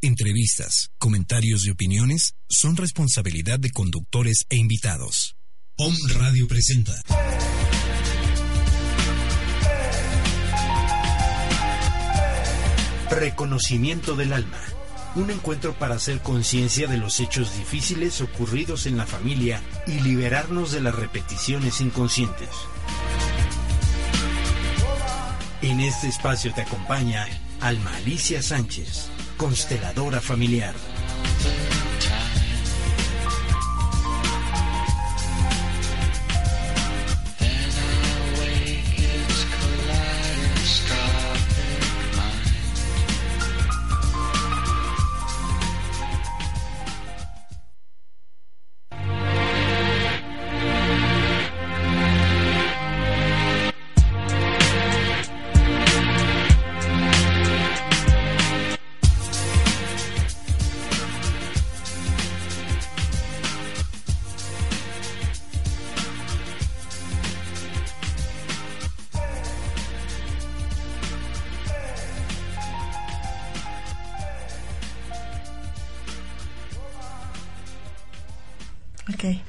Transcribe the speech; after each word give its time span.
Entrevistas, 0.00 0.92
comentarios 0.98 1.66
y 1.66 1.70
opiniones 1.70 2.34
son 2.48 2.76
responsabilidad 2.76 3.58
de 3.58 3.70
conductores 3.70 4.44
e 4.48 4.54
invitados. 4.54 5.36
Om 5.76 5.92
Radio 6.14 6.46
presenta. 6.46 6.92
Reconocimiento 13.10 14.14
del 14.14 14.32
alma. 14.32 14.60
Un 15.16 15.30
encuentro 15.30 15.76
para 15.76 15.96
hacer 15.96 16.20
conciencia 16.20 16.86
de 16.86 16.98
los 16.98 17.18
hechos 17.18 17.58
difíciles 17.58 18.20
ocurridos 18.20 18.86
en 18.86 18.96
la 18.96 19.06
familia 19.06 19.60
y 19.88 20.00
liberarnos 20.00 20.70
de 20.70 20.80
las 20.80 20.94
repeticiones 20.94 21.80
inconscientes. 21.80 22.50
En 25.60 25.80
este 25.80 26.06
espacio 26.06 26.52
te 26.54 26.62
acompaña 26.62 27.26
Alma 27.60 27.90
Alicia 27.96 28.42
Sánchez, 28.42 29.08
consteladora 29.36 30.20
familiar. 30.20 30.74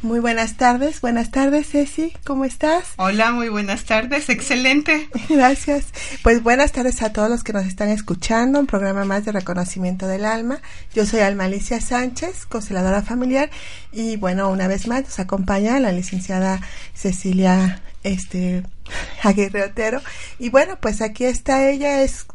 Muy 0.01 0.19
buenas 0.19 0.57
tardes, 0.57 0.99
buenas 0.99 1.29
tardes 1.29 1.69
Ceci, 1.69 2.13
¿cómo 2.25 2.43
estás? 2.43 2.85
Hola, 2.97 3.31
muy 3.31 3.49
buenas 3.49 3.83
tardes, 3.83 4.29
excelente. 4.29 5.09
Gracias. 5.29 5.85
Pues 6.23 6.41
buenas 6.41 6.71
tardes 6.71 7.03
a 7.03 7.13
todos 7.13 7.29
los 7.29 7.43
que 7.43 7.53
nos 7.53 7.67
están 7.67 7.89
escuchando, 7.89 8.59
un 8.59 8.65
programa 8.65 9.05
más 9.05 9.25
de 9.25 9.31
reconocimiento 9.31 10.07
del 10.07 10.25
alma. 10.25 10.59
Yo 10.95 11.05
soy 11.05 11.19
Alma 11.19 11.43
Alicia 11.43 11.81
Sánchez, 11.81 12.47
consteladora 12.47 13.03
familiar, 13.03 13.51
y 13.91 14.17
bueno, 14.17 14.49
una 14.49 14.67
vez 14.67 14.87
más 14.87 15.03
nos 15.03 15.19
acompaña 15.19 15.79
la 15.79 15.91
licenciada 15.91 16.61
Cecilia 16.95 17.83
este, 18.03 18.63
Aguirre 19.23 19.65
Otero. 19.65 20.01
Y 20.39 20.49
bueno, 20.49 20.79
pues 20.81 21.01
aquí 21.01 21.25
está 21.25 21.69
ella, 21.69 22.01
es 22.01 22.25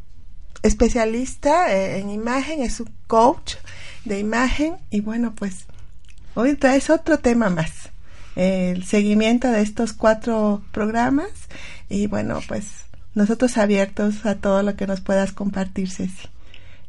especialista 0.62 1.74
eh, 1.74 1.98
en 1.98 2.10
imagen, 2.10 2.62
es 2.62 2.74
su 2.74 2.88
coach 3.08 3.56
de 4.04 4.20
imagen, 4.20 4.76
y 4.90 5.00
bueno, 5.00 5.34
pues 5.34 5.66
Hoy 6.36 6.56
traes 6.56 6.90
otro 6.90 7.18
tema 7.18 7.48
más, 7.48 7.90
el 8.34 8.84
seguimiento 8.84 9.48
de 9.52 9.62
estos 9.62 9.92
cuatro 9.92 10.62
programas 10.72 11.30
y 11.88 12.08
bueno, 12.08 12.40
pues 12.48 12.66
nosotros 13.14 13.56
abiertos 13.56 14.26
a 14.26 14.34
todo 14.34 14.64
lo 14.64 14.74
que 14.74 14.88
nos 14.88 15.00
puedas 15.00 15.30
compartir, 15.30 15.88
Ceci. 15.88 16.28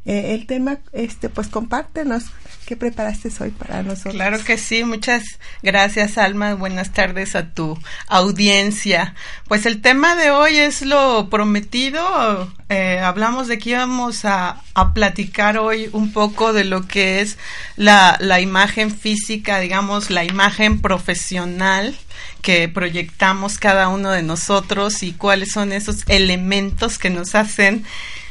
Eh, 0.06 0.34
el 0.34 0.46
tema, 0.46 0.78
este, 0.92 1.28
pues 1.28 1.48
compártenos 1.48 2.22
qué 2.64 2.76
preparaste 2.76 3.28
hoy 3.40 3.50
para 3.50 3.82
nosotros. 3.82 4.14
Claro 4.14 4.42
que 4.44 4.56
sí, 4.56 4.84
muchas 4.84 5.24
gracias 5.62 6.16
Alma, 6.16 6.54
buenas 6.54 6.92
tardes 6.92 7.34
a 7.34 7.50
tu 7.50 7.76
audiencia. 8.06 9.14
Pues 9.48 9.66
el 9.66 9.80
tema 9.80 10.14
de 10.14 10.30
hoy 10.30 10.56
es 10.56 10.82
lo 10.82 11.28
prometido, 11.28 12.52
eh, 12.68 13.00
hablamos 13.00 13.48
de 13.48 13.58
que 13.58 13.70
íbamos 13.70 14.24
a, 14.24 14.62
a, 14.74 14.94
platicar 14.94 15.58
hoy 15.58 15.88
un 15.92 16.12
poco 16.12 16.52
de 16.52 16.64
lo 16.64 16.86
que 16.86 17.20
es 17.20 17.36
la, 17.76 18.16
la 18.20 18.40
imagen 18.40 18.92
física, 18.92 19.58
digamos, 19.58 20.10
la 20.10 20.24
imagen 20.24 20.80
profesional 20.80 21.96
que 22.42 22.68
proyectamos 22.68 23.58
cada 23.58 23.88
uno 23.88 24.10
de 24.12 24.22
nosotros 24.22 25.02
y 25.02 25.12
cuáles 25.12 25.50
son 25.50 25.72
esos 25.72 26.04
elementos 26.06 26.98
que 26.98 27.10
nos 27.10 27.34
hacen 27.34 27.84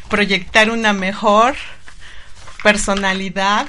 proyectar 0.10 0.70
una 0.70 0.94
mejor 0.94 1.56
personalidad, 2.64 3.68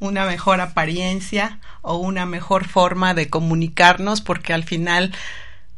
una 0.00 0.26
mejor 0.26 0.60
apariencia 0.60 1.58
o 1.82 1.96
una 1.96 2.26
mejor 2.26 2.66
forma 2.66 3.14
de 3.14 3.28
comunicarnos, 3.28 4.20
porque 4.20 4.52
al 4.52 4.64
final 4.64 5.14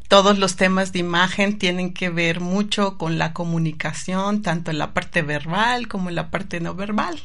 todos 0.09 0.39
los 0.39 0.57
temas 0.57 0.93
de 0.93 1.01
imagen 1.01 1.59
tienen 1.59 1.93
que 1.93 2.11
ver 2.11 2.41
mucho 2.41 2.97
con 2.97 3.19
la 3.19 3.33
comunicación, 3.33 4.43
tanto 4.43 4.71
en 4.71 4.79
la 4.79 4.95
parte 4.95 5.23
verbal 5.23 5.89
como 5.89 6.09
en 6.09 6.15
la 6.15 6.31
parte 6.31 6.61
no 6.61 6.75
verbal. 6.75 7.21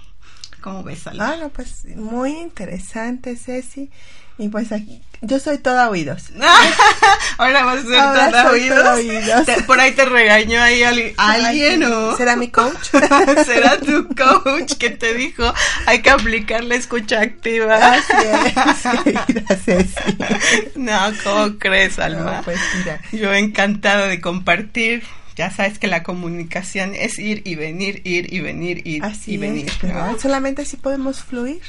¿Cómo 0.62 0.84
ves, 0.84 1.08
Ah, 1.08 1.36
no, 1.40 1.50
pues 1.50 1.86
muy 1.96 2.32
interesante, 2.38 3.36
Ceci. 3.36 3.90
Y 4.38 4.48
pues 4.50 4.72
aquí, 4.72 5.02
yo 5.22 5.40
soy 5.40 5.60
toda 5.60 5.90
oídos. 5.90 6.30
Ahora 7.38 7.64
vas 7.64 7.80
a 7.80 7.82
ser 7.82 7.92
toda, 7.92 8.52
oídos. 8.52 9.48
por 9.68 9.80
ahí 9.80 9.92
te 9.92 10.06
regañó 10.06 10.62
ahí 10.62 10.82
alguien 11.18 11.84
o... 11.84 12.18
¿Será 12.18 12.36
mi 12.36 12.50
coach? 12.50 12.90
¿Será 13.46 13.80
tu 13.80 14.08
coach 14.16 14.74
que 14.80 14.90
te 14.90 15.14
dijo 15.14 15.54
hay 15.86 16.02
que 16.02 16.10
aplicar 16.10 16.64
la 16.64 16.76
escucha 16.76 17.22
activa? 17.22 17.76
Así 17.76 19.14
gracias. 19.28 19.88
No, 20.76 21.00
¿cómo 21.24 21.60
crees, 21.60 22.00
Alma? 22.00 22.42
pues 22.44 22.60
mira. 22.78 23.00
Yo 23.12 23.34
encantada 23.34 24.08
de 24.08 24.20
compartir 24.22 25.04
ya 25.36 25.50
sabes 25.52 25.80
que 25.80 25.88
la 25.88 26.04
comunicación 26.04 26.94
es 26.96 27.20
ir 27.20 27.42
y 27.46 27.56
venir, 27.56 28.02
ir 28.06 28.34
y 28.34 28.40
venir, 28.42 28.82
ir 28.86 29.04
y 29.26 29.38
venir. 29.38 29.72
Solamente 30.20 30.64
así 30.64 30.78
podemos 30.78 31.24
fluir. 31.24 31.62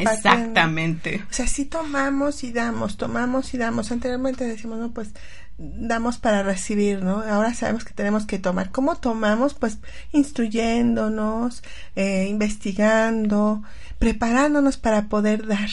Exactamente. 0.00 1.22
O 1.30 1.32
sea, 1.32 1.46
si 1.46 1.64
tomamos 1.64 2.44
y 2.44 2.52
damos, 2.52 2.96
tomamos 2.96 3.52
y 3.54 3.58
damos. 3.58 3.92
Anteriormente 3.92 4.44
decimos, 4.44 4.78
no, 4.78 4.92
pues 4.92 5.10
damos 5.58 6.18
para 6.18 6.42
recibir, 6.42 7.02
¿no? 7.02 7.22
Ahora 7.22 7.54
sabemos 7.54 7.84
que 7.84 7.94
tenemos 7.94 8.26
que 8.26 8.38
tomar. 8.38 8.70
¿Cómo 8.70 8.96
tomamos? 8.96 9.54
Pues 9.54 9.78
instruyéndonos, 10.12 11.62
eh, 11.96 12.26
investigando, 12.28 13.62
preparándonos 13.98 14.76
para 14.78 15.08
poder 15.08 15.46
dar. 15.46 15.70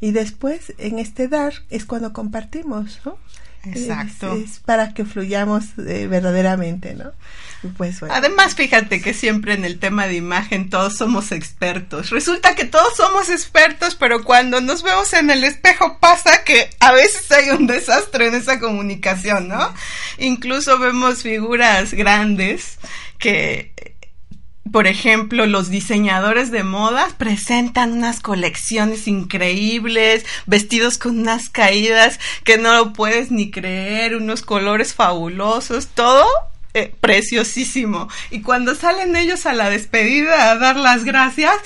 Y 0.00 0.12
después, 0.12 0.72
en 0.78 0.98
este 0.98 1.28
dar, 1.28 1.52
es 1.68 1.84
cuando 1.84 2.12
compartimos, 2.12 3.00
¿no? 3.04 3.18
Exacto. 3.64 4.34
Es, 4.34 4.60
para 4.60 4.94
que 4.94 5.04
fluyamos 5.04 5.64
eh, 5.78 6.06
verdaderamente, 6.08 6.94
¿no? 6.94 7.12
Pues 7.76 8.02
Además, 8.02 8.54
fíjate 8.54 9.02
que 9.02 9.12
siempre 9.12 9.52
en 9.52 9.66
el 9.66 9.78
tema 9.78 10.06
de 10.06 10.14
imagen 10.14 10.70
todos 10.70 10.96
somos 10.96 11.30
expertos. 11.30 12.08
Resulta 12.08 12.54
que 12.54 12.64
todos 12.64 12.96
somos 12.96 13.28
expertos, 13.28 13.96
pero 13.96 14.24
cuando 14.24 14.62
nos 14.62 14.82
vemos 14.82 15.12
en 15.12 15.28
el 15.28 15.44
espejo 15.44 15.98
pasa 15.98 16.42
que 16.42 16.70
a 16.80 16.92
veces 16.92 17.30
hay 17.30 17.50
un 17.50 17.66
desastre 17.66 18.28
en 18.28 18.34
esa 18.34 18.58
comunicación, 18.60 19.48
¿no? 19.48 19.74
Incluso 20.16 20.78
vemos 20.78 21.22
figuras 21.22 21.92
grandes 21.92 22.78
que 23.18 23.89
por 24.70 24.86
ejemplo, 24.86 25.46
los 25.46 25.68
diseñadores 25.68 26.50
de 26.50 26.62
modas 26.62 27.14
presentan 27.14 27.92
unas 27.92 28.20
colecciones 28.20 29.08
increíbles, 29.08 30.24
vestidos 30.46 30.98
con 30.98 31.18
unas 31.18 31.48
caídas 31.48 32.20
que 32.44 32.58
no 32.58 32.74
lo 32.74 32.92
puedes 32.92 33.30
ni 33.30 33.50
creer, 33.50 34.14
unos 34.14 34.42
colores 34.42 34.94
fabulosos, 34.94 35.88
todo 35.88 36.26
eh, 36.74 36.94
preciosísimo. 37.00 38.08
Y 38.30 38.42
cuando 38.42 38.76
salen 38.76 39.16
ellos 39.16 39.44
a 39.46 39.54
la 39.54 39.70
despedida 39.70 40.50
a 40.50 40.56
dar 40.56 40.76
las 40.76 41.04
gracias, 41.04 41.56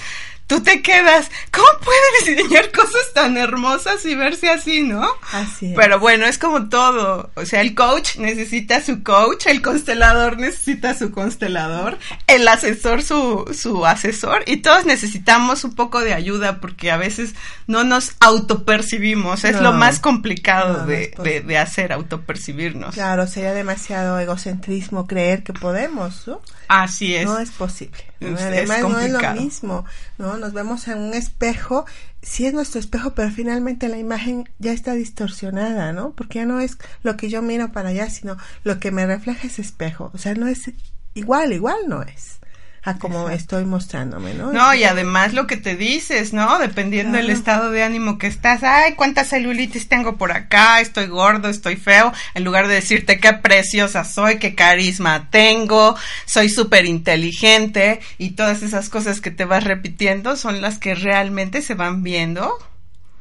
tú 0.46 0.62
te 0.62 0.82
quedas, 0.82 1.30
¿cómo 1.50 1.66
puede 1.82 2.34
diseñar 2.36 2.70
cosas 2.72 3.12
tan 3.14 3.36
hermosas 3.36 4.04
y 4.04 4.14
verse 4.14 4.50
así, 4.50 4.82
no? 4.82 5.06
Así 5.32 5.66
es. 5.66 5.76
Pero 5.76 5.98
bueno, 5.98 6.26
es 6.26 6.38
como 6.38 6.68
todo. 6.68 7.30
O 7.34 7.44
sea, 7.46 7.60
el 7.60 7.74
coach 7.74 8.16
necesita 8.16 8.82
su 8.82 9.02
coach, 9.02 9.46
el 9.46 9.62
constelador 9.62 10.38
necesita 10.38 10.94
su 10.94 11.10
constelador, 11.10 11.98
el 12.26 12.46
asesor 12.46 13.02
su, 13.02 13.50
su 13.58 13.86
asesor, 13.86 14.42
y 14.46 14.58
todos 14.58 14.84
necesitamos 14.84 15.64
un 15.64 15.74
poco 15.74 16.00
de 16.00 16.14
ayuda 16.14 16.60
porque 16.60 16.90
a 16.90 16.96
veces 16.96 17.34
no 17.66 17.84
nos 17.84 18.12
autopercibimos. 18.20 19.44
Es 19.44 19.60
lo 19.60 19.72
más 19.72 20.00
complicado 20.00 20.78
No, 20.78 20.86
de, 20.86 21.14
de, 21.22 21.40
de 21.40 21.58
hacer, 21.58 21.92
autopercibirnos. 21.92 22.94
Claro, 22.94 23.26
sería 23.26 23.52
demasiado 23.52 24.18
egocentrismo 24.18 25.06
creer 25.06 25.42
que 25.42 25.52
podemos, 25.52 26.26
¿no? 26.26 26.40
Así 26.68 27.14
es. 27.14 27.26
No 27.26 27.38
es 27.38 27.50
posible. 27.50 27.98
Además, 28.26 28.78
es 28.78 28.82
no 28.82 28.98
es 29.00 29.12
lo 29.12 29.34
mismo, 29.34 29.84
¿no? 30.18 30.36
Nos 30.36 30.52
vemos 30.52 30.88
en 30.88 30.98
un 30.98 31.14
espejo, 31.14 31.86
sí 32.22 32.46
es 32.46 32.54
nuestro 32.54 32.80
espejo, 32.80 33.14
pero 33.14 33.30
finalmente 33.30 33.88
la 33.88 33.98
imagen 33.98 34.48
ya 34.58 34.72
está 34.72 34.94
distorsionada, 34.94 35.92
¿no? 35.92 36.12
Porque 36.12 36.40
ya 36.40 36.46
no 36.46 36.60
es 36.60 36.78
lo 37.02 37.16
que 37.16 37.28
yo 37.28 37.42
miro 37.42 37.72
para 37.72 37.90
allá, 37.90 38.08
sino 38.10 38.36
lo 38.62 38.80
que 38.80 38.90
me 38.90 39.06
refleja 39.06 39.46
ese 39.46 39.62
espejo. 39.62 40.10
O 40.14 40.18
sea, 40.18 40.34
no 40.34 40.48
es 40.48 40.70
igual, 41.14 41.52
igual 41.52 41.78
no 41.88 42.02
es 42.02 42.38
a 42.86 42.98
como 42.98 43.30
estoy 43.30 43.64
mostrándome, 43.64 44.34
¿no? 44.34 44.52
No, 44.52 44.74
y 44.74 44.84
además 44.84 45.32
lo 45.32 45.46
que 45.46 45.56
te 45.56 45.74
dices, 45.74 46.32
¿no? 46.34 46.58
Dependiendo 46.58 47.16
del 47.16 47.26
Claro. 47.26 47.38
estado 47.38 47.70
de 47.70 47.82
ánimo 47.82 48.18
que 48.18 48.26
estás, 48.26 48.62
ay, 48.62 48.92
cuánta 48.94 49.24
celulitis 49.24 49.88
tengo 49.88 50.16
por 50.18 50.32
acá, 50.32 50.80
estoy 50.80 51.06
gordo, 51.06 51.48
estoy 51.48 51.76
feo, 51.76 52.12
en 52.34 52.44
lugar 52.44 52.68
de 52.68 52.74
decirte 52.74 53.18
qué 53.20 53.32
preciosa 53.32 54.04
soy, 54.04 54.38
qué 54.38 54.54
carisma 54.54 55.30
tengo, 55.30 55.96
soy 56.26 56.48
súper 56.50 56.84
inteligente 56.84 58.00
y 58.18 58.32
todas 58.32 58.62
esas 58.62 58.88
cosas 58.90 59.20
que 59.22 59.30
te 59.30 59.46
vas 59.46 59.64
repitiendo 59.64 60.36
son 60.36 60.60
las 60.60 60.78
que 60.78 60.94
realmente 60.94 61.62
se 61.62 61.74
van 61.74 62.02
viendo 62.02 62.52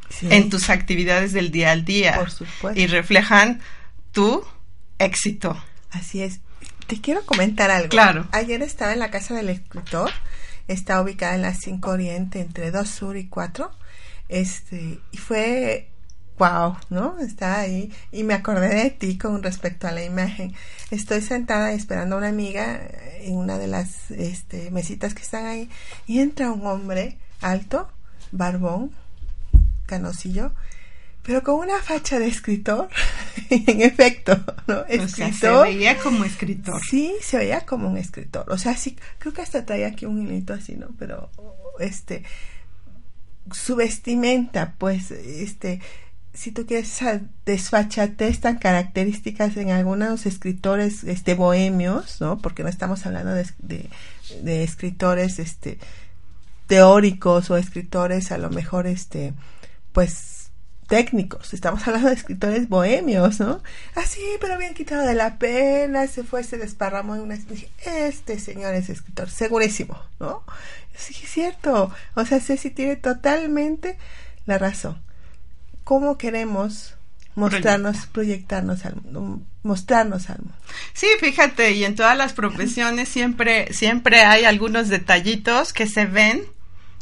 Sí. 0.10 0.28
en 0.30 0.50
tus 0.50 0.70
actividades 0.70 1.34
del 1.34 1.50
día 1.52 1.72
al 1.72 1.86
día 1.86 2.16
Por 2.20 2.30
supuesto. 2.30 2.80
y 2.80 2.86
reflejan 2.88 3.62
tu 4.12 4.46
éxito. 5.00 5.58
Así 5.90 6.22
es. 6.22 6.40
Te 6.88 7.00
quiero 7.02 7.26
comentar 7.26 7.72
algo. 7.72 7.90
Claro. 7.90 8.28
Ayer 8.32 8.62
estaba 8.62 8.94
en 8.94 9.00
la 9.00 9.12
casa 9.12 9.34
del 9.34 9.50
escritor. 9.50 10.12
Está 10.68 11.02
ubicada 11.02 11.36
en 11.36 11.42
la 11.42 11.54
5 11.54 11.90
Oriente, 11.90 12.40
entre 12.40 12.72
2 12.72 12.88
Sur 12.88 13.18
y 13.18 13.28
4. 13.28 13.72
Este, 14.30 15.00
y 15.12 15.18
fue 15.18 15.90
wow, 16.38 16.76
¿no? 16.90 17.20
Estaba 17.20 17.60
ahí 17.60 17.92
y 18.12 18.24
me 18.24 18.34
acordé 18.34 18.74
de 18.74 18.90
ti 18.90 19.18
con 19.18 19.44
respecto 19.44 19.88
a 19.88 19.92
la 19.92 20.04
imagen. 20.04 20.54
Estoy 20.92 21.22
sentada 21.22 21.72
esperando 21.74 22.16
a 22.16 22.18
una 22.20 22.30
amiga 22.30 22.82
en 23.20 23.38
una 23.38 23.58
de 23.58 23.68
las 23.68 24.12
este, 24.12 24.72
mesitas 24.72 25.14
que 25.14 25.22
están 25.22 25.46
ahí 25.46 25.70
y 26.08 26.20
entra 26.20 26.52
un 26.52 26.66
hombre 26.66 27.18
alto, 27.42 27.90
barbón, 28.32 28.92
canosillo, 29.86 30.52
pero 31.24 31.42
con 31.42 31.56
una 31.56 31.82
facha 31.82 32.20
de 32.20 32.28
escritor, 32.28 32.90
en 33.50 33.82
efecto, 33.82 34.38
¿no? 34.68 34.82
O 34.82 34.86
sea, 34.86 35.08
se 35.08 35.26
Escritor. 35.26 35.68
veía 35.68 35.98
como 35.98 36.26
escritor. 36.26 36.82
Sí, 36.84 37.16
se 37.22 37.38
veía 37.38 37.62
como 37.66 37.88
un 37.90 37.98
escritor. 37.98 38.46
O 38.50 38.58
sea, 38.58 38.76
sí, 38.76 38.98
creo 39.20 39.34
que 39.34 39.42
hasta 39.42 39.66
traía 39.66 39.88
aquí 39.88 40.06
un 40.06 40.22
hilito 40.22 40.54
así, 40.54 40.76
¿no? 40.76 40.88
Pero, 41.00 41.30
este, 41.80 42.24
su 43.52 43.76
vestimenta, 43.78 44.76
pues, 44.78 45.12
este, 45.12 45.80
si 46.34 46.52
tú 46.52 46.66
quieres 46.66 46.92
esa 46.92 47.22
desfachatez 47.46 48.42
tan 48.42 48.58
características 48.58 49.56
en 49.56 49.72
algunos 49.72 50.26
escritores, 50.26 51.06
este, 51.06 51.36
bohemios, 51.36 52.20
¿no? 52.20 52.38
Porque 52.40 52.64
no 52.64 52.70
estamos 52.70 53.06
hablando 53.06 53.34
de, 53.34 53.46
de, 53.60 53.90
de 54.42 54.64
escritores, 54.64 55.40
este, 55.40 55.78
teóricos 56.68 57.50
o 57.50 57.56
escritores 57.58 58.32
a 58.32 58.38
lo 58.38 58.50
mejor, 58.50 58.88
este, 58.88 59.34
pues, 59.94 60.33
técnicos, 60.88 61.54
estamos 61.54 61.88
hablando 61.88 62.10
de 62.10 62.16
escritores 62.16 62.70
bohemios, 62.70 63.40
¿no? 63.40 63.62
Así, 63.96 64.22
pero 64.40 64.58
bien 64.58 64.74
quitado 64.74 65.06
de 65.06 65.16
la 65.16 65.38
pena, 65.38 66.08
se 66.08 66.24
fue, 66.24 66.44
se 66.44 66.58
desparramó 66.58 67.16
en 67.16 67.22
una... 67.22 67.36
dije, 67.36 67.70
Este 67.86 68.40
señor 68.40 68.74
es 68.76 68.90
escritor, 68.90 69.30
segurísimo, 69.30 70.00
¿no? 70.20 70.44
Sí, 70.96 71.16
es 71.24 71.30
cierto, 71.32 71.92
o 72.16 72.26
sea, 72.26 72.40
Ceci 72.40 72.70
tiene 72.70 72.96
totalmente 72.96 73.98
la 74.46 74.58
razón. 74.58 75.02
¿Cómo 75.84 76.18
queremos 76.18 76.96
mostrarnos, 77.36 78.06
proyectarnos 78.08 78.86
al 78.86 78.96
mundo, 78.96 79.42
mostrarnos 79.64 80.30
al 80.30 80.40
mundo? 80.40 80.56
Sí, 80.94 81.08
fíjate, 81.20 81.72
y 81.72 81.84
en 81.84 81.96
todas 81.96 82.18
las 82.18 82.34
profesiones 82.34 83.10
siempre, 83.10 83.74
siempre 83.74 84.22
hay 84.22 84.46
algunos 84.46 84.90
detallitos 84.90 85.74
que 85.74 85.88
se 85.88 86.06
ven 86.06 86.44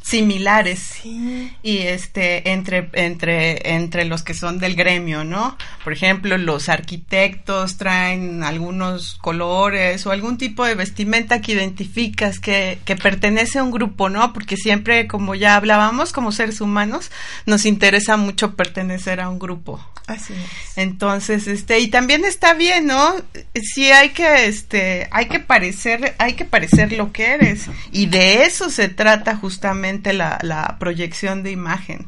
similares. 0.02 0.80
Sí. 1.02 1.56
Y 1.62 1.78
este, 1.80 2.52
entre, 2.52 2.90
entre, 2.94 3.76
entre 3.76 4.06
los 4.06 4.24
que 4.24 4.34
son 4.34 4.60
del 4.60 4.76
gremio, 4.76 5.24
¿no? 5.24 5.58
Por 5.84 5.94
ejemplo, 5.94 6.38
los 6.38 6.70
arquitectos 6.70 7.78
traen 7.78 8.44
algunos 8.44 9.16
colores 9.22 10.06
o 10.06 10.12
algún 10.12 10.38
tipo 10.38 10.66
de 10.66 10.76
vestimenta 10.76 11.42
que 11.42 11.54
identificas 11.54 12.40
que, 12.40 12.80
que 12.84 12.96
pertenece 12.96 13.60
a 13.60 13.64
un 13.64 13.72
grupo, 13.72 14.10
¿no? 14.10 14.34
Porque 14.34 14.58
siempre, 14.58 15.08
como 15.08 15.36
ya 15.36 15.56
hablábamos, 15.56 16.12
como 16.12 16.32
seres 16.32 16.62
humanos, 16.62 17.12
nos 17.46 17.66
interesa 17.66 18.18
mucho 18.18 18.56
pertenecer 18.56 19.22
a 19.22 19.30
un 19.30 19.40
grupo. 19.40 19.80
Así 20.08 20.34
es. 20.34 20.78
Entonces, 20.78 21.48
este, 21.48 21.80
y 21.80 21.88
también 21.88 22.26
está 22.26 22.54
bien, 22.54 22.88
¿no? 22.88 23.16
Sí 23.54 23.92
hay 23.92 24.10
que, 24.10 24.46
este, 24.46 25.08
hay 25.12 25.28
que 25.28 25.40
parecer, 25.40 26.16
hay 26.18 26.34
que 26.34 26.44
parecer 26.44 26.92
lo 26.92 27.14
que 27.14 27.32
eres. 27.34 27.68
Y 27.92 28.08
de 28.08 28.44
eso 28.44 28.70
se 28.70 28.90
trata 28.90 29.36
justamente 29.36 29.91
la, 30.14 30.40
la 30.42 30.78
proyección 30.80 31.44
de 31.44 31.52
imagen. 31.52 32.08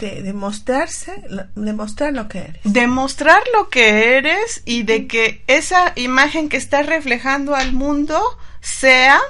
De, 0.00 0.22
de 0.22 0.32
mostrarse, 0.32 1.22
de 1.54 1.72
mostrar 1.74 2.14
lo 2.14 2.26
que 2.26 2.38
eres. 2.38 2.60
Demostrar 2.64 3.42
lo 3.52 3.68
que 3.68 4.16
eres 4.16 4.62
y 4.64 4.82
de 4.82 5.06
que 5.06 5.42
esa 5.46 5.92
imagen 5.96 6.48
que 6.48 6.56
estás 6.56 6.86
reflejando 6.86 7.54
al 7.54 7.72
mundo 7.72 8.18
sea 8.62 9.20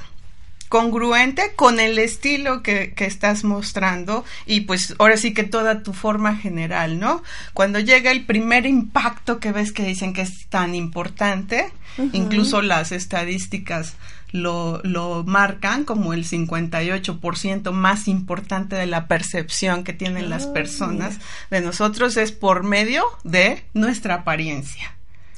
congruente 0.75 1.53
con 1.55 1.79
el 1.79 2.01
estilo 2.01 2.61
que, 2.61 2.95
que 2.95 3.05
estás 3.05 3.45
mostrando 3.45 4.25
y 4.45 4.63
pues 4.63 4.97
ahora 4.99 5.17
sí 5.17 5.33
que 5.33 5.45
toda 5.45 5.85
tu 5.85 5.93
forma 5.93 6.35
general, 6.35 6.99
¿no? 6.99 7.23
Cuando 7.53 7.79
llega 7.79 8.11
el 8.11 8.25
primer 8.25 8.67
impacto 8.67 9.39
que 9.39 9.53
ves 9.53 9.71
que 9.71 9.85
dicen 9.85 10.13
que 10.13 10.23
es 10.23 10.49
tan 10.49 10.75
importante, 10.75 11.71
incluso 12.13 12.61
las 12.61 12.91
estadísticas 12.91 13.95
lo, 14.33 14.81
lo 14.83 15.23
marcan 15.23 15.85
como 15.85 16.13
el 16.13 16.25
58% 16.25 17.71
más 17.71 18.09
importante 18.09 18.75
de 18.75 18.87
la 18.87 19.07
percepción 19.07 19.85
que 19.85 19.93
tienen 19.93 20.29
las 20.29 20.47
Ah, 20.47 20.53
personas 20.55 21.21
de 21.53 21.61
nosotros 21.61 22.17
es 22.17 22.33
por 22.33 22.65
medio 22.65 23.05
de 23.23 23.63
nuestra 23.75 24.15
apariencia. 24.17 24.97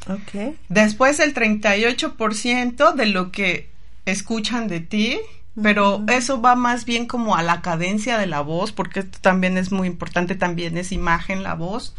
Ok. 0.08 0.56
Después 0.70 1.20
el 1.20 1.34
38% 1.34 2.94
de 2.94 3.04
lo 3.04 3.32
que 3.32 3.75
escuchan 4.06 4.66
de 4.68 4.80
ti, 4.80 5.18
pero 5.62 6.02
eso 6.08 6.40
va 6.40 6.54
más 6.54 6.84
bien 6.84 7.06
como 7.06 7.36
a 7.36 7.42
la 7.42 7.60
cadencia 7.62 8.18
de 8.18 8.26
la 8.26 8.40
voz, 8.40 8.72
porque 8.72 9.00
esto 9.00 9.18
también 9.20 9.56
es 9.58 9.72
muy 9.72 9.86
importante, 9.88 10.34
también 10.34 10.76
es 10.78 10.92
imagen 10.92 11.42
la 11.42 11.54
voz. 11.54 11.94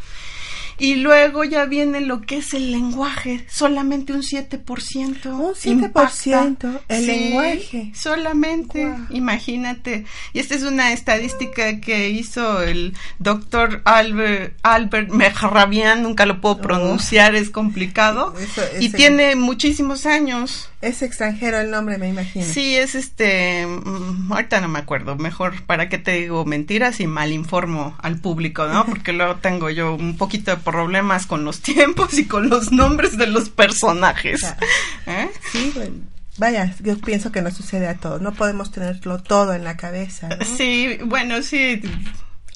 Y 0.80 0.94
luego 0.94 1.42
ya 1.42 1.64
viene 1.64 2.00
lo 2.00 2.20
que 2.20 2.36
es 2.36 2.54
el 2.54 2.70
lenguaje, 2.70 3.44
solamente 3.50 4.12
un 4.12 4.22
7%. 4.22 5.26
Un 5.26 5.54
7% 5.54 5.66
impacta. 5.72 6.80
el 6.86 7.04
lenguaje. 7.08 7.90
Solamente, 7.96 8.88
imagínate. 9.10 10.04
Y 10.32 10.38
esta 10.38 10.54
es 10.54 10.62
una 10.62 10.92
estadística 10.92 11.80
que 11.80 12.10
hizo 12.10 12.62
el 12.62 12.94
doctor 13.18 13.82
Albert, 13.86 14.56
Albert 14.62 15.10
Mehrabian, 15.10 16.04
nunca 16.04 16.26
lo 16.26 16.40
puedo 16.40 16.54
Oh. 16.54 16.60
pronunciar, 16.60 17.34
es 17.34 17.50
complicado. 17.50 18.32
Eso- 18.38 18.62
y 18.78 18.90
tiene 18.90 19.34
muchísimos 19.34 20.06
años. 20.06 20.68
Es 20.80 21.02
extranjero 21.02 21.58
el 21.58 21.72
nombre, 21.72 21.98
me 21.98 22.08
imagino. 22.08 22.44
Sí, 22.44 22.76
es 22.76 22.94
este, 22.94 23.66
mm, 23.66 24.32
ahorita 24.32 24.60
no 24.60 24.68
me 24.68 24.78
acuerdo, 24.78 25.16
mejor 25.16 25.64
para 25.64 25.88
qué 25.88 25.98
te 25.98 26.12
digo 26.12 26.44
mentiras 26.44 27.00
y 27.00 27.08
mal 27.08 27.32
informo 27.32 27.96
al 28.00 28.20
público, 28.20 28.66
¿no? 28.68 28.86
Porque 28.86 29.12
luego 29.12 29.36
tengo 29.36 29.70
yo 29.70 29.94
un 29.94 30.16
poquito 30.16 30.52
de 30.52 30.58
problemas 30.58 31.26
con 31.26 31.44
los 31.44 31.60
tiempos 31.62 32.16
y 32.18 32.26
con 32.26 32.48
los 32.48 32.70
nombres 32.70 33.18
de 33.18 33.26
los 33.26 33.48
personajes. 33.50 34.40
Claro. 34.40 34.56
¿Eh? 35.06 35.30
Sí, 35.50 35.72
bueno, 35.74 35.96
vaya, 36.36 36.72
yo 36.80 36.96
pienso 36.98 37.32
que 37.32 37.42
nos 37.42 37.54
sucede 37.54 37.88
a 37.88 37.96
todos. 37.96 38.20
No 38.20 38.32
podemos 38.32 38.70
tenerlo 38.70 39.20
todo 39.20 39.54
en 39.54 39.64
la 39.64 39.76
cabeza. 39.76 40.28
¿no? 40.28 40.44
Sí, 40.44 40.98
bueno, 41.04 41.42
sí, 41.42 41.82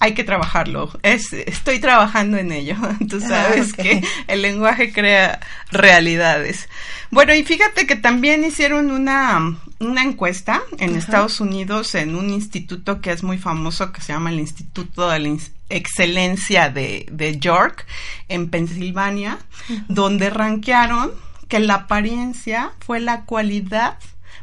hay 0.03 0.15
que 0.15 0.25
trabajarlo. 0.25 0.91
Es, 1.05 1.33
estoy 1.33 1.79
trabajando 1.79 2.37
en 2.37 2.51
ello. 2.51 2.75
Tú 3.09 3.21
Ah, 3.23 3.29
sabes 3.29 3.73
que 3.73 4.03
el 4.27 4.43
lenguaje 4.43 4.93
crea 4.93 5.39
realidades. 5.71 6.69
Bueno, 7.13 7.33
y 7.35 7.45
fíjate 7.45 7.87
que 7.87 7.95
también 7.95 8.45
hicieron 8.45 8.91
una, 8.91 9.57
una 9.79 10.03
encuesta 10.03 10.61
en. 10.79 10.97
Estados 10.97 11.41
Unidos 11.41 11.95
en 11.95 12.17
un 12.17 12.31
instituto 12.31 13.01
que 13.01 13.13
es 13.13 13.23
muy 13.23 13.39
famoso 13.39 13.93
que 13.93 14.01
se 14.01 14.13
llama 14.13 14.31
el 14.31 14.41
Instituto 14.41 15.09
de 15.09 15.21
la 15.21 15.37
Excelencia 15.69 16.69
de, 16.69 17.07
de 17.13 17.39
York, 17.39 17.87
en 18.29 18.51
Pensilvania, 18.51 19.39
donde 19.87 20.31
rankearon 20.31 21.13
que 21.47 21.61
la 21.61 21.75
apariencia 21.75 22.73
fue 22.81 22.99
la 22.99 23.25
cualidad 23.25 23.99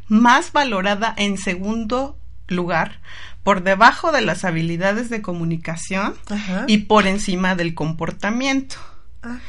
más 0.07 0.53
valorada 0.53 1.13
en 1.17 1.37
segundo 1.37 2.17
lugar 2.47 2.99
por 3.49 3.63
debajo 3.63 4.11
de 4.11 4.21
las 4.21 4.45
habilidades 4.45 5.09
de 5.09 5.23
comunicación 5.23 6.13
Ajá. 6.29 6.65
y 6.67 6.77
por 6.85 7.07
encima 7.07 7.55
del 7.55 7.73
comportamiento. 7.73 8.75
Ah. 9.23 9.39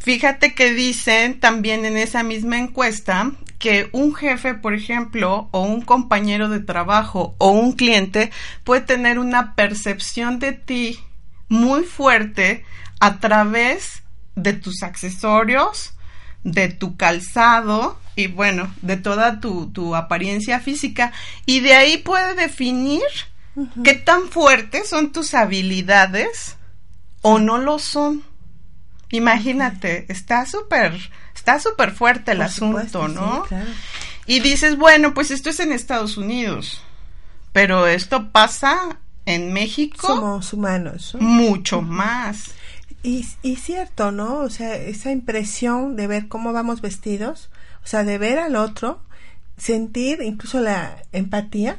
Fíjate 0.00 0.56
que 0.56 0.74
dicen 0.74 1.38
también 1.38 1.84
en 1.84 1.96
esa 1.96 2.24
misma 2.24 2.58
encuesta 2.58 3.30
que 3.60 3.90
un 3.92 4.12
jefe, 4.12 4.54
por 4.54 4.74
ejemplo, 4.74 5.50
o 5.52 5.60
un 5.60 5.82
compañero 5.82 6.48
de 6.48 6.58
trabajo 6.58 7.36
o 7.38 7.52
un 7.52 7.74
cliente 7.74 8.32
puede 8.64 8.80
tener 8.80 9.20
una 9.20 9.54
percepción 9.54 10.40
de 10.40 10.50
ti 10.50 10.98
muy 11.48 11.84
fuerte 11.84 12.64
a 12.98 13.20
través 13.20 14.02
de 14.34 14.54
tus 14.54 14.82
accesorios, 14.82 15.94
de 16.42 16.70
tu 16.70 16.96
calzado 16.96 18.00
y 18.16 18.26
bueno, 18.26 18.74
de 18.82 18.96
toda 18.96 19.38
tu, 19.38 19.70
tu 19.70 19.94
apariencia 19.94 20.58
física. 20.58 21.12
Y 21.46 21.60
de 21.60 21.74
ahí 21.74 21.98
puede 21.98 22.34
definir 22.34 23.00
qué 23.82 23.94
tan 23.94 24.28
fuertes 24.28 24.88
son 24.88 25.12
tus 25.12 25.34
habilidades 25.34 26.56
o 27.22 27.38
no 27.38 27.58
lo 27.58 27.78
son. 27.78 28.22
Imagínate, 29.10 30.06
está 30.12 30.44
súper, 30.46 31.10
está 31.34 31.60
súper 31.60 31.92
fuerte 31.92 32.32
el 32.32 32.38
Por 32.38 32.46
asunto, 32.46 32.80
supuesto, 32.88 33.08
¿no? 33.08 33.42
sí, 33.42 33.48
claro. 33.48 33.70
Y 34.26 34.40
dices, 34.40 34.76
bueno, 34.76 35.14
pues 35.14 35.30
esto 35.30 35.50
es 35.50 35.60
en 35.60 35.72
Estados 35.72 36.16
Unidos, 36.16 36.82
pero 37.52 37.86
esto 37.86 38.30
pasa 38.32 38.98
en 39.26 39.52
México 39.52 40.06
Somos 40.06 40.52
humanos. 40.52 41.14
¿no? 41.14 41.20
mucho 41.20 41.82
más. 41.82 42.50
Y, 43.02 43.26
y 43.42 43.56
cierto, 43.56 44.12
¿no? 44.12 44.38
O 44.38 44.50
sea, 44.50 44.74
esa 44.76 45.10
impresión 45.12 45.94
de 45.94 46.06
ver 46.06 46.28
cómo 46.28 46.52
vamos 46.52 46.80
vestidos, 46.80 47.50
o 47.84 47.86
sea, 47.86 48.02
de 48.02 48.16
ver 48.16 48.38
al 48.38 48.56
otro, 48.56 49.02
sentir 49.58 50.20
incluso 50.22 50.60
la 50.60 51.02
empatía, 51.12 51.76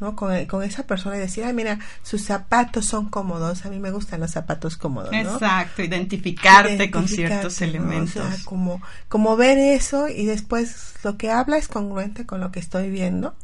¿no? 0.00 0.14
Con, 0.16 0.32
el- 0.32 0.46
con 0.46 0.62
esa 0.62 0.86
persona 0.86 1.16
y 1.16 1.20
decir, 1.20 1.44
ay, 1.44 1.52
mira, 1.52 1.78
sus 2.02 2.22
zapatos 2.22 2.84
son 2.86 3.08
cómodos, 3.08 3.64
a 3.66 3.70
mí 3.70 3.78
me 3.78 3.90
gustan 3.90 4.20
los 4.20 4.30
zapatos 4.30 4.76
cómodos, 4.76 5.10
¿no? 5.12 5.18
Exacto, 5.18 5.82
identificarte 5.82 6.90
con 6.90 7.08
ciertos 7.08 7.60
¿no? 7.60 7.66
elementos. 7.66 8.16
O 8.24 8.28
sea, 8.30 8.44
como, 8.44 8.80
como 9.08 9.36
ver 9.36 9.58
eso 9.58 10.08
y 10.08 10.26
después 10.26 10.94
lo 11.02 11.16
que 11.16 11.30
habla 11.30 11.56
es 11.56 11.68
congruente 11.68 12.26
con 12.26 12.40
lo 12.40 12.50
que 12.52 12.60
estoy 12.60 12.90
viendo. 12.90 13.34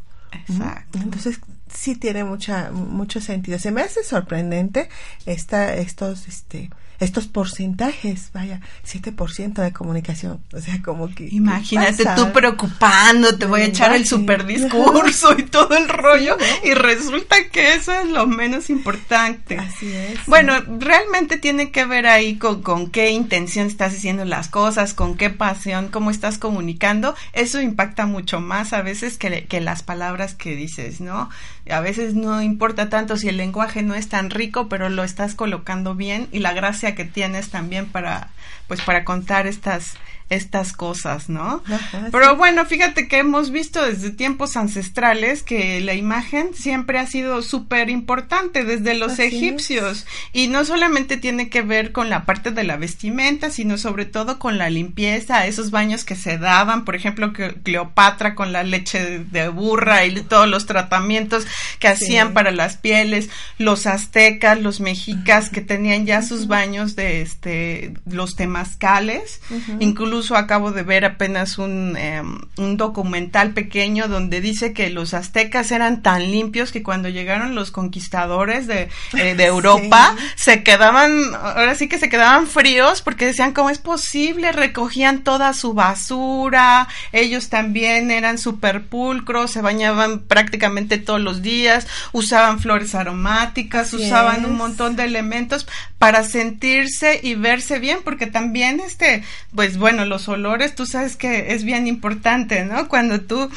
Exacto. 0.49 0.99
Entonces 0.99 1.41
sí 1.73 1.95
tiene 1.97 2.25
mucha 2.25 2.71
mucho 2.71 3.21
sentido. 3.21 3.59
Se 3.59 3.71
me 3.71 3.83
hace 3.83 4.03
sorprendente 4.03 4.89
esta 5.27 5.75
estos 5.75 6.27
este 6.29 6.71
estos 7.03 7.27
porcentajes, 7.27 8.31
vaya, 8.33 8.61
7% 8.87 9.55
de 9.55 9.73
comunicación, 9.73 10.41
o 10.53 10.61
sea, 10.61 10.81
como 10.83 11.09
que 11.09 11.29
¿qué 11.29 11.37
Imagínate 11.37 12.05
tú 12.17 12.33
preocupándote, 12.33 13.47
voy 13.47 13.63
a 13.63 13.65
echar 13.65 13.95
el 13.95 14.07
super 14.07 14.47
discurso 14.47 15.37
y 15.39 15.43
todo 15.43 15.77
el 15.77 15.89
rollo 15.89 16.37
y 16.63 16.75
resulta 16.75 17.37
que 17.51 17.75
eso 17.75 17.93
es 17.93 18.09
lo 18.09 18.27
menos 18.27 18.71
importante. 18.71 19.59
Así 19.59 19.93
es. 19.93 20.25
Bueno, 20.27 20.55
realmente 20.79 21.39
tiene 21.39 21.71
que 21.71 21.85
ver 21.85 22.07
ahí 22.07 22.37
con, 22.37 22.63
con 22.63 22.91
qué 22.91 23.11
intención 23.11 23.67
estás 23.67 23.95
haciendo 23.95 24.25
las 24.25 24.49
cosas, 24.49 24.95
con 24.95 25.17
qué 25.17 25.31
pasión, 25.31 25.89
cómo 25.89 26.11
estás 26.11 26.39
comunicando. 26.39 27.15
Eso 27.33 27.61
impacta 27.61 28.07
mucho 28.07 28.41
más 28.41 28.73
a 28.73 28.83
veces 28.83 29.19
que, 29.19 29.47
que 29.47 29.61
las 29.61 29.83
palabras 29.83 30.35
que 30.35 30.55
dices, 30.55 31.01
¿no? 31.01 31.29
A 31.71 31.81
veces 31.81 32.14
no 32.14 32.42
importa 32.42 32.88
tanto 32.88 33.16
si 33.16 33.28
el 33.28 33.37
lenguaje 33.37 33.83
no 33.83 33.95
es 33.95 34.09
tan 34.09 34.31
rico, 34.31 34.69
pero 34.69 34.88
lo 34.88 35.04
estás 35.04 35.35
colocando 35.35 35.95
bien 35.95 36.28
y 36.33 36.40
la 36.40 36.52
gracia 36.52 36.95
que 36.95 37.04
tienes 37.04 37.50
también 37.50 37.87
para, 37.87 38.31
pues 38.66 38.81
para 38.83 39.04
contar 39.04 39.47
estas, 39.47 39.95
estas 40.35 40.73
cosas, 40.73 41.29
¿no? 41.29 41.62
Ajá, 41.67 42.09
Pero 42.11 42.31
sí. 42.31 42.37
bueno, 42.37 42.65
fíjate 42.67 43.09
que 43.09 43.19
hemos 43.19 43.51
visto 43.51 43.83
desde 43.85 44.11
tiempos 44.11 44.57
ancestrales 44.57 45.43
que 45.43 45.81
la 45.81 45.95
imagen 45.95 46.51
siempre 46.55 46.99
ha 46.99 47.07
sido 47.07 47.43
súper 47.43 47.91
importante, 47.91 48.65
desde 48.65 48.95
los 48.95 49.12
Así 49.12 49.23
es. 49.23 49.33
egipcios. 49.33 50.07
Y 50.33 50.49
no 50.49 50.65
solamente 50.65 51.17
tiene 51.17 51.49
que 51.49 51.62
ver 51.62 51.93
con 51.93 52.11
la 52.11 52.25
parte 52.25 52.51
de 52.51 52.65
la 52.65 52.77
vestimenta, 52.77 53.51
sino 53.51 53.79
sobre 53.79 54.05
todo 54.07 54.39
con 54.39 54.59
la 54.59 54.71
limpieza, 54.71 55.47
esos 55.47 55.71
baños 55.71 56.05
que 56.05 56.17
se 56.17 56.39
daban, 56.39 56.85
por 56.85 56.97
ejemplo, 56.97 57.33
que 57.33 57.55
Cleopatra 57.62 58.35
con 58.35 58.53
la 58.53 58.62
leche 58.62 59.19
de 59.31 59.49
burra 59.49 60.05
y 60.07 60.15
todos 60.23 60.49
los 60.49 60.67
tratamientos 60.67 61.47
que 61.79 61.89
Sí. 61.89 62.05
hacían 62.05 62.33
para 62.33 62.51
las 62.53 62.77
pieles, 62.77 63.29
los 63.59 63.87
aztecas, 63.87 64.61
los 64.61 64.81
mexicas 64.81 65.51
que 65.51 65.61
tenían 65.61 66.07
ya 66.07 66.23
sus 66.23 66.47
baños 66.47 66.97
de 66.97 67.23
este 67.23 67.95
los 68.07 68.35
temazcales, 68.37 69.41
incluso 69.81 70.22
acabo 70.31 70.73
de 70.73 70.83
ver 70.83 71.05
apenas 71.05 71.59
un, 71.59 71.97
em, 71.97 72.38
un 72.57 72.76
documental 72.76 73.52
pequeño 73.52 74.09
donde 74.09 74.41
dice 74.41 74.73
que 74.73 74.91
los 74.91 75.14
aztecas 75.14 75.73
eran 75.73 76.02
tan 76.02 76.31
limpios 76.31 76.73
que 76.73 76.83
cuando 76.83 77.09
llegaron 77.09 77.55
los 77.55 77.71
conquistadores 77.71 78.67
de, 78.67 78.88
eh, 79.14 79.35
de 79.35 79.45
Europa 79.52 80.14
se 80.37 80.62
quedaban, 80.62 81.35
ahora 81.35 81.75
sí 81.75 81.88
que 81.88 81.99
se 81.99 82.09
quedaban 82.09 82.47
fríos 82.47 83.02
porque 83.02 83.26
decían 83.26 83.52
cómo 83.52 83.71
es 83.71 83.79
posible, 83.79 84.52
recogían 84.52 85.25
toda 85.25 85.52
su 85.52 85.75
basura, 85.75 86.88
ellos 87.12 87.49
también 87.49 88.11
eran 88.11 88.38
súper 88.38 88.87
pulcros, 88.87 89.50
se 89.50 89.62
bañaban 89.62 90.21
prácticamente 90.21 90.99
todos 90.99 91.21
los 91.21 91.43
días, 91.43 91.87
usaban 92.12 92.61
flores 92.61 92.95
aromáticas, 92.95 93.88
Así 93.88 93.97
usaban 93.97 94.41
es. 94.41 94.47
un 94.47 94.57
montón 94.57 94.97
de 94.97 95.05
elementos 95.05 95.67
para 95.99 96.25
sentirse 96.25 97.21
y 97.23 97.35
verse 97.35 97.79
bien, 97.79 97.99
porque 98.05 98.26
también 98.26 98.81
este, 98.81 99.23
pues 99.55 99.79
bueno, 99.79 100.05
los 100.12 100.28
olores, 100.28 100.75
tú 100.75 100.85
sabes 100.85 101.16
que 101.16 101.54
es 101.54 101.64
bien 101.64 101.87
importante, 101.87 102.64
¿no? 102.66 102.87
Cuando 102.88 103.23
tú 103.23 103.50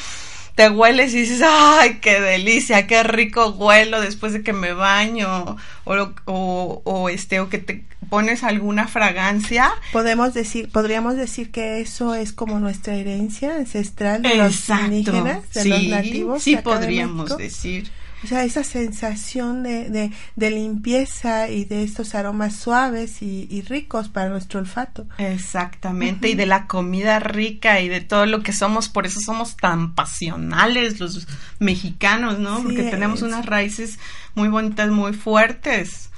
te 0.54 0.70
hueles 0.70 1.12
y 1.12 1.18
dices, 1.18 1.42
ay, 1.46 1.98
qué 2.00 2.18
delicia, 2.18 2.86
qué 2.86 3.02
rico 3.02 3.50
huelo 3.50 4.00
después 4.00 4.32
de 4.32 4.42
que 4.42 4.54
me 4.54 4.72
baño, 4.72 5.58
o, 5.84 5.94
o, 6.24 6.82
o 6.82 7.08
este, 7.10 7.40
o 7.40 7.50
que 7.50 7.58
te 7.58 7.84
pones 8.08 8.42
alguna 8.42 8.88
fragancia. 8.88 9.70
Podemos 9.92 10.32
decir, 10.32 10.70
podríamos 10.70 11.16
decir 11.16 11.50
que 11.50 11.80
eso 11.80 12.14
es 12.14 12.32
como 12.32 12.58
nuestra 12.58 12.94
herencia 12.94 13.54
ancestral 13.56 14.22
de 14.22 14.34
los 14.36 14.68
indígenas, 14.70 15.42
de 15.52 15.62
sí, 15.62 15.68
los 15.68 15.82
nativos. 15.84 16.42
sí 16.42 16.56
de 16.56 16.62
podríamos 16.62 17.36
decir. 17.36 17.90
O 18.24 18.26
sea, 18.26 18.44
esa 18.44 18.64
sensación 18.64 19.62
de, 19.62 19.90
de, 19.90 20.12
de 20.36 20.50
limpieza 20.50 21.48
y 21.50 21.64
de 21.64 21.82
estos 21.84 22.14
aromas 22.14 22.56
suaves 22.56 23.22
y, 23.22 23.46
y 23.50 23.62
ricos 23.62 24.08
para 24.08 24.28
nuestro 24.30 24.60
olfato. 24.60 25.06
Exactamente, 25.18 26.28
y 26.28 26.34
de 26.34 26.44
la 26.46 26.66
comida 26.66 27.18
rica 27.20 27.80
y 27.80 27.88
de 27.88 28.00
todo 28.02 28.26
lo 28.26 28.42
que 28.42 28.52
somos, 28.52 28.88
por 28.88 29.06
eso 29.06 29.20
somos 29.20 29.56
tan 29.56 29.94
pasionales 29.94 31.00
los 31.00 31.26
mexicanos, 31.58 32.38
¿no? 32.38 32.62
Sí 32.62 32.62
Porque 32.62 32.84
tenemos 32.84 33.22
es. 33.22 33.22
unas 33.22 33.46
raíces 33.46 33.98
muy 34.34 34.48
bonitas, 34.48 34.90
muy 34.90 35.12
fuertes. 35.14 36.10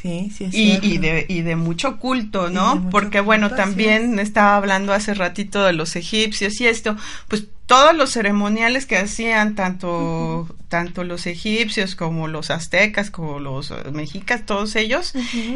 Sí, 0.00 0.32
sí, 0.34 0.44
es 0.44 0.54
Y, 0.54 0.78
y, 0.82 0.98
de, 0.98 1.26
y 1.28 1.42
de 1.42 1.56
mucho 1.56 1.98
culto, 1.98 2.48
¿no? 2.48 2.76
mucho 2.76 2.90
Porque 2.90 3.20
bueno, 3.20 3.48
culto, 3.48 3.62
también 3.62 4.18
estaba 4.18 4.56
hablando 4.56 4.92
hace 4.92 5.14
ratito 5.14 5.62
de 5.62 5.72
los 5.74 5.94
egipcios 5.96 6.60
y 6.60 6.66
esto, 6.66 6.96
pues 7.28 7.48
todos 7.70 7.94
los 7.94 8.10
ceremoniales 8.10 8.84
que 8.84 8.96
hacían 8.96 9.54
tanto, 9.54 10.48
tanto 10.66 11.04
los 11.04 11.28
egipcios 11.28 11.94
como 11.94 12.26
los 12.26 12.50
aztecas, 12.50 13.12
como 13.12 13.38
los 13.38 13.72
mexicas, 13.92 14.44
todos 14.44 14.74
ellos, 14.74 15.12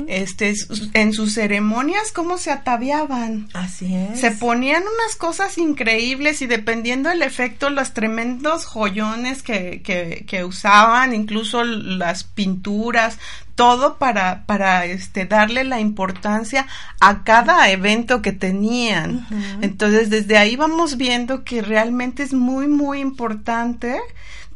este, 0.07 0.55
en 0.93 1.13
sus 1.13 1.35
ceremonias, 1.35 2.13
cómo 2.13 2.39
se 2.39 2.53
ataviaban. 2.53 3.49
Así 3.53 3.93
es. 3.97 4.21
Se 4.21 4.31
ponían 4.31 4.85
unas 4.85 5.17
cosas 5.17 5.59
increíbles 5.59 6.41
y 6.41 6.47
dependiendo 6.47 7.09
del 7.09 7.23
efecto, 7.23 7.69
los 7.69 7.95
tremendos 7.95 8.65
joyones 8.65 9.43
que, 9.43 9.83
que, 9.83 10.25
que 10.29 10.45
usaban, 10.45 11.17
incluso 11.17 11.65
las 11.65 12.23
pinturas, 12.23 13.19
todo 13.55 13.99
para, 13.99 14.45
para 14.47 14.85
este, 14.85 15.27
darle 15.27 15.65
la 15.65 15.81
importancia 15.81 16.67
a 17.01 17.23
cada 17.23 17.71
evento 17.71 18.21
que 18.23 18.33
tenían. 18.33 19.27
Entonces, 19.61 20.11
desde 20.11 20.39
ahí 20.39 20.57
vamos 20.57 20.97
viendo 20.97 21.45
que 21.45 21.63
realmente 21.63 22.23
es 22.23 22.33
muy, 22.33 22.67
muy 22.67 23.01
importante 23.01 24.01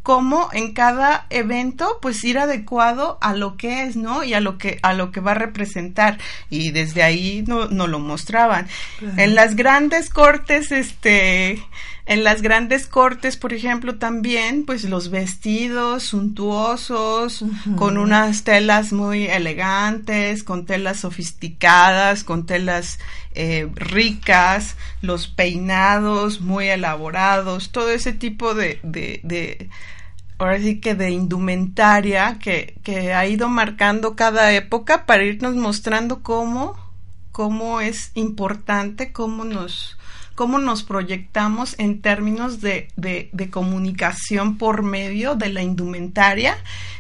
cómo 0.09 0.49
en 0.55 0.73
cada 0.73 1.27
evento 1.29 1.99
pues 2.01 2.25
ir 2.25 2.39
adecuado 2.39 3.19
a 3.21 3.35
lo 3.35 3.59
que 3.59 3.83
es, 3.83 3.95
¿no? 3.95 4.25
Y 4.25 4.33
a 4.33 4.41
lo 4.41 4.57
que 4.57 4.79
a 4.83 4.95
lo 4.95 5.11
que 5.13 5.21
va 5.21 5.33
a 5.33 5.35
representar 5.35 6.17
y 6.49 6.71
desde 6.71 7.03
ahí 7.03 7.45
no, 7.47 7.69
no 7.69 7.87
lo 7.87 7.99
mostraban. 7.99 8.69
En 9.19 9.35
las 9.35 9.55
grandes 9.55 10.09
cortes 10.09 10.73
este 10.73 11.63
en 12.09 12.25
las 12.25 12.41
grandes 12.41 12.87
cortes, 12.87 13.37
por 13.37 13.53
ejemplo, 13.53 13.97
también, 13.97 14.65
pues 14.65 14.85
los 14.85 15.11
vestidos 15.11 16.05
suntuosos, 16.05 17.45
con 17.77 17.99
unas 17.99 18.45
telas 18.45 18.95
muy 18.95 19.27
elegantes, 19.27 20.43
con 20.43 20.65
telas 20.65 21.01
sofisticadas, 21.01 22.25
con 22.25 22.47
telas 22.47 22.99
eh, 23.35 23.69
ricas, 23.75 24.77
los 25.03 25.29
peinados 25.29 26.41
muy 26.41 26.69
elaborados, 26.69 27.73
todo 27.73 27.91
ese 27.91 28.15
tipo 28.15 28.55
de, 28.55 28.81
de, 28.83 29.21
de 29.23 29.69
ahora 30.39 30.59
sí 30.61 30.81
que 30.81 30.95
de 30.95 31.11
indumentaria 31.11 32.39
que, 32.39 32.79
que 32.85 33.13
ha 33.13 33.27
ido 33.27 33.51
marcando 33.51 34.17
cada 34.17 34.51
época 34.55 35.05
para 35.05 35.25
irnos 35.25 35.57
mostrando 35.57 36.23
cómo, 36.23 36.75
cómo 37.33 37.83
es 37.83 38.13
importante, 38.15 39.13
cómo 39.13 39.45
nos 39.45 39.98
cómo 40.39 40.61
nos 40.61 40.85
proyectamos 40.85 41.75
en 41.81 42.01
términos 42.01 42.61
de, 42.61 42.87
de, 42.95 43.29
de 43.33 43.51
comunicación 43.51 44.57
por 44.57 44.85
medio 44.85 45.35
de 45.35 45.49
la 45.49 45.63
indumentaria, 45.63 46.57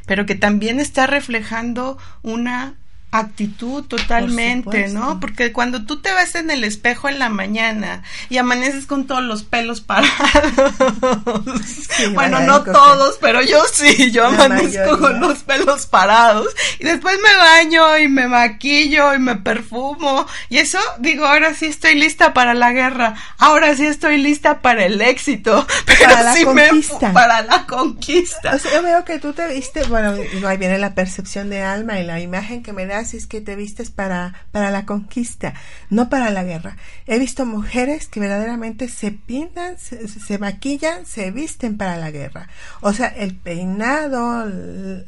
pero 0.06 0.26
que 0.26 0.34
también 0.34 0.80
está 0.80 1.06
reflejando 1.06 1.98
una 2.24 2.74
actitud 3.10 3.84
totalmente, 3.84 4.88
¿no? 4.88 5.18
Porque 5.18 5.50
cuando 5.50 5.86
tú 5.86 6.00
te 6.02 6.12
ves 6.12 6.34
en 6.34 6.50
el 6.50 6.62
espejo 6.62 7.08
en 7.08 7.18
la 7.18 7.30
mañana 7.30 8.02
y 8.28 8.36
amaneces 8.36 8.84
con 8.84 9.06
todos 9.06 9.22
los 9.22 9.44
pelos 9.44 9.80
parados, 9.80 10.12
bueno, 12.14 12.40
no 12.40 12.62
todos, 12.64 13.16
pero 13.18 13.40
yo 13.40 13.62
sí, 13.72 14.10
yo 14.10 14.26
amanezco 14.26 14.98
con 14.98 15.20
los 15.20 15.38
pelos 15.38 15.86
parados 15.86 16.48
y 16.78 16.84
después 16.84 17.16
me 17.22 17.34
baño 17.38 17.96
y 17.96 18.08
me 18.08 18.28
maquillo 18.28 19.14
y 19.14 19.18
me 19.18 19.36
perfumo 19.36 20.26
y 20.50 20.58
eso 20.58 20.78
digo, 20.98 21.24
ahora 21.24 21.54
sí 21.54 21.64
estoy 21.64 21.94
lista 21.94 22.34
para 22.34 22.52
la 22.52 22.72
guerra, 22.72 23.14
ahora 23.38 23.74
sí 23.74 23.86
estoy 23.86 24.18
lista 24.18 24.60
para 24.60 24.84
el 24.84 25.00
éxito, 25.00 25.66
para 26.00 26.22
la 26.22 26.44
conquista. 26.44 27.12
para 27.14 27.42
la 27.42 27.64
conquista. 27.64 28.54
O 28.54 28.58
sea, 28.58 28.74
yo 28.74 28.82
veo 28.82 29.04
que 29.06 29.18
tú 29.18 29.32
te 29.32 29.48
viste, 29.48 29.84
bueno, 29.84 30.14
ahí 30.46 30.56
viene 30.58 30.76
la 30.78 30.94
percepción 30.94 31.48
de 31.48 31.62
alma 31.62 31.98
y 31.98 32.04
la 32.04 32.20
imagen 32.20 32.62
que 32.62 32.74
me 32.74 32.84
da 32.84 32.97
es 33.00 33.26
que 33.26 33.40
te 33.40 33.56
vistes 33.56 33.90
para, 33.90 34.34
para 34.52 34.70
la 34.70 34.84
conquista, 34.86 35.54
no 35.90 36.08
para 36.08 36.30
la 36.30 36.44
guerra. 36.44 36.76
He 37.06 37.18
visto 37.18 37.46
mujeres 37.46 38.08
que 38.08 38.20
verdaderamente 38.20 38.88
se 38.88 39.12
pintan, 39.12 39.76
se, 39.78 40.38
maquillan, 40.38 41.06
se 41.06 41.30
visten 41.30 41.76
para 41.76 41.96
la 41.96 42.10
guerra. 42.10 42.48
O 42.80 42.92
sea, 42.92 43.08
el 43.08 43.36
peinado, 43.36 44.46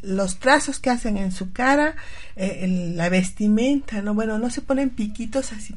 los 0.02 0.38
trazos 0.38 0.78
que 0.78 0.90
hacen 0.90 1.16
en 1.16 1.32
su 1.32 1.52
cara, 1.52 1.94
eh, 2.36 2.92
la 2.94 3.08
vestimenta, 3.08 4.02
¿no? 4.02 4.14
Bueno, 4.14 4.38
no 4.38 4.50
se 4.50 4.62
ponen 4.62 4.90
piquitos 4.90 5.52
así 5.52 5.74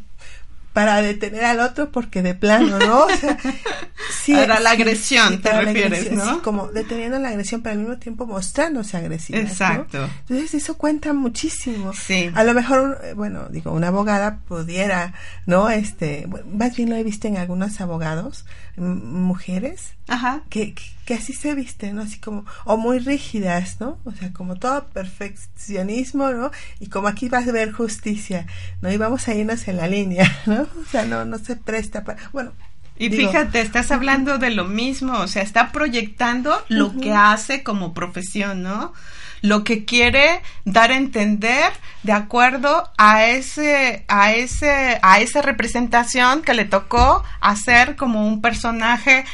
para 0.74 1.01
detener 1.01 1.46
al 1.46 1.60
otro 1.60 1.92
porque 1.92 2.24
de 2.24 2.34
plano, 2.34 2.80
¿no? 2.80 3.06
O 3.06 3.10
sea, 3.10 3.38
sí, 4.24 4.34
para 4.34 4.60
la 4.60 4.72
agresión, 4.72 5.42
te 5.42 5.51
refieres, 5.53 6.12
¿no? 6.12 6.25
Sí, 6.25 6.39
como 6.44 6.68
deteniendo 6.68 7.20
la 7.20 7.30
agresión, 7.30 7.62
pero 7.62 7.74
al 7.74 7.80
mismo 7.80 7.98
tiempo 7.98 8.25
mostrándose 8.25 8.98
agresiva. 8.98 9.39
Exacto. 9.39 10.10
Entonces 10.22 10.56
eso 10.56 10.77
cuenta 10.77 11.13
muchísimo. 11.13 11.94
Sí. 11.94 12.32
A 12.34 12.44
lo 12.44 12.53
mejor, 12.56 13.00
eh, 13.03 13.13
bueno, 13.13 13.48
digo, 13.50 13.72
una 13.72 13.89
abogada 13.89 14.39
pudiera, 14.48 15.13
¿no? 15.46 15.70
Este, 15.70 16.27
más 16.51 16.75
bien 16.75 16.89
lo 16.89 16.96
he 16.96 17.03
visto 17.03 17.27
en 17.27 17.38
algunos 17.38 17.80
abogados, 17.80 18.46
mujeres, 18.75 19.94
Ajá. 20.08 20.44
Que, 20.50 20.75
que, 21.06 21.13
así 21.13 21.34
se 21.34 21.56
visten, 21.56 21.96
¿no? 21.96 22.01
Así 22.01 22.20
como, 22.20 22.46
o 22.65 22.75
muy 22.77 23.00
rígidas, 23.00 23.80
¿no? 23.80 24.00
O 24.03 24.12
sea, 24.12 24.34
como 24.34 24.56
todo 24.56 24.88
perfeccionismo, 24.89 26.32
¿no? 26.32 26.51
Y 26.80 26.88
como 26.88 27.08
aquí 27.08 27.30
vas 27.30 27.48
a 27.48 27.51
ver 27.51 27.72
justicia, 27.72 28.46
¿no? 28.82 28.92
Y 28.92 28.98
vamos 28.98 29.27
a 29.27 29.34
irnos 29.34 29.68
en 29.68 29.77
la 29.77 29.88
línea, 29.88 30.30
¿no? 30.46 30.62
O 30.63 30.89
sea, 30.89 31.05
no, 31.05 31.25
no 31.25 31.38
se 31.38 31.55
presta 31.55 32.03
para, 32.03 32.29
bueno. 32.32 32.51
Y 32.96 33.10
fíjate, 33.10 33.60
estás 33.60 33.91
hablando 33.91 34.38
de 34.38 34.51
lo 34.51 34.65
mismo, 34.65 35.13
o 35.17 35.27
sea, 35.27 35.41
está 35.41 35.72
proyectando 35.72 36.63
lo 36.70 36.96
que 36.96 37.12
hace 37.12 37.63
como 37.63 37.93
profesión, 37.93 38.62
¿no? 38.62 38.93
Lo 39.41 39.63
que 39.63 39.84
quiere 39.84 40.41
dar 40.63 40.91
a 40.91 40.96
entender 40.96 41.74
de 42.03 42.13
acuerdo 42.13 42.89
a 42.98 43.25
ese, 43.25 44.05
a 44.08 44.34
ese, 44.34 45.00
a 45.01 45.20
esa 45.20 45.41
representación 45.41 46.43
que 46.43 46.53
le 46.53 46.65
tocó 46.65 47.24
hacer 47.41 47.96
como 47.96 48.27
un 48.27 48.41
personaje 48.41 49.25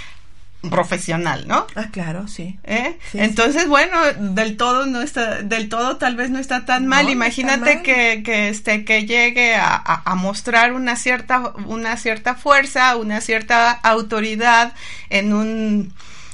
profesional, 0.61 1.47
¿no? 1.47 1.65
Ah, 1.75 1.87
claro, 1.91 2.27
sí. 2.27 2.59
¿Eh? 2.65 2.97
Entonces, 3.13 3.67
bueno, 3.67 3.97
del 4.19 4.57
todo 4.57 4.85
no 4.85 5.01
está, 5.01 5.41
del 5.41 5.69
todo 5.69 5.97
tal 5.97 6.17
vez 6.17 6.29
no 6.31 6.39
está 6.39 6.65
tan 6.65 6.85
mal. 6.85 7.09
Imagínate 7.09 7.81
Que, 7.81 8.23
que 8.23 8.49
este, 8.49 8.83
que 8.83 9.05
llegue 9.05 9.55
a, 9.55 9.75
a, 9.77 10.15
mostrar 10.15 10.73
una 10.73 10.97
cierta, 10.97 11.53
una 11.65 11.95
cierta 11.95 12.35
fuerza, 12.35 12.97
una 12.97 13.21
cierta 13.21 13.71
autoridad 13.71 14.73
en 15.09 15.33
un, 15.33 15.93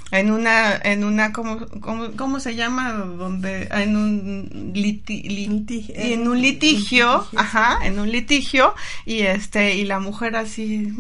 en 0.10 0.32
una, 0.32 0.76
en 0.76 1.04
una, 1.04 1.32
¿cómo, 1.32 1.60
cómo, 1.80 2.12
cómo 2.18 2.40
se 2.40 2.56
llama? 2.56 2.94
Donde, 2.94 3.68
en 3.72 3.96
un 3.96 4.72
litigio, 4.74 5.94
en 5.96 6.28
un 6.28 6.42
litigio, 6.42 7.28
ajá, 7.36 7.78
en 7.84 8.00
un 8.00 8.12
litigio, 8.12 8.74
y 9.06 9.20
este, 9.22 9.76
y 9.76 9.86
la 9.86 10.00
mujer 10.00 10.36
así, 10.36 10.92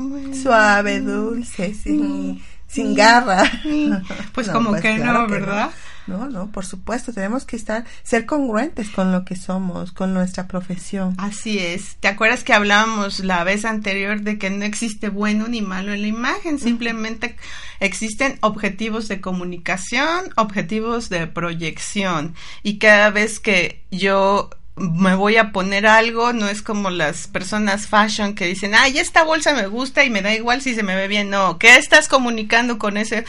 suave, 0.44 1.00
dulce, 1.00 1.74
sí. 1.74 1.89
Mm 1.89 2.55
sin 2.68 2.94
garra. 2.94 3.44
Pues 4.34 4.50
como 4.50 4.72
pues 4.72 4.82
que 4.82 4.98
no, 4.98 5.28
¿verdad? 5.28 5.72
No. 6.08 6.30
no, 6.30 6.52
por 6.52 6.66
supuesto, 6.66 7.14
tenemos 7.14 7.46
que 7.46 7.56
estar, 7.56 7.86
ser 8.04 8.26
congruentes 8.26 8.90
con 8.90 9.12
lo 9.12 9.26
que 9.26 9.36
somos, 9.36 9.92
con 9.92 10.14
nuestra 10.14 10.48
profesión. 10.48 11.16
Así 11.18 11.58
es. 11.58 11.96
¿Te 12.00 12.08
acuerdas 12.08 12.44
que 12.44 12.54
hablábamos 12.54 13.22
la 13.22 13.44
vez 13.44 13.66
anterior 13.66 14.22
de 14.22 14.38
que 14.38 14.50
no 14.50 14.66
existe 14.66 15.10
bueno 15.10 15.48
ni 15.48 15.62
malo 15.62 15.94
en 15.94 16.01
la 16.01 16.08
imagen? 16.08 16.60
Simplemente 16.60 17.38
existen 17.80 18.38
objetivos 18.42 19.08
de 19.08 19.22
comunicación, 19.22 20.32
objetivos 20.36 21.10
de 21.10 21.28
proyección. 21.28 22.36
Y 22.62 22.78
cada 22.78 23.10
vez 23.10 23.40
que 23.40 23.84
yo 23.90 24.50
me 24.75 25.16
voy 25.16 25.38
a 25.38 25.51
poner 25.51 25.88
algo, 25.88 26.33
no 26.33 26.50
es 26.50 26.61
como 26.61 26.90
las 26.90 27.27
personas 27.27 27.88
fashion 27.88 28.35
que 28.35 28.46
dicen, 28.46 28.75
ay, 28.75 28.98
esta 28.98 29.24
bolsa 29.24 29.53
me 29.53 29.68
gusta 29.68 30.03
y 30.03 30.09
me 30.09 30.22
da 30.22 30.33
igual 30.33 30.61
si 30.61 30.75
se 30.75 30.83
me 30.83 30.96
ve 30.96 31.07
bien. 31.07 31.29
No, 31.29 31.57
¿qué 31.57 31.77
estás 31.77 32.07
comunicando 32.09 32.77
con 32.77 32.98
ese 32.98 33.25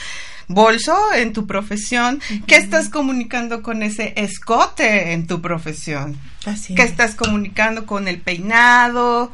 bolso 0.49 0.97
en 1.15 1.33
tu 1.33 1.47
profesión? 1.47 2.21
¿Qué 2.47 2.57
estás 2.57 2.89
comunicando 2.89 3.63
con 3.63 3.83
ese 3.83 4.13
escote 4.17 5.13
en 5.13 5.27
tu 5.27 5.41
profesión? 5.41 6.19
Así 6.45 6.75
¿Qué 6.75 6.83
estás 6.83 7.15
comunicando 7.15 7.87
con 7.87 8.09
el 8.09 8.21
peinado, 8.21 9.33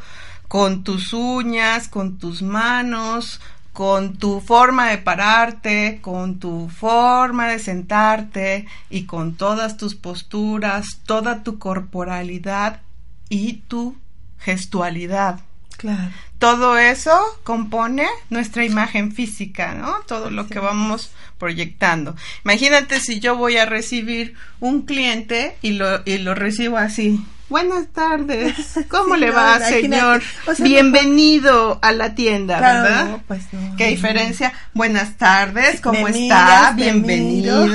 con 0.49 0.85
tus 0.85 1.15
uñas, 1.15 1.89
con 1.89 2.19
tus 2.19 2.43
manos, 2.43 3.41
con 3.73 4.17
tu 4.19 4.41
forma 4.41 4.91
de 4.91 4.99
pararte, 4.99 5.99
con 6.03 6.39
tu 6.39 6.69
forma 6.69 7.49
de 7.49 7.59
sentarte 7.59 8.67
y 8.91 9.05
con 9.05 9.35
todas 9.37 9.77
tus 9.77 9.95
posturas, 9.95 11.01
toda 11.07 11.43
tu 11.43 11.59
corporalidad 11.59 12.83
y 13.29 13.55
tu 13.69 13.97
gestualidad. 14.39 15.41
Claro. 15.79 16.11
Todo 16.39 16.77
eso 16.77 17.19
compone 17.45 18.07
nuestra 18.29 18.65
imagen 18.65 19.13
física, 19.13 19.75
¿no? 19.75 19.95
Todo 20.07 20.31
lo 20.31 20.49
que 20.49 20.59
vamos 20.59 21.11
proyectando. 21.39 22.15
Imagínate 22.45 23.01
si 23.01 23.21
yo 23.21 23.37
voy 23.37 23.57
a 23.57 23.65
recibir 23.65 24.35
un 24.61 24.83
cliente 24.83 25.57
y 25.63 25.73
lo, 25.73 26.03
y 26.05 26.19
lo 26.19 26.35
recibo 26.35 26.77
así. 26.77 27.25
Buenas 27.53 27.89
tardes. 27.89 28.55
¿Cómo 28.89 29.15
le 29.15 29.31
va, 29.31 29.61
señor? 29.61 30.23
Bienvenido 30.61 31.79
a 31.83 31.93
la 31.93 32.15
tienda, 32.15 32.59
¿verdad? 32.59 33.21
pues 33.29 33.43
no, 33.53 33.77
¿Qué 33.77 33.89
diferencia? 33.89 34.55
Buenas 34.73 35.19
tardes, 35.19 35.83
¿cómo 35.83 36.09
está? 36.09 36.73
Bienvenido. 36.75 37.69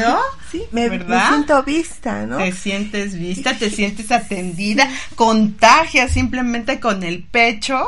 Sí, 0.52 0.64
me, 0.72 0.90
siento 0.90 1.62
vista, 1.62 2.26
¿no? 2.26 2.38
Te 2.38 2.54
sientes 2.54 3.14
vista, 3.14 3.56
te 3.56 3.70
sientes 3.70 4.12
atendida, 4.12 4.90
contagia 5.14 6.08
simplemente 6.08 6.80
con 6.80 7.04
el 7.04 7.22
pecho 7.22 7.86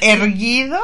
erguido 0.00 0.78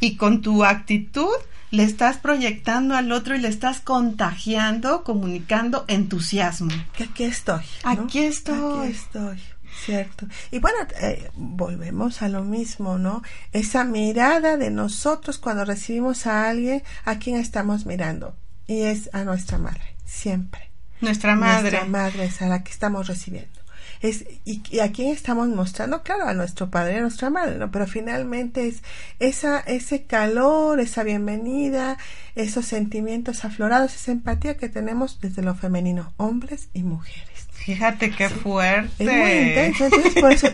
y 0.00 0.18
con 0.18 0.42
tu 0.42 0.66
actitud 0.66 1.32
le 1.74 1.82
estás 1.82 2.18
proyectando 2.18 2.96
al 2.96 3.10
otro 3.10 3.34
y 3.34 3.40
le 3.40 3.48
estás 3.48 3.80
contagiando, 3.80 5.02
comunicando 5.02 5.84
entusiasmo. 5.88 6.70
Que 6.96 7.04
aquí 7.04 7.24
estoy. 7.24 7.64
Aquí 7.82 8.20
estoy. 8.20 8.82
Aquí 8.82 8.92
estoy. 8.92 9.38
Cierto. 9.84 10.26
Y 10.52 10.60
bueno, 10.60 10.78
eh, 11.00 11.30
volvemos 11.34 12.22
a 12.22 12.28
lo 12.28 12.44
mismo, 12.44 12.96
¿no? 12.96 13.22
Esa 13.52 13.82
mirada 13.82 14.56
de 14.56 14.70
nosotros 14.70 15.38
cuando 15.38 15.64
recibimos 15.64 16.28
a 16.28 16.48
alguien, 16.48 16.84
a 17.04 17.18
quien 17.18 17.36
estamos 17.36 17.84
mirando. 17.84 18.36
Y 18.68 18.82
es 18.82 19.10
a 19.12 19.24
nuestra 19.24 19.58
madre, 19.58 19.96
siempre. 20.04 20.70
Nuestra 21.00 21.34
madre. 21.34 21.72
Nuestra 21.72 21.84
madre 21.86 22.24
es 22.26 22.40
a 22.40 22.46
la 22.46 22.62
que 22.62 22.70
estamos 22.70 23.08
recibiendo 23.08 23.63
es 24.04 24.26
y, 24.44 24.80
a 24.80 24.92
quién 24.92 25.08
estamos 25.08 25.48
mostrando 25.48 26.02
claro 26.02 26.28
a 26.28 26.34
nuestro 26.34 26.70
padre 26.70 26.94
y 26.94 26.96
a 26.98 27.00
nuestra 27.00 27.30
madre 27.30 27.56
no 27.56 27.70
pero 27.70 27.86
finalmente 27.86 28.68
es 28.68 28.82
esa 29.18 29.60
ese 29.60 30.04
calor 30.04 30.78
esa 30.78 31.02
bienvenida 31.04 31.96
esos 32.34 32.66
sentimientos 32.66 33.46
aflorados 33.46 33.94
esa 33.94 34.12
empatía 34.12 34.58
que 34.58 34.68
tenemos 34.68 35.20
desde 35.20 35.42
lo 35.42 35.54
femenino 35.54 36.12
hombres 36.18 36.68
y 36.74 36.82
mujeres 36.82 37.33
Fíjate 37.64 38.10
qué 38.10 38.28
fuerte. 38.28 38.92
Es 38.98 39.10
muy 39.10 39.48
intenso, 39.48 39.84
entonces 39.86 40.14
por 40.20 40.32
eso. 40.32 40.48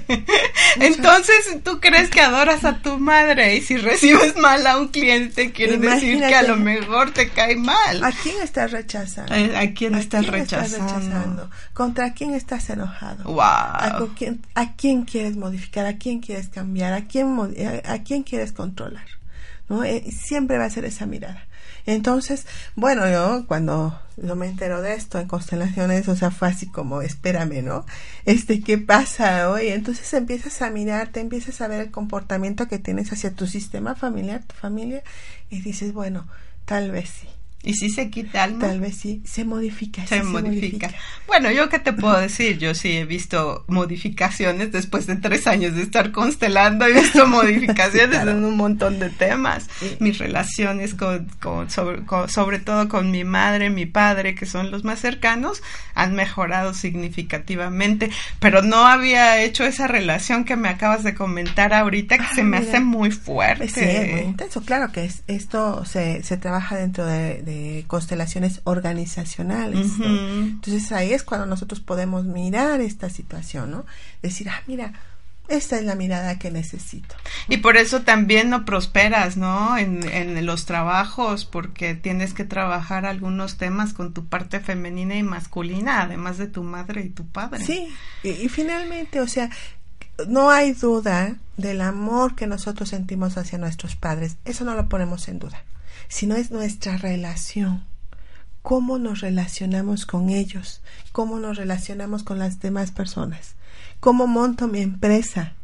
entonces 0.80 1.58
tú 1.64 1.80
crees 1.80 2.08
que 2.08 2.20
adoras 2.20 2.64
a 2.64 2.82
tu 2.82 2.98
madre 2.98 3.56
y 3.56 3.62
si 3.62 3.78
recibes 3.78 4.36
mal 4.36 4.64
a 4.64 4.78
un 4.78 4.88
cliente 4.88 5.50
quiere 5.50 5.78
decir 5.78 6.20
que 6.20 6.36
a 6.36 6.44
lo 6.44 6.56
mejor 6.56 7.10
te 7.10 7.30
cae 7.30 7.56
mal. 7.56 8.04
¿A 8.04 8.12
quién 8.12 8.40
estás 8.40 8.70
rechazando? 8.70 9.34
¿A, 9.34 9.66
quién, 9.74 9.96
estás, 9.96 10.24
rechazando? 10.28 11.50
¿Contra 11.74 12.14
quién 12.14 12.34
estás 12.34 12.70
enojado? 12.70 13.24
Wow. 13.24 13.40
¿A, 13.42 14.06
quién, 14.16 14.46
¿A 14.54 14.76
quién 14.76 15.02
quieres 15.02 15.36
modificar? 15.36 15.86
¿A 15.86 15.96
quién 15.96 16.20
quieres 16.20 16.48
cambiar? 16.48 16.92
¿A 16.92 17.08
quién, 17.08 17.36
a, 17.86 17.98
quién 18.04 18.22
quieres 18.22 18.52
controlar? 18.52 19.06
¿No? 19.68 19.82
Eh, 19.82 20.04
siempre 20.12 20.58
va 20.58 20.66
a 20.66 20.70
ser 20.70 20.84
esa 20.84 21.06
mirada. 21.06 21.44
Entonces, 21.86 22.46
bueno, 22.76 23.08
yo 23.10 23.46
cuando 23.46 23.98
yo 24.16 24.36
me 24.36 24.46
entero 24.46 24.82
de 24.82 24.94
esto 24.94 25.18
en 25.18 25.28
constelaciones, 25.28 26.08
o 26.08 26.16
sea, 26.16 26.30
fue 26.30 26.48
así 26.48 26.66
como, 26.66 27.02
espérame, 27.02 27.62
¿no? 27.64 27.86
Este, 28.26 28.60
¿qué 28.60 28.78
pasa 28.78 29.50
hoy? 29.50 29.68
Entonces 29.68 30.12
empiezas 30.14 30.62
a 30.62 30.70
mirarte, 30.70 31.20
empiezas 31.20 31.60
a 31.60 31.68
ver 31.68 31.80
el 31.80 31.90
comportamiento 31.90 32.68
que 32.68 32.78
tienes 32.78 33.12
hacia 33.12 33.34
tu 33.34 33.46
sistema 33.46 33.94
familiar, 33.94 34.44
tu 34.46 34.54
familia, 34.54 35.02
y 35.48 35.62
dices, 35.62 35.92
bueno, 35.92 36.26
tal 36.66 36.90
vez 36.90 37.10
sí 37.10 37.28
¿Y 37.62 37.74
si 37.74 37.90
se 37.90 38.08
quita 38.08 38.44
alma? 38.44 38.68
Tal 38.68 38.80
vez 38.80 38.96
sí, 38.96 39.22
se 39.26 39.44
modifica. 39.44 40.06
Se, 40.06 40.22
modifica. 40.22 40.90
Bueno, 41.26 41.50
yo 41.50 41.68
qué 41.68 41.78
te 41.78 41.92
puedo 41.92 42.18
decir, 42.18 42.58
yo 42.58 42.74
sí 42.74 42.96
he 42.96 43.04
visto 43.04 43.64
modificaciones 43.68 44.72
después 44.72 45.06
de 45.06 45.16
tres 45.16 45.46
años 45.46 45.74
de 45.74 45.82
estar 45.82 46.10
constelando, 46.10 46.86
he 46.86 46.94
visto 46.94 47.26
modificaciones 47.28 48.22
en 48.22 48.44
un 48.44 48.56
montón 48.56 48.98
de 48.98 49.10
temas. 49.10 49.68
Mis 49.98 50.16
relaciones 50.16 50.94
con, 50.94 51.28
sobre, 51.68 52.02
sobre 52.28 52.60
todo 52.60 52.88
con 52.88 53.10
mi 53.10 53.24
madre, 53.24 53.68
mi 53.68 53.84
padre, 53.84 54.34
que 54.34 54.46
son 54.46 54.70
los 54.70 54.82
más 54.82 54.98
cercanos, 54.98 55.62
han 55.94 56.14
mejorado 56.14 56.72
significativamente, 56.72 58.10
pero 58.38 58.62
no 58.62 58.86
había 58.86 59.42
hecho 59.42 59.64
esa 59.64 59.86
relación 59.86 60.44
que 60.44 60.56
me 60.56 60.70
acabas 60.70 61.04
de 61.04 61.14
comentar 61.14 61.74
ahorita, 61.74 62.16
que 62.16 62.34
se 62.34 62.42
me 62.42 62.56
hace 62.56 62.80
muy 62.80 63.10
fuerte. 63.10 63.68
Sí, 63.68 64.12
muy 64.12 64.20
intenso. 64.22 64.62
Claro 64.62 64.92
que 64.92 65.04
es, 65.04 65.24
esto 65.26 65.84
se, 65.84 66.22
se 66.22 66.38
trabaja 66.38 66.76
dentro 66.76 67.04
de 67.04 67.49
constelaciones 67.86 68.60
organizacionales. 68.64 69.88
Entonces 70.00 70.92
ahí 70.92 71.12
es 71.12 71.22
cuando 71.22 71.46
nosotros 71.46 71.80
podemos 71.80 72.24
mirar 72.24 72.80
esta 72.80 73.10
situación, 73.10 73.70
¿no? 73.70 73.86
Decir, 74.22 74.48
ah, 74.48 74.62
mira, 74.66 74.92
esta 75.50 75.78
es 75.78 75.84
la 75.84 75.96
mirada 75.96 76.38
que 76.38 76.50
necesito. 76.50 77.14
Y 77.48 77.58
por 77.58 77.76
eso 77.76 78.02
también 78.02 78.50
no 78.50 78.64
prosperas, 78.64 79.36
¿no? 79.36 79.76
En, 79.76 80.08
en, 80.08 80.46
los 80.46 80.64
trabajos, 80.64 81.44
porque 81.44 81.94
tienes 81.94 82.34
que 82.34 82.44
trabajar 82.44 83.04
algunos 83.04 83.56
temas 83.56 83.92
con 83.92 84.14
tu 84.14 84.26
parte 84.26 84.60
femenina 84.60 85.16
y 85.16 85.22
masculina, 85.24 86.02
además 86.02 86.38
de 86.38 86.46
tu 86.46 86.62
madre 86.62 87.02
y 87.02 87.08
tu 87.10 87.26
padre. 87.26 87.64
Sí, 87.64 87.88
y 88.22 88.48
finalmente, 88.48 89.20
o 89.20 89.26
sea, 89.26 89.50
no 90.28 90.50
hay 90.50 90.72
duda 90.72 91.36
del 91.56 91.80
amor 91.80 92.36
que 92.36 92.46
nosotros 92.46 92.88
sentimos 92.88 93.36
hacia 93.36 93.58
nuestros 93.58 93.96
padres. 93.96 94.36
Eso 94.44 94.64
no 94.64 94.74
lo 94.74 94.88
ponemos 94.88 95.28
en 95.28 95.40
duda 95.40 95.64
sino 96.10 96.34
es 96.34 96.50
nuestra 96.50 96.98
relación. 96.98 97.84
Cómo 98.60 98.98
nos 98.98 99.20
relacionamos 99.20 100.04
con 100.04 100.28
ellos, 100.28 100.82
cómo 101.12 101.38
nos 101.38 101.56
relacionamos 101.56 102.24
con 102.24 102.38
las 102.38 102.60
demás 102.60 102.90
personas, 102.90 103.54
cómo 104.00 104.26
monto 104.26 104.68
mi 104.68 104.82
empresa, 104.82 105.54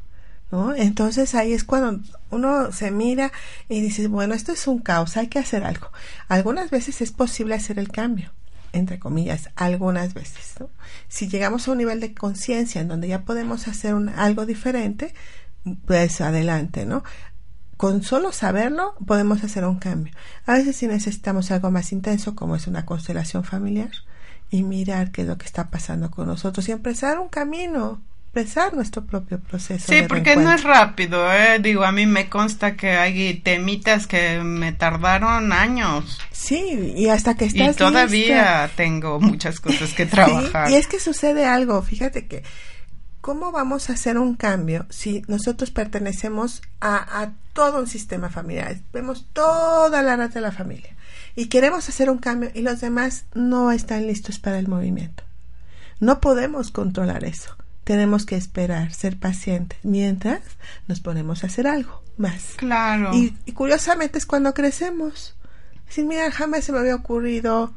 ¿no? 0.51 0.75
Entonces 0.75 1.35
ahí 1.35 1.53
es 1.53 1.65
cuando 1.65 2.01
uno 2.31 2.73
se 2.73 2.91
mira 2.91 3.33
y 3.69 3.81
dice, 3.81 4.07
bueno, 4.07 4.33
esto 4.33 4.53
es 4.53 4.67
un 4.67 4.79
caos, 4.79 5.19
hay 5.19 5.27
que 5.27 5.41
hacer 5.41 5.65
algo. 5.65 5.91
Algunas 6.29 6.71
veces 6.71 7.03
es 7.03 7.13
posible 7.13 7.55
hacer 7.55 7.79
el 7.79 7.89
cambio, 7.89 8.31
entre 8.73 8.99
comillas, 8.99 9.51
algunas 9.57 10.15
veces. 10.15 10.55
Si 11.09 11.29
llegamos 11.29 11.67
a 11.67 11.73
un 11.73 11.79
nivel 11.79 12.01
de 12.01 12.15
conciencia 12.15 12.81
en 12.81 12.89
donde 12.89 13.09
ya 13.09 13.25
podemos 13.25 13.69
hacer 13.69 13.95
algo 14.17 14.47
diferente, 14.47 15.13
pues 15.87 16.21
adelante, 16.21 16.87
¿no? 16.87 17.03
Con 17.77 18.03
solo 18.03 18.33
saberlo 18.33 18.95
podemos 19.07 19.45
hacer 19.45 19.65
un 19.65 19.79
cambio. 19.79 20.15
A 20.47 20.55
veces 20.55 20.77
sí 20.77 20.87
necesitamos 20.87 21.51
algo 21.51 21.71
más 21.71 21.93
intenso, 21.93 22.35
como 22.35 22.57
es 22.57 22.67
una 22.67 22.87
constelación 22.87 23.45
familiar, 23.45 23.91
y 24.51 24.63
mirar 24.63 25.11
qué 25.11 25.23
es 25.23 25.29
lo 25.29 25.39
que 25.39 25.47
está 25.47 25.69
pasando 25.69 26.11
con 26.11 26.27
nosotros 26.27 26.69
y 26.69 26.73
empezar 26.73 27.19
un 27.19 27.29
camino, 27.29 28.01
empezar 28.29 28.75
nuestro 28.75 29.05
propio 29.05 29.41
proceso. 29.41 29.93
Sí, 29.93 30.03
porque 30.09 30.37
no 30.37 30.53
es 30.53 30.63
rápido, 30.63 31.31
¿eh? 31.33 31.59
digo, 31.59 31.85
a 31.85 31.93
mí 31.93 32.07
me 32.07 32.29
consta 32.29 32.77
que 32.77 32.91
hay 32.91 33.35
temitas 33.41 34.07
que 34.07 34.41
me 34.41 34.73
tardaron 34.73 35.53
años. 35.53 36.19
Sí, 36.33 36.95
y 36.97 37.09
hasta 37.09 37.35
que 37.35 37.47
estás 37.47 37.75
Y 37.75 37.79
todavía 37.79 38.71
tengo 38.77 39.21
muchas 39.21 39.59
cosas 39.61 39.93
que 39.93 40.07
trabajar. 40.07 40.71
y 40.71 40.75
es 40.77 40.87
que 40.87 41.01
sucede 41.01 41.47
algo, 41.47 41.83
fíjate 41.83 42.27
que 42.27 42.43
¿cómo 43.21 43.53
vamos 43.53 43.91
a 43.91 43.95
hacer 43.95 44.19
un 44.19 44.35
cambio 44.35 44.87
si 44.91 45.23
nosotros 45.29 45.71
pertenecemos 45.71 46.63
a, 46.81 47.33
todo 47.53 47.79
un 47.79 47.87
sistema 47.87 48.29
familiar? 48.29 48.79
Vemos 48.93 49.27
toda 49.33 50.03
la 50.03 50.17
red 50.17 50.31
de 50.31 50.41
la 50.41 50.53
familia 50.53 50.95
y 51.35 51.47
queremos 51.47 51.89
hacer 51.89 52.11
un 52.11 52.19
cambio 52.19 52.51
y 52.55 52.63
los 52.63 52.81
demás 52.81 53.25
no 53.35 53.73
están 53.73 54.07
listos 54.07 54.39
para 54.39 54.59
el 54.59 54.69
movimiento. 54.69 55.23
No 56.01 56.21
podemos 56.21 56.71
controlar 56.71 57.25
eso. 57.25 57.57
Tenemos 57.85 58.27
que 58.27 58.37
esperar, 58.37 58.93
ser 58.93 59.19
pacientes, 59.19 59.79
mientras 59.83 60.41
nos 60.89 61.01
ponemos 61.01 61.43
a 61.43 61.47
hacer 61.47 61.67
algo 61.67 62.03
más. 62.17 62.55
Claro. 62.57 63.13
Y, 63.15 63.31
curiosamente 63.53 64.19
es 64.19 64.27
cuando 64.27 64.55
crecemos. 64.55 65.35
Si 65.89 66.03
mira, 66.03 66.31
jamás 66.31 66.65
se 66.65 66.73
me 66.73 66.79
había 66.79 66.97
ocurrido 66.97 67.73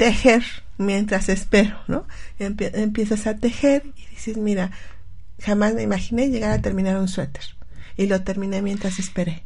tejer 0.00 0.42
mientras 0.78 1.28
espero, 1.28 1.78
¿no? 1.86 2.06
empiezas 2.38 3.26
a 3.26 3.36
tejer 3.36 3.84
y 3.94 4.06
dices, 4.14 4.38
mira, 4.38 4.70
jamás 5.42 5.74
me 5.74 5.82
imaginé 5.82 6.30
llegar 6.30 6.52
a 6.52 6.62
terminar 6.62 6.96
un 6.96 7.06
suéter. 7.06 7.44
Y 7.98 8.06
lo 8.06 8.22
terminé 8.22 8.62
mientras 8.62 8.98
esperé. 8.98 9.44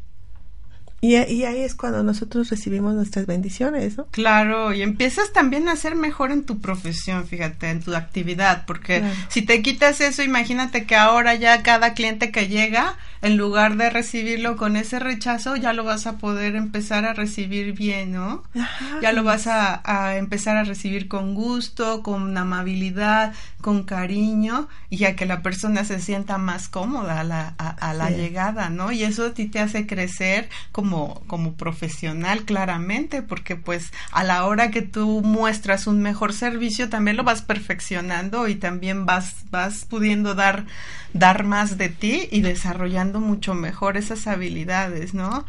Y, 1.00 1.16
ahí 1.16 1.60
es 1.60 1.74
cuando 1.74 2.02
nosotros 2.02 2.48
recibimos 2.48 2.94
nuestras 2.94 3.26
bendiciones, 3.26 3.98
¿no? 3.98 4.06
Claro, 4.06 4.72
y 4.72 4.80
empiezas 4.80 5.34
también 5.34 5.68
a 5.68 5.76
ser 5.76 5.96
mejor 5.96 6.30
en 6.30 6.44
tu 6.44 6.60
profesión, 6.60 7.26
fíjate, 7.26 7.68
en 7.68 7.82
tu 7.82 7.94
actividad, 7.94 8.64
porque 8.64 9.02
si 9.28 9.42
te 9.42 9.60
quitas 9.60 10.00
eso, 10.00 10.22
imagínate 10.22 10.86
que 10.86 10.94
ahora 10.96 11.34
ya 11.34 11.62
cada 11.62 11.92
cliente 11.92 12.30
que 12.30 12.48
llega, 12.48 12.96
en 13.24 13.36
lugar 13.36 13.76
de 13.76 13.90
recibirlo 13.90 14.56
con 14.56 14.76
ese 14.76 14.98
rechazo, 14.98 15.56
ya 15.56 15.72
lo 15.72 15.82
vas 15.82 16.06
a 16.06 16.18
poder 16.18 16.56
empezar 16.56 17.04
a 17.04 17.14
recibir 17.14 17.72
bien, 17.72 18.12
¿no? 18.12 18.42
Ya 19.02 19.12
lo 19.12 19.24
vas 19.24 19.46
a, 19.46 19.80
a, 19.84 20.16
empezar 20.16 20.56
a 20.56 20.64
recibir 20.64 21.08
con 21.08 21.34
gusto, 21.34 22.02
con 22.02 22.36
amabilidad, 22.36 23.32
con 23.60 23.84
cariño, 23.84 24.68
y 24.90 25.04
a 25.04 25.16
que 25.16 25.26
la 25.26 25.42
persona 25.42 25.84
se 25.84 26.00
sienta 26.00 26.38
más 26.38 26.68
cómoda 26.68 27.20
a 27.20 27.24
la, 27.24 27.54
a, 27.58 27.94
la 27.94 28.10
llegada, 28.10 28.68
¿no? 28.68 28.92
Y 28.92 29.04
eso 29.04 29.26
a 29.26 29.34
ti 29.34 29.46
te 29.46 29.58
hace 29.58 29.86
crecer 29.86 30.48
como 30.70 31.14
como, 31.26 31.54
profesional 31.54 32.44
claramente, 32.44 33.22
porque 33.22 33.56
pues 33.56 33.92
a 34.12 34.24
la 34.24 34.44
hora 34.44 34.70
que 34.70 34.82
tú 34.82 35.22
muestras 35.22 35.86
un 35.86 36.02
mejor 36.02 36.32
servicio 36.32 36.88
también 36.88 37.16
lo 37.16 37.24
vas 37.24 37.42
perfeccionando 37.42 38.48
y 38.48 38.54
también 38.54 39.06
vas, 39.06 39.34
vas 39.50 39.84
pudiendo 39.84 40.34
dar, 40.34 40.66
dar 41.12 41.44
más 41.44 41.78
de 41.78 41.88
ti 41.88 42.28
y 42.30 42.42
desarrollando 42.42 43.13
mucho 43.20 43.54
mejor 43.54 43.96
esas 43.96 44.26
habilidades, 44.26 45.14
¿no? 45.14 45.46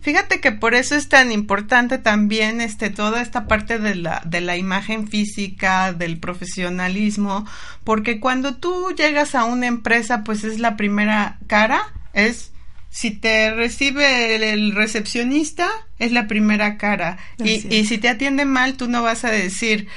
Fíjate 0.00 0.40
que 0.40 0.52
por 0.52 0.74
eso 0.74 0.94
es 0.94 1.08
tan 1.08 1.32
importante 1.32 1.98
también 1.98 2.60
este, 2.60 2.90
toda 2.90 3.22
esta 3.22 3.46
parte 3.46 3.78
de 3.78 3.94
la, 3.94 4.22
de 4.24 4.40
la 4.40 4.56
imagen 4.56 5.08
física, 5.08 5.92
del 5.92 6.18
profesionalismo, 6.18 7.46
porque 7.84 8.20
cuando 8.20 8.56
tú 8.56 8.94
llegas 8.96 9.34
a 9.34 9.44
una 9.44 9.66
empresa, 9.66 10.24
pues 10.24 10.44
es 10.44 10.58
la 10.58 10.76
primera 10.76 11.38
cara, 11.46 11.82
es 12.12 12.52
si 12.90 13.10
te 13.10 13.54
recibe 13.54 14.34
el, 14.52 14.74
recepcionista, 14.74 15.68
es 15.98 16.12
la 16.12 16.26
primera 16.26 16.78
cara. 16.78 17.18
Y, 17.38 17.74
y, 17.74 17.84
si 17.84 17.98
te 17.98 18.08
atiende 18.08 18.44
mal, 18.44 18.74
tú 18.74 18.88
no 18.88 19.02
vas 19.02 19.24
a 19.24 19.30
decir, 19.30 19.88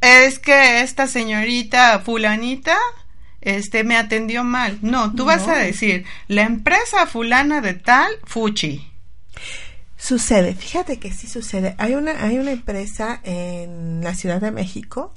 es 0.00 0.38
que 0.38 0.80
esta 0.80 1.06
señorita 1.06 1.98
fulanita 2.00 2.76
este 3.40 3.84
me 3.84 3.96
atendió 3.96 4.44
mal. 4.44 4.78
No, 4.82 5.14
tú 5.14 5.24
vas 5.24 5.48
a 5.48 5.56
decir, 5.56 6.04
la 6.28 6.42
empresa 6.42 7.06
fulana 7.06 7.60
de 7.60 7.74
tal, 7.74 8.12
fuchi. 8.24 8.86
Sucede, 9.96 10.54
fíjate 10.54 10.98
que 10.98 11.12
sí 11.12 11.26
sucede. 11.26 11.74
Hay 11.78 11.94
una, 11.94 12.24
hay 12.24 12.38
una 12.38 12.52
empresa 12.52 13.20
en 13.22 14.02
la 14.02 14.14
Ciudad 14.14 14.40
de 14.40 14.50
México 14.50 15.12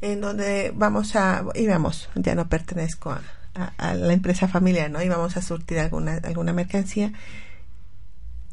en 0.00 0.20
donde 0.20 0.72
vamos 0.74 1.16
a, 1.16 1.44
y 1.54 1.66
vamos, 1.66 2.08
ya 2.14 2.34
no 2.34 2.48
pertenezco 2.48 3.10
a, 3.10 3.22
a, 3.76 3.94
la 3.94 4.12
empresa 4.12 4.46
familiar, 4.46 4.90
¿no? 4.90 5.02
Íbamos 5.02 5.36
a 5.36 5.42
surtir 5.42 5.80
alguna, 5.80 6.20
alguna 6.22 6.52
mercancía. 6.52 7.12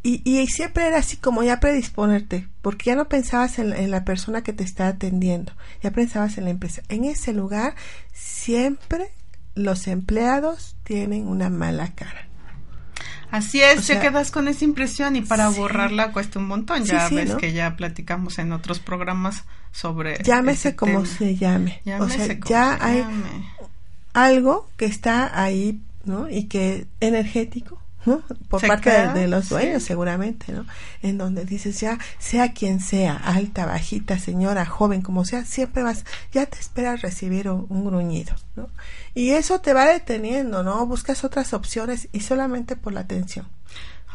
Y, 0.07 0.21
y, 0.23 0.45
siempre 0.45 0.85
era 0.85 0.99
así 0.99 1.17
como 1.17 1.41
ya 1.41 1.59
predisponerte, 1.59 2.47
porque 2.61 2.91
ya 2.91 2.95
no 2.95 3.09
pensabas 3.09 3.57
en, 3.57 3.89
la 3.89 4.05
persona 4.05 4.43
que 4.43 4.53
te 4.53 4.63
está 4.63 4.87
atendiendo, 4.87 5.51
ya 5.81 5.89
pensabas 5.89 6.37
en 6.37 6.43
la 6.43 6.51
empresa. 6.51 6.83
En 6.89 7.05
ese 7.05 7.33
lugar 7.33 7.73
siempre 8.13 9.09
los 9.55 9.87
empleados 9.87 10.75
tienen 10.83 11.27
una 11.27 11.49
mala 11.49 11.95
cara. 11.95 12.27
Así 13.31 13.63
es, 13.63 13.87
te 13.87 13.99
quedas 13.99 14.29
con 14.29 14.47
esa 14.47 14.63
impresión 14.63 15.15
y 15.15 15.21
para 15.21 15.49
borrarla 15.49 16.11
cuesta 16.11 16.37
un 16.37 16.45
montón. 16.45 16.83
Ya 16.85 17.09
ves 17.09 17.33
que 17.33 17.53
ya 17.53 17.75
platicamos 17.75 18.37
en 18.37 18.51
otros 18.51 18.79
programas 18.79 19.43
sobre. 19.71 20.21
Llámese 20.23 20.75
como 20.75 21.07
se 21.07 21.35
llame. 21.35 21.81
o 21.99 22.07
sea, 22.09 22.37
ya 22.45 22.77
hay 22.79 23.03
algo 24.13 24.69
que 24.77 24.85
está 24.85 25.41
ahí, 25.41 25.81
¿no? 26.03 26.29
Y 26.29 26.43
que 26.43 26.85
energético, 26.99 27.81
¿no? 28.05 28.21
Por 28.49 28.65
parte 28.65 28.89
de, 29.09 29.27
los 29.27 29.49
dueños, 29.49 29.83
seguramente, 29.83 30.51
¿no? 30.51 30.65
En 31.01 31.17
donde 31.17 31.45
dices 31.45 31.79
ya, 31.79 31.97
sea 32.19 32.53
quien 32.53 32.79
sea, 32.79 33.15
alta, 33.15 33.65
bajita, 33.65 34.19
señora, 34.19 34.65
joven, 34.65 35.01
como 35.01 35.25
sea, 35.25 35.45
siempre 35.45 35.83
vas, 35.83 36.05
ya 36.31 36.45
te 36.45 36.59
esperas 36.59 37.01
recibir 37.01 37.49
un, 37.49 37.65
un 37.69 37.85
gruñido, 37.85 38.35
¿no? 38.55 38.69
Y 39.13 39.31
eso 39.31 39.59
te 39.61 39.73
va 39.73 39.85
deteniendo, 39.85 40.63
¿no? 40.63 40.85
Buscas 40.85 41.23
otras 41.23 41.53
opciones 41.53 42.09
y 42.11 42.21
solamente 42.21 42.75
por 42.75 42.93
la 42.93 43.01
atención. 43.01 43.47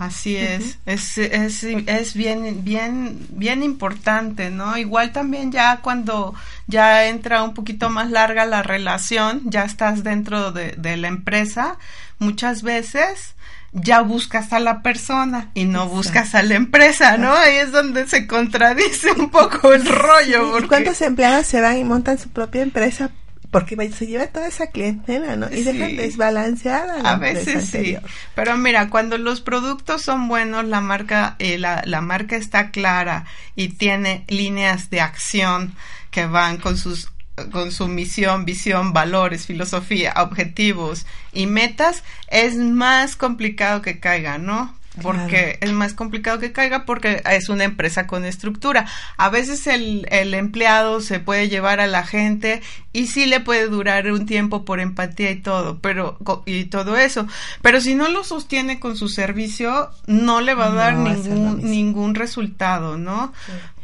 Así 0.00 0.34
es, 0.34 0.78
es, 0.86 1.18
es, 1.18 1.62
es, 1.62 2.14
bien, 2.14 2.64
bien, 2.64 3.18
bien 3.32 3.62
importante, 3.62 4.48
¿no? 4.48 4.78
Igual 4.78 5.12
también 5.12 5.52
ya 5.52 5.82
cuando 5.82 6.34
ya 6.66 7.04
entra 7.04 7.42
un 7.42 7.52
poquito 7.52 7.90
más 7.90 8.10
larga 8.10 8.46
la 8.46 8.62
relación, 8.62 9.42
ya 9.44 9.64
estás 9.64 10.02
dentro 10.02 10.52
de, 10.52 10.72
de 10.78 10.96
la 10.96 11.08
empresa, 11.08 11.76
muchas 12.18 12.62
veces 12.62 13.34
ya 13.72 14.00
buscas 14.00 14.52
a 14.52 14.60
la 14.60 14.82
persona 14.82 15.50
y 15.54 15.64
no 15.64 15.88
buscas 15.88 16.34
a 16.34 16.42
la 16.42 16.54
empresa, 16.54 17.16
¿no? 17.16 17.32
Ahí 17.32 17.56
es 17.56 17.72
donde 17.72 18.06
se 18.08 18.26
contradice 18.26 19.12
un 19.12 19.30
poco 19.30 19.72
el 19.72 19.86
rollo. 19.86 20.66
¿Cuántos 20.68 21.00
empleados 21.02 21.46
se 21.46 21.60
van 21.60 21.78
y 21.78 21.84
montan 21.84 22.18
su 22.18 22.28
propia 22.30 22.62
empresa 22.62 23.10
porque 23.50 23.90
se 23.90 24.06
lleva 24.06 24.28
toda 24.28 24.46
esa 24.46 24.68
clientela, 24.68 25.34
¿no? 25.34 25.50
Y 25.50 25.62
dejan 25.62 25.96
desbalanceada. 25.96 27.00
a 27.00 27.16
veces 27.16 27.64
sí. 27.64 27.96
Pero 28.34 28.56
mira, 28.56 28.88
cuando 28.88 29.18
los 29.18 29.40
productos 29.40 30.02
son 30.02 30.28
buenos, 30.28 30.64
la 30.64 30.80
marca, 30.80 31.34
eh, 31.40 31.58
la, 31.58 31.82
la 31.84 32.00
marca 32.00 32.36
está 32.36 32.70
clara 32.70 33.24
y 33.56 33.70
tiene 33.70 34.24
líneas 34.28 34.88
de 34.90 35.00
acción 35.00 35.74
que 36.12 36.26
van 36.26 36.58
con 36.58 36.76
sus 36.76 37.10
con 37.50 37.72
su 37.72 37.88
misión, 37.88 38.44
visión, 38.44 38.92
valores, 38.92 39.46
filosofía, 39.46 40.14
objetivos 40.16 41.06
y 41.32 41.46
metas, 41.46 42.02
es 42.28 42.56
más 42.56 43.16
complicado 43.16 43.82
que 43.82 44.00
caiga, 44.00 44.38
¿no? 44.38 44.74
porque 45.02 45.58
es 45.60 45.72
más 45.72 45.94
complicado 45.94 46.38
que 46.38 46.52
caiga 46.52 46.84
porque 46.84 47.22
es 47.30 47.48
una 47.48 47.64
empresa 47.64 48.06
con 48.06 48.24
estructura. 48.24 48.86
A 49.16 49.28
veces 49.28 49.66
el, 49.66 50.06
el, 50.10 50.34
empleado 50.34 51.00
se 51.00 51.20
puede 51.20 51.48
llevar 51.48 51.80
a 51.80 51.86
la 51.86 52.04
gente 52.04 52.60
y 52.92 53.06
sí 53.06 53.26
le 53.26 53.40
puede 53.40 53.66
durar 53.68 54.10
un 54.10 54.26
tiempo 54.26 54.64
por 54.64 54.80
empatía 54.80 55.30
y 55.30 55.40
todo, 55.40 55.78
pero 55.80 56.18
y 56.44 56.64
todo 56.64 56.96
eso, 56.96 57.26
pero 57.62 57.80
si 57.80 57.94
no 57.94 58.08
lo 58.08 58.24
sostiene 58.24 58.80
con 58.80 58.96
su 58.96 59.08
servicio 59.08 59.90
no 60.06 60.40
le 60.40 60.54
va 60.54 60.66
a 60.66 60.74
dar 60.74 60.94
ningún 60.96 61.62
ningún 61.62 62.14
resultado, 62.14 62.98
¿no? 62.98 63.32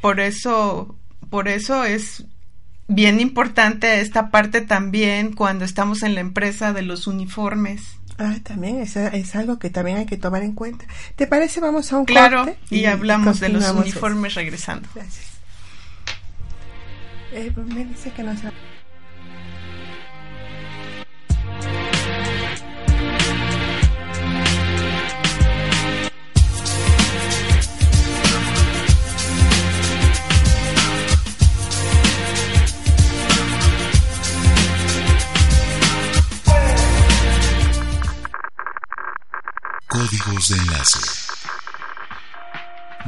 Por 0.01 0.21
eso 0.21 0.95
por 1.31 1.49
eso 1.49 1.85
es 1.85 2.25
bien 2.89 3.21
importante 3.21 4.01
esta 4.01 4.31
parte 4.31 4.61
también 4.61 5.33
cuando 5.33 5.65
estamos 5.65 6.03
en 6.03 6.15
la 6.15 6.21
empresa 6.21 6.73
de 6.73 6.83
los 6.83 7.07
uniformes. 7.07 7.83
Ah, 8.19 8.37
también 8.43 8.81
es, 8.81 8.97
es 8.97 9.37
algo 9.37 9.59
que 9.59 9.69
también 9.69 9.99
hay 9.99 10.07
que 10.07 10.17
tomar 10.17 10.43
en 10.43 10.53
cuenta. 10.53 10.87
¿Te 11.17 11.27
parece? 11.27 11.61
Vamos 11.61 11.93
a 11.93 11.99
un 11.99 12.07
claro, 12.07 12.47
y, 12.71 12.87
hablamos 12.87 13.41
de 13.41 13.51
los 13.51 13.69
uniformes 13.71 14.35
regresando. 14.35 14.89
Gracias. 14.95 15.27
Eh, 17.33 17.53
me 17.55 17.85
dice 17.85 18.11
que 18.13 18.23
no 18.23 18.35
se... 18.37 18.51
Códigos 39.97 40.49
de 40.49 40.59
enlace 40.59 40.99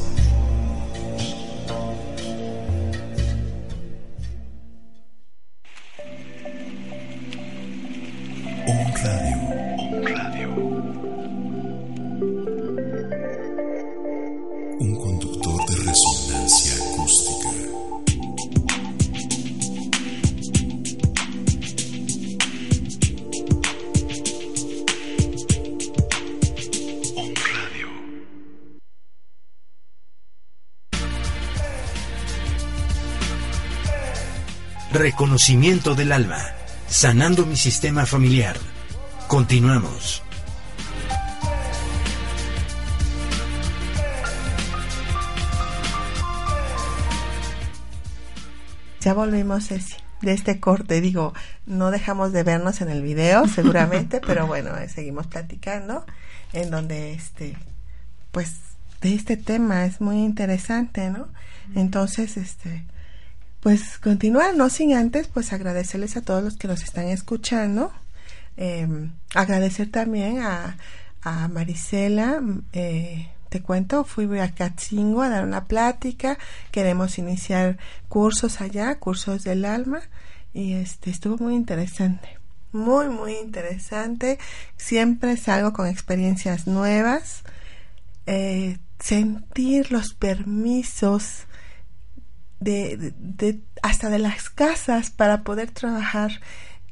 Reconocimiento 34.93 35.95
del 35.95 36.11
alma. 36.11 36.37
Sanando 36.87 37.45
mi 37.45 37.55
sistema 37.55 38.05
familiar. 38.05 38.57
Continuamos. 39.29 40.21
Ya 48.99 49.13
volvimos, 49.13 49.69
Ceci, 49.69 49.95
de 50.21 50.33
este 50.33 50.59
corte. 50.59 50.99
Digo, 50.99 51.33
no 51.65 51.89
dejamos 51.89 52.33
de 52.33 52.43
vernos 52.43 52.81
en 52.81 52.89
el 52.89 53.01
video, 53.01 53.47
seguramente, 53.55 54.19
pero 54.19 54.45
bueno, 54.45 54.75
eh, 54.75 54.89
seguimos 54.89 55.25
platicando, 55.25 56.05
en 56.51 56.69
donde, 56.69 57.13
este, 57.13 57.55
pues, 58.33 58.55
de 58.99 59.15
este 59.15 59.37
tema 59.37 59.85
es 59.85 60.01
muy 60.01 60.17
interesante, 60.17 61.09
¿no? 61.09 61.29
Entonces, 61.75 62.35
este, 62.35 62.83
pues, 63.61 63.97
continuar, 63.99 64.55
no 64.55 64.69
sin 64.69 64.93
antes, 64.93 65.27
pues, 65.27 65.53
agradecerles 65.53 66.17
a 66.17 66.21
todos 66.21 66.43
los 66.43 66.57
que 66.57 66.67
nos 66.67 66.83
están 66.83 67.07
escuchando. 67.07 67.91
Eh, 68.57 68.87
agradecer 69.33 69.89
también 69.89 70.41
a, 70.41 70.77
a 71.21 71.47
Marisela, 71.47 72.41
eh, 72.73 73.29
te 73.49 73.61
cuento, 73.61 74.03
fui 74.03 74.39
a 74.39 74.53
Catzingo 74.53 75.21
a 75.21 75.29
dar 75.29 75.43
una 75.43 75.65
plática, 75.65 76.37
queremos 76.71 77.17
iniciar 77.17 77.77
cursos 78.07 78.61
allá, 78.61 78.97
cursos 78.97 79.43
del 79.43 79.65
alma, 79.65 80.01
y 80.53 80.73
este 80.73 81.09
estuvo 81.09 81.37
muy 81.37 81.55
interesante, 81.55 82.39
muy, 82.71 83.09
muy 83.09 83.33
interesante. 83.33 84.39
Siempre 84.77 85.37
salgo 85.37 85.73
con 85.73 85.87
experiencias 85.87 86.65
nuevas, 86.65 87.43
eh, 88.25 88.77
sentir 88.99 89.91
los 89.91 90.13
permisos 90.13 91.45
de, 92.61 93.13
de, 93.17 93.59
hasta 93.81 94.09
de 94.09 94.19
las 94.19 94.49
casas 94.49 95.09
para 95.09 95.43
poder 95.43 95.71
trabajar 95.71 96.31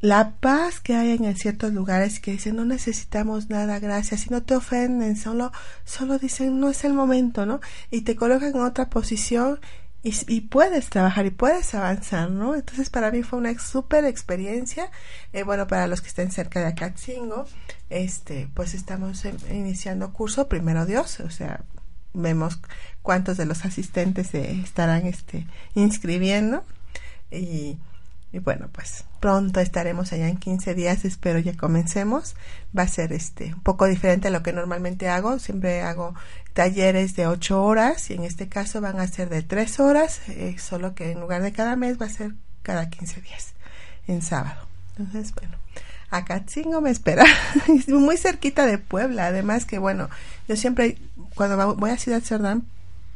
la 0.01 0.31
paz 0.39 0.79
que 0.79 0.95
hay 0.95 1.11
en 1.11 1.35
ciertos 1.35 1.73
lugares 1.73 2.19
que 2.19 2.31
dicen 2.31 2.55
no 2.55 2.65
necesitamos 2.65 3.49
nada, 3.49 3.79
gracias, 3.79 4.27
y 4.27 4.29
no 4.29 4.43
te 4.43 4.55
ofenden, 4.55 5.15
solo, 5.15 5.51
solo 5.85 6.17
dicen 6.17 6.59
no 6.59 6.69
es 6.69 6.83
el 6.83 6.93
momento, 6.93 7.45
¿no? 7.45 7.61
Y 7.91 8.01
te 8.01 8.15
colocan 8.15 8.49
en 8.55 8.61
otra 8.61 8.89
posición 8.89 9.59
y, 10.01 10.13
y 10.27 10.41
puedes 10.41 10.89
trabajar 10.89 11.25
y 11.25 11.31
puedes 11.31 11.75
avanzar, 11.75 12.31
¿no? 12.31 12.55
Entonces 12.55 12.89
para 12.89 13.11
mí 13.11 13.23
fue 13.23 13.39
una 13.39 13.57
súper 13.59 14.05
experiencia, 14.05 14.89
eh, 15.33 15.43
bueno, 15.43 15.67
para 15.67 15.87
los 15.87 16.01
que 16.01 16.07
estén 16.07 16.31
cerca 16.31 16.61
de 16.61 16.67
Acatzingo, 16.67 17.45
este, 17.89 18.49
pues 18.53 18.73
estamos 18.73 19.23
iniciando 19.51 20.13
curso, 20.13 20.47
primero 20.47 20.85
Dios, 20.85 21.19
o 21.19 21.29
sea, 21.29 21.61
vemos 22.13 22.59
cuántos 23.01 23.37
de 23.37 23.45
los 23.45 23.65
asistentes 23.65 24.27
se 24.27 24.51
estarán, 24.51 25.05
este, 25.05 25.45
inscribiendo 25.75 26.63
y 27.31 27.77
bueno, 28.37 28.69
pues 28.71 29.05
pronto 29.19 29.59
estaremos 29.59 30.13
allá 30.13 30.27
en 30.27 30.37
15 30.37 30.75
días, 30.75 31.03
espero 31.03 31.39
ya 31.39 31.57
comencemos. 31.57 32.35
Va 32.77 32.83
a 32.83 32.87
ser 32.87 33.11
este 33.11 33.53
un 33.55 33.61
poco 33.61 33.85
diferente 33.85 34.27
a 34.27 34.31
lo 34.31 34.43
que 34.43 34.53
normalmente 34.53 35.09
hago. 35.09 35.39
Siempre 35.39 35.81
hago 35.81 36.13
talleres 36.53 37.15
de 37.15 37.25
8 37.25 37.63
horas 37.63 38.11
y 38.11 38.13
en 38.13 38.23
este 38.23 38.47
caso 38.47 38.81
van 38.81 38.99
a 38.99 39.07
ser 39.07 39.29
de 39.29 39.41
3 39.41 39.79
horas, 39.79 40.21
eh, 40.27 40.55
solo 40.59 40.93
que 40.93 41.11
en 41.11 41.21
lugar 41.21 41.41
de 41.41 41.51
cada 41.51 41.75
mes 41.75 41.99
va 41.99 42.05
a 42.05 42.09
ser 42.09 42.33
cada 42.61 42.89
15 42.89 43.21
días, 43.21 43.53
en 44.07 44.21
sábado. 44.21 44.67
Entonces, 44.97 45.33
bueno, 45.33 45.57
acá 46.11 46.45
chingo 46.45 46.81
me 46.81 46.91
espera. 46.91 47.25
Muy 47.87 48.17
cerquita 48.17 48.67
de 48.67 48.77
Puebla, 48.77 49.27
además 49.27 49.65
que 49.65 49.79
bueno, 49.79 50.07
yo 50.47 50.55
siempre 50.55 50.99
cuando 51.39 51.73
voy 51.75 51.91
a 51.91 51.97
Ciudad 51.97 52.21
Cerdán 52.21 52.65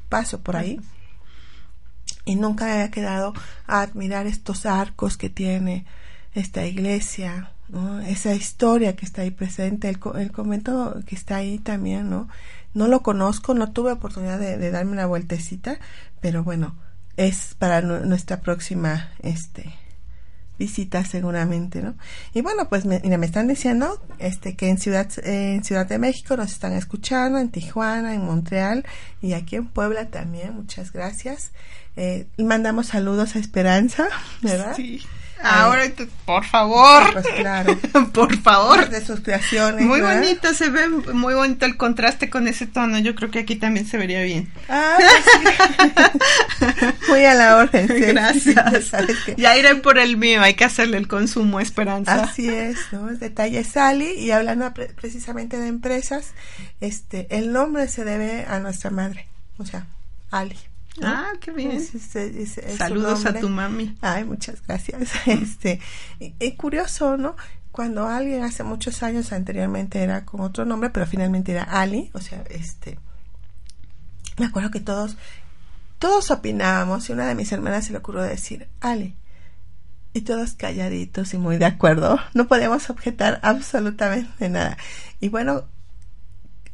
paso 0.07 0.39
por 0.39 0.55
ahí 0.55 0.79
y 2.23 2.35
nunca 2.37 2.71
había 2.71 2.89
quedado 2.89 3.33
a 3.67 3.81
admirar 3.81 4.27
estos 4.27 4.65
arcos 4.65 5.17
que 5.17 5.29
tiene 5.29 5.85
esta 6.33 6.65
iglesia, 6.65 7.51
esa 8.07 8.33
historia 8.33 8.95
que 8.95 9.05
está 9.05 9.23
ahí 9.23 9.31
presente, 9.31 9.89
el, 9.89 9.99
el, 10.15 10.31
convento 10.31 11.01
que 11.05 11.15
está 11.15 11.35
ahí 11.35 11.59
también, 11.59 12.09
¿no? 12.09 12.29
No 12.73 12.87
lo 12.87 13.03
conozco, 13.03 13.53
no 13.55 13.73
tuve 13.73 13.91
oportunidad 13.91 14.39
de, 14.39 14.57
de 14.57 14.71
darme 14.71 14.93
una 14.93 15.05
vueltecita, 15.05 15.79
pero 16.21 16.45
bueno, 16.45 16.75
es 17.17 17.57
para 17.59 17.81
nuestra 17.81 18.39
próxima 18.39 19.11
este 19.21 19.75
visita 20.57 21.03
seguramente, 21.03 21.81
¿no? 21.81 21.95
Y 22.33 22.41
bueno, 22.41 22.69
pues 22.69 22.85
me, 22.85 22.99
mira, 23.03 23.17
me 23.17 23.25
están 23.25 23.47
diciendo 23.47 24.01
este 24.19 24.55
que 24.55 24.69
en 24.69 24.77
Ciudad 24.77 25.07
en 25.23 25.63
Ciudad 25.63 25.87
de 25.87 25.99
México 25.99 26.37
nos 26.37 26.51
están 26.51 26.73
escuchando, 26.73 27.39
en 27.39 27.49
Tijuana, 27.49 28.13
en 28.13 28.25
Montreal 28.25 28.85
y 29.21 29.33
aquí 29.33 29.55
en 29.55 29.67
Puebla 29.67 30.07
también. 30.07 30.55
Muchas 30.55 30.91
gracias. 30.91 31.51
Eh, 31.95 32.27
mandamos 32.37 32.87
saludos 32.87 33.35
a 33.35 33.39
Esperanza, 33.39 34.07
¿verdad? 34.41 34.75
Sí. 34.75 35.01
Ahora, 35.43 35.83
por 36.25 36.45
favor. 36.45 37.13
Pues 37.13 37.25
claro. 37.37 37.77
por 38.13 38.35
favor. 38.37 38.89
De 38.89 39.05
sus 39.05 39.19
creaciones. 39.19 39.85
Muy 39.85 40.01
¿verdad? 40.01 40.21
bonito, 40.21 40.53
se 40.53 40.69
ve 40.69 40.87
muy 40.87 41.33
bonito 41.33 41.65
el 41.65 41.77
contraste 41.77 42.29
con 42.29 42.47
ese 42.47 42.65
tono. 42.65 42.99
Yo 42.99 43.13
creo 43.15 43.29
que 43.29 43.39
aquí 43.39 43.55
también 43.55 43.85
se 43.85 43.97
vería 43.97 44.21
bien. 44.23 44.51
Ah, 44.69 44.97
pues 44.97 46.85
sí. 46.85 46.85
muy 47.09 47.25
a 47.25 47.33
la 47.33 47.57
orden. 47.57 47.87
Sí. 47.87 47.99
Gracias. 47.99 48.91
Ya 49.37 49.57
iré 49.57 49.75
por 49.75 49.97
el 49.97 50.17
mío, 50.17 50.41
hay 50.41 50.53
que 50.53 50.63
hacerle 50.63 50.97
el 50.97 51.07
consumo, 51.07 51.59
Esperanza. 51.59 52.23
Así 52.23 52.49
es, 52.49 52.77
¿no? 52.91 53.09
El 53.09 53.19
detalle 53.19 53.63
Sally 53.63 54.11
y 54.11 54.31
hablando 54.31 54.73
pre 54.73 54.87
precisamente 54.87 55.57
de 55.57 55.67
empresas, 55.67 56.33
este, 56.81 57.27
el 57.29 57.51
nombre 57.51 57.87
se 57.87 58.05
debe 58.05 58.45
a 58.45 58.59
nuestra 58.59 58.89
madre, 58.89 59.27
o 59.57 59.65
sea, 59.65 59.87
Ali. 60.31 60.57
¿No? 60.99 61.07
Ah, 61.07 61.31
qué 61.39 61.51
bien. 61.51 61.71
Es, 61.71 61.93
es, 61.95 62.15
es, 62.57 62.77
Saludos 62.77 63.25
a 63.25 63.33
tu 63.33 63.49
mami. 63.49 63.97
Ay, 64.01 64.23
muchas 64.23 64.61
gracias. 64.65 65.11
Este, 65.25 65.79
y, 66.19 66.51
curioso, 66.53 67.17
¿no? 67.17 67.35
Cuando 67.71 68.07
alguien 68.07 68.43
hace 68.43 68.63
muchos 68.63 69.01
años 69.01 69.31
anteriormente 69.33 69.99
era 70.01 70.25
con 70.25 70.41
otro 70.41 70.65
nombre, 70.65 70.91
pero 70.91 71.07
finalmente 71.07 71.53
era 71.53 71.63
Ali, 71.63 72.11
o 72.13 72.19
sea, 72.19 72.43
este, 72.49 72.99
me 74.37 74.45
acuerdo 74.45 74.69
que 74.69 74.79
todos, 74.79 75.17
todos 75.97 76.29
opinábamos 76.29 77.09
y 77.09 77.13
una 77.13 77.27
de 77.27 77.35
mis 77.35 77.51
hermanas 77.51 77.85
se 77.85 77.91
le 77.91 77.97
ocurrió 77.97 78.21
decir 78.21 78.67
Ali. 78.79 79.15
Y 80.15 80.21
todos 80.21 80.53
calladitos 80.53 81.33
y 81.33 81.39
muy 81.39 81.57
de 81.57 81.65
acuerdo. 81.65 82.19
No 82.35 82.47
podíamos 82.47 82.89
objetar 82.91 83.39
absolutamente 83.41 84.49
nada. 84.49 84.77
Y 85.19 85.29
bueno, 85.29 85.63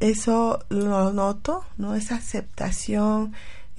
eso 0.00 0.64
lo 0.68 1.12
noto, 1.12 1.64
¿no? 1.76 1.94
Esa 1.94 2.16
aceptación, 2.16 3.34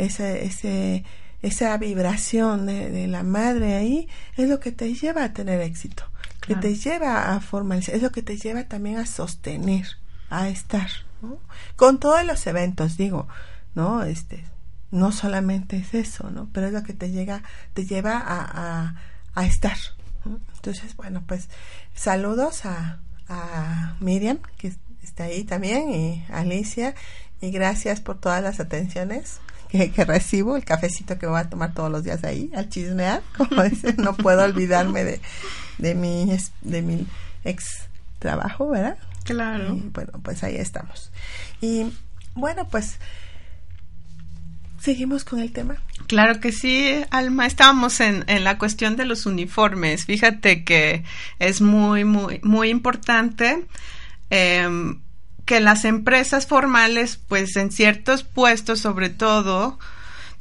ese, 0.06 0.46
ese, 0.46 1.04
esa 1.42 1.78
vibración 1.78 2.66
de, 2.66 2.90
de, 2.90 3.08
la 3.08 3.24
madre 3.24 3.76
ahí 3.76 4.08
es 4.38 4.50
lo 4.50 4.60
que 4.60 4.72
te 4.72 4.94
lleva 4.94 5.24
a 5.24 5.34
tener 5.34 5.62
éxito, 5.62 6.04
que 6.42 6.56
te 6.56 6.76
lleva 6.76 7.36
a 7.36 7.40
formalizar, 7.40 7.96
es 7.96 8.02
lo 8.02 8.12
que 8.12 8.24
te 8.24 8.38
lleva 8.38 8.64
también 8.64 8.98
a 8.98 9.06
sostener, 9.06 9.88
a 10.30 10.50
estar, 10.50 10.90
¿no? 11.22 11.40
Con 11.76 12.00
todos 12.00 12.26
los 12.26 12.46
eventos, 12.48 12.98
digo, 12.98 13.28
¿no? 13.76 14.04
Este, 14.04 14.44
no 14.90 15.12
solamente 15.12 15.78
es 15.78 15.94
eso, 15.94 16.32
¿no? 16.32 16.50
Pero 16.52 16.68
es 16.68 16.74
lo 16.74 16.84
que 16.84 16.94
te 16.94 17.12
llega, 17.12 17.44
te 17.74 17.86
lleva 17.86 18.18
a, 18.18 18.42
a, 18.42 18.96
a 19.36 19.46
estar. 19.46 19.78
¿no? 20.26 20.40
Entonces, 20.56 20.96
bueno, 20.96 21.24
pues 21.28 21.48
saludos 21.94 22.66
a, 22.66 23.00
a 23.28 23.96
Miriam, 24.00 24.40
que 24.58 24.74
está 25.04 25.26
ahí 25.26 25.44
también, 25.44 25.92
y 25.92 26.26
Alicia, 26.30 26.96
y 27.40 27.52
gracias 27.52 28.02
por 28.02 28.20
todas 28.20 28.44
las 28.44 28.60
atenciones 28.60 29.40
que, 29.72 29.92
que, 29.92 30.06
recibo, 30.06 30.58
el 30.58 30.66
cafecito 30.66 31.18
que 31.18 31.28
voy 31.28 31.40
a 31.40 31.50
tomar 31.50 31.74
todos 31.74 31.92
los 31.92 32.04
días 32.04 32.24
ahí, 32.24 32.52
al 32.56 32.70
chismear, 32.70 33.22
como 33.38 33.64
dicen, 33.64 33.96
no 33.98 34.16
puedo 34.16 34.44
olvidarme 34.44 35.04
de, 35.04 35.22
de, 35.78 35.96
mi, 35.96 36.30
de 36.62 36.82
mi 36.82 37.08
ex 37.44 37.84
trabajo, 38.20 38.70
¿verdad? 38.70 38.98
Claro. 39.24 39.76
Y 39.76 39.90
bueno, 39.90 40.14
pues 40.24 40.44
ahí 40.44 40.56
estamos. 40.56 41.12
Y 41.62 41.92
bueno, 42.34 42.68
pues 42.68 42.98
seguimos 44.80 45.24
con 45.24 45.40
el 45.40 45.52
tema. 45.52 45.78
Claro 46.08 46.40
que 46.40 46.52
sí, 46.52 47.04
Alma. 47.12 47.46
Estábamos 47.46 48.00
en, 48.00 48.24
en 48.28 48.44
la 48.44 48.58
cuestión 48.58 48.98
de 48.98 49.06
los 49.06 49.26
uniformes. 49.26 50.06
Fíjate 50.06 50.64
que 50.64 51.04
es 51.40 51.62
muy, 51.62 52.04
muy, 52.04 52.40
muy 52.44 52.70
importante 52.70 53.66
eh, 54.32 54.96
que 55.52 55.60
las 55.60 55.84
empresas 55.84 56.48
formales, 56.48 57.20
pues 57.28 57.58
en 57.58 57.74
ciertos 57.74 58.24
puestos, 58.24 58.80
sobre 58.80 59.10
todo, 59.10 59.78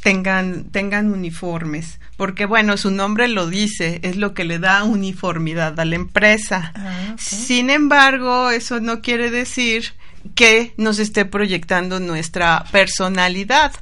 tengan, 0.01 0.67
tengan 0.71 1.13
uniformes. 1.13 1.99
Porque 2.17 2.47
bueno, 2.47 2.77
su 2.77 2.93
nombre 2.93 3.27
lo 3.27 3.49
dice, 3.49 3.99
es 4.05 4.15
lo 4.15 4.35
que 4.35 4.45
le 4.45 4.61
da 4.61 4.85
uniformidad 4.85 5.81
a 5.81 5.85
la 5.85 5.97
empresa. 5.97 6.73
Ah, 6.77 7.17
Sin 7.19 7.71
embargo, 7.71 8.51
eso 8.51 8.79
no 8.79 9.01
quiere 9.01 9.33
decir 9.33 9.95
que 10.37 10.75
nos 10.77 11.01
esté 11.01 11.25
proyectando 11.25 11.99
nuestra 11.99 12.65
personalidad 12.71 13.73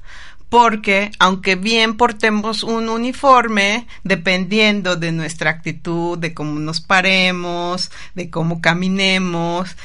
porque 0.48 1.10
aunque 1.18 1.56
bien 1.56 1.98
portemos 1.98 2.62
un 2.62 2.88
uniforme, 2.88 3.86
dependiendo 4.02 4.96
de 4.96 5.12
nuestra 5.12 5.50
actitud, 5.50 6.16
de 6.16 6.32
cómo 6.32 6.58
nos 6.58 6.80
paremos, 6.80 7.90
de 8.14 8.30
cómo 8.30 8.62
caminemos 8.62 9.76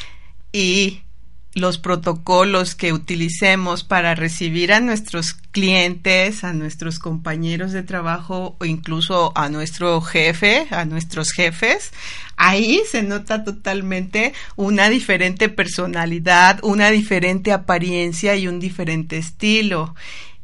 y 0.54 1.03
los 1.56 1.78
protocolos 1.78 2.74
que 2.74 2.94
utilicemos 2.94 3.84
para 3.84 4.16
recibir 4.16 4.74
a 4.74 4.80
nuestros 4.80 5.34
clientes, 5.34 6.44
a 6.44 6.54
nuestros 6.54 6.98
compañeros 6.98 7.72
de 7.72 7.84
trabajo 7.84 8.56
o 8.60 8.66
incluso 8.66 9.32
a 9.36 9.50
nuestro 9.50 10.02
jefe, 10.02 10.66
a 10.72 10.86
nuestros 10.86 11.32
jefes, 11.32 11.92
ahí 12.38 12.82
se 12.90 13.04
nota 13.04 13.44
totalmente 13.44 14.34
una 14.56 14.90
diferente 14.90 15.48
personalidad, 15.48 16.60
una 16.64 16.90
diferente 16.90 17.52
apariencia 17.52 18.36
y 18.36 18.48
un 18.48 18.60
diferente 18.60 19.18
estilo. 19.18 19.94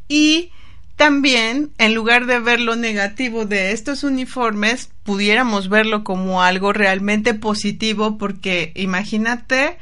Y 0.08 0.52
también, 0.96 1.72
en 1.78 1.96
lugar 1.96 2.26
de 2.28 2.40
ver 2.40 2.60
lo 2.60 2.76
negativo 2.76 3.46
de 3.46 3.72
estos 3.72 4.04
uniformes, 4.04 4.90
pudiéramos 5.04 5.70
verlo 5.70 6.04
como 6.04 6.44
algo 6.44 6.74
realmente 6.74 7.34
positivo 7.34 8.18
porque 8.18 8.74
imagínate 8.76 9.78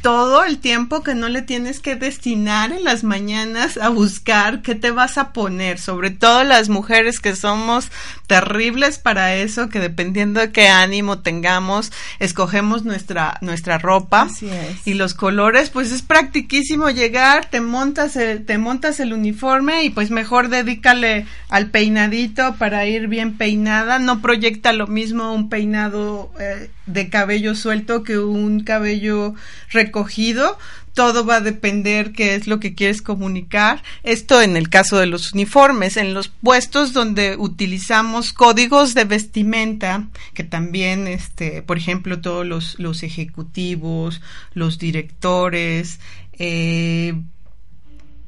todo 0.00 0.44
el 0.44 0.58
tiempo 0.58 1.02
que 1.02 1.14
no 1.14 1.28
le 1.28 1.42
tienes 1.42 1.80
que 1.80 1.96
destinar 1.96 2.72
en 2.72 2.84
las 2.84 3.04
mañanas 3.04 3.76
a 3.76 3.88
buscar 3.88 4.62
qué 4.62 4.74
te 4.74 4.90
vas 4.90 5.18
a 5.18 5.32
poner, 5.32 5.78
sobre 5.78 6.10
todo 6.10 6.44
las 6.44 6.68
mujeres 6.68 7.20
que 7.20 7.36
somos 7.36 7.90
terribles 8.26 8.98
para 8.98 9.34
eso, 9.34 9.68
que 9.68 9.80
dependiendo 9.80 10.40
de 10.40 10.52
qué 10.52 10.68
ánimo 10.68 11.20
tengamos, 11.20 11.92
escogemos 12.18 12.84
nuestra 12.84 13.38
nuestra 13.40 13.78
ropa 13.78 14.22
Así 14.22 14.48
es. 14.48 14.86
y 14.86 14.94
los 14.94 15.14
colores, 15.14 15.70
pues 15.70 15.92
es 15.92 16.02
practiquísimo 16.02 16.90
llegar, 16.90 17.50
te 17.50 17.60
montas 17.60 18.16
el, 18.16 18.44
te 18.44 18.58
montas 18.58 19.00
el 19.00 19.12
uniforme 19.12 19.84
y 19.84 19.90
pues 19.90 20.10
mejor 20.10 20.48
dedícale 20.48 21.26
al 21.48 21.70
peinadito 21.70 22.56
para 22.56 22.86
ir 22.86 23.08
bien 23.08 23.36
peinada, 23.36 23.98
no 23.98 24.20
proyecta 24.20 24.72
lo 24.72 24.86
mismo 24.86 25.32
un 25.32 25.48
peinado 25.48 26.30
eh, 26.38 26.70
de 26.86 27.08
cabello 27.08 27.54
suelto 27.54 28.02
que 28.02 28.18
un 28.18 28.60
cabello 28.60 29.34
recogido. 29.74 30.58
Todo 30.94 31.26
va 31.26 31.36
a 31.36 31.40
depender 31.40 32.12
qué 32.12 32.36
es 32.36 32.46
lo 32.46 32.60
que 32.60 32.74
quieres 32.74 33.02
comunicar. 33.02 33.82
Esto 34.04 34.40
en 34.40 34.56
el 34.56 34.70
caso 34.70 34.96
de 34.96 35.06
los 35.06 35.32
uniformes, 35.32 35.96
en 35.96 36.14
los 36.14 36.28
puestos 36.28 36.92
donde 36.92 37.36
utilizamos 37.36 38.32
códigos 38.32 38.94
de 38.94 39.04
vestimenta, 39.04 40.08
que 40.34 40.44
también, 40.44 41.08
este, 41.08 41.62
por 41.62 41.76
ejemplo, 41.76 42.20
todos 42.20 42.46
los, 42.46 42.78
los 42.78 43.02
ejecutivos, 43.02 44.22
los 44.54 44.78
directores, 44.78 45.98
eh, 46.38 47.14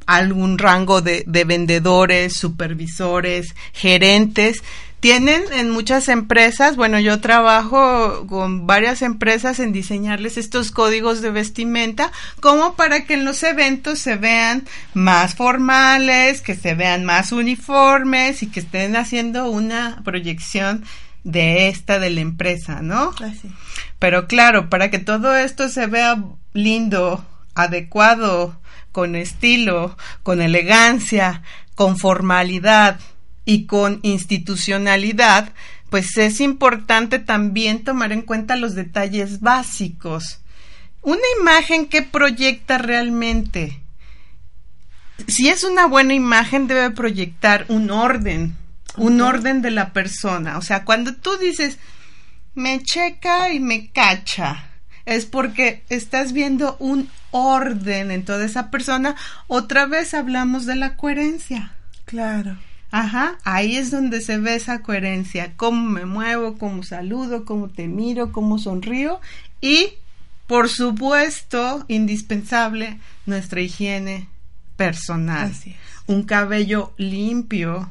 algún 0.06 0.58
rango 0.58 1.02
de, 1.02 1.24
de 1.26 1.44
vendedores, 1.44 2.34
supervisores, 2.34 3.54
gerentes, 3.72 4.62
tienen 5.00 5.44
en 5.52 5.70
muchas 5.70 6.08
empresas, 6.08 6.76
bueno, 6.76 6.98
yo 6.98 7.20
trabajo 7.20 8.26
con 8.26 8.66
varias 8.66 9.02
empresas 9.02 9.60
en 9.60 9.72
diseñarles 9.72 10.38
estos 10.38 10.70
códigos 10.70 11.20
de 11.20 11.30
vestimenta 11.30 12.10
como 12.40 12.74
para 12.74 13.04
que 13.04 13.14
en 13.14 13.24
los 13.24 13.42
eventos 13.42 13.98
se 13.98 14.16
vean 14.16 14.66
más 14.94 15.34
formales, 15.34 16.40
que 16.40 16.54
se 16.54 16.74
vean 16.74 17.04
más 17.04 17.32
uniformes 17.32 18.42
y 18.42 18.46
que 18.48 18.60
estén 18.60 18.96
haciendo 18.96 19.50
una 19.50 20.02
proyección 20.02 20.84
de 21.24 21.68
esta 21.68 21.98
de 21.98 22.10
la 22.10 22.20
empresa, 22.20 22.82
¿no? 22.82 23.12
Así. 23.20 23.50
Pero 23.98 24.26
claro, 24.26 24.70
para 24.70 24.90
que 24.90 24.98
todo 24.98 25.36
esto 25.36 25.68
se 25.68 25.86
vea 25.86 26.22
lindo, 26.52 27.24
adecuado, 27.54 28.60
con 28.92 29.16
estilo, 29.16 29.96
con 30.22 30.40
elegancia, 30.40 31.42
con 31.74 31.98
formalidad, 31.98 32.98
y 33.46 33.64
con 33.64 34.00
institucionalidad, 34.02 35.54
pues 35.88 36.18
es 36.18 36.42
importante 36.42 37.18
también 37.18 37.84
tomar 37.84 38.12
en 38.12 38.20
cuenta 38.20 38.56
los 38.56 38.74
detalles 38.74 39.40
básicos. 39.40 40.40
Una 41.00 41.22
imagen 41.40 41.86
que 41.86 42.02
proyecta 42.02 42.76
realmente. 42.76 43.80
Si 45.28 45.48
es 45.48 45.64
una 45.64 45.86
buena 45.86 46.12
imagen, 46.12 46.66
debe 46.66 46.90
proyectar 46.90 47.64
un 47.68 47.90
orden, 47.90 48.56
un 48.96 49.20
orden 49.20 49.62
de 49.62 49.70
la 49.70 49.92
persona. 49.92 50.58
O 50.58 50.62
sea, 50.62 50.84
cuando 50.84 51.14
tú 51.14 51.38
dices, 51.38 51.78
me 52.54 52.82
checa 52.82 53.52
y 53.52 53.60
me 53.60 53.90
cacha, 53.92 54.66
es 55.04 55.24
porque 55.24 55.84
estás 55.88 56.32
viendo 56.32 56.76
un 56.80 57.08
orden 57.30 58.10
en 58.10 58.24
toda 58.24 58.44
esa 58.44 58.70
persona. 58.70 59.14
Otra 59.46 59.86
vez 59.86 60.14
hablamos 60.14 60.66
de 60.66 60.74
la 60.74 60.96
coherencia. 60.96 61.72
Claro. 62.04 62.58
Ajá, 62.90 63.38
ahí 63.44 63.76
es 63.76 63.90
donde 63.90 64.20
se 64.20 64.38
ve 64.38 64.54
esa 64.54 64.80
coherencia, 64.80 65.52
cómo 65.56 65.90
me 65.90 66.06
muevo, 66.06 66.56
cómo 66.56 66.82
saludo, 66.82 67.44
cómo 67.44 67.68
te 67.68 67.88
miro, 67.88 68.32
cómo 68.32 68.58
sonrío 68.58 69.20
y, 69.60 69.94
por 70.46 70.68
supuesto, 70.68 71.84
indispensable, 71.88 72.98
nuestra 73.26 73.60
higiene 73.60 74.28
personal. 74.76 75.52
Un 76.06 76.22
cabello 76.22 76.94
limpio, 76.96 77.90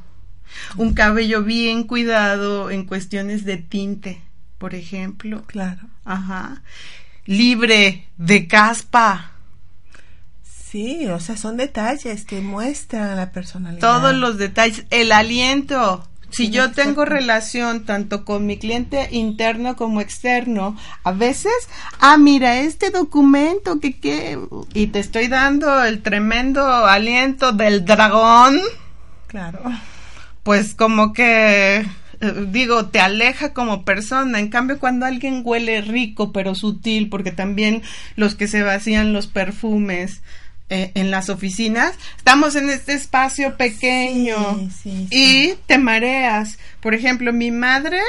un 0.77 0.93
cabello 0.93 1.43
bien 1.43 1.83
cuidado 1.83 2.71
en 2.71 2.85
cuestiones 2.85 3.43
de 3.43 3.57
tinte, 3.57 4.21
por 4.57 4.73
ejemplo. 4.73 5.43
Claro. 5.47 5.87
Ajá. 6.05 6.61
Libre 7.25 8.07
de 8.17 8.47
caspa. 8.47 9.34
Sí, 10.75 11.07
o 11.07 11.21
sea, 11.21 11.37
son 11.37 11.55
detalles 11.55 12.25
que 12.25 12.41
muestran 12.41 13.15
la 13.15 13.31
personalidad. 13.31 13.79
Todos 13.79 14.13
los 14.13 14.37
detalles, 14.37 14.83
el 14.89 15.13
aliento. 15.13 16.05
Si 16.31 16.49
yo 16.49 16.71
tengo 16.71 17.05
relación 17.05 17.85
tanto 17.85 18.25
con 18.25 18.45
mi 18.45 18.57
cliente 18.57 19.07
interno 19.11 19.77
como 19.77 20.01
externo, 20.01 20.75
a 21.05 21.13
veces, 21.13 21.53
ah, 22.01 22.17
mira, 22.17 22.57
este 22.57 22.89
documento 22.89 23.79
que 23.79 23.97
qué, 24.01 24.37
y 24.73 24.87
te 24.87 24.99
estoy 24.99 25.29
dando 25.29 25.81
el 25.81 26.01
tremendo 26.01 26.65
aliento 26.65 27.53
del 27.53 27.85
dragón. 27.85 28.59
Claro. 29.27 29.61
Pues 30.43 30.75
como 30.75 31.13
que 31.13 31.85
digo, 32.49 32.87
te 32.87 32.99
aleja 32.99 33.53
como 33.53 33.85
persona. 33.85 34.39
En 34.39 34.49
cambio, 34.49 34.77
cuando 34.77 35.05
alguien 35.05 35.41
huele 35.45 35.79
rico 35.79 36.33
pero 36.33 36.53
sutil, 36.53 37.07
porque 37.07 37.31
también 37.31 37.81
los 38.17 38.35
que 38.35 38.49
se 38.49 38.61
vacían 38.61 39.13
los 39.13 39.27
perfumes, 39.27 40.21
eh, 40.69 40.91
en 40.95 41.11
las 41.11 41.29
oficinas, 41.29 41.93
estamos 42.17 42.55
en 42.55 42.69
este 42.69 42.93
espacio 42.93 43.55
pequeño 43.55 44.57
sí, 44.57 44.69
sí, 44.81 45.07
sí. 45.09 45.51
y 45.51 45.53
te 45.67 45.77
mareas. 45.77 46.57
Por 46.79 46.93
ejemplo, 46.93 47.31
mi 47.33 47.51
madre 47.51 47.99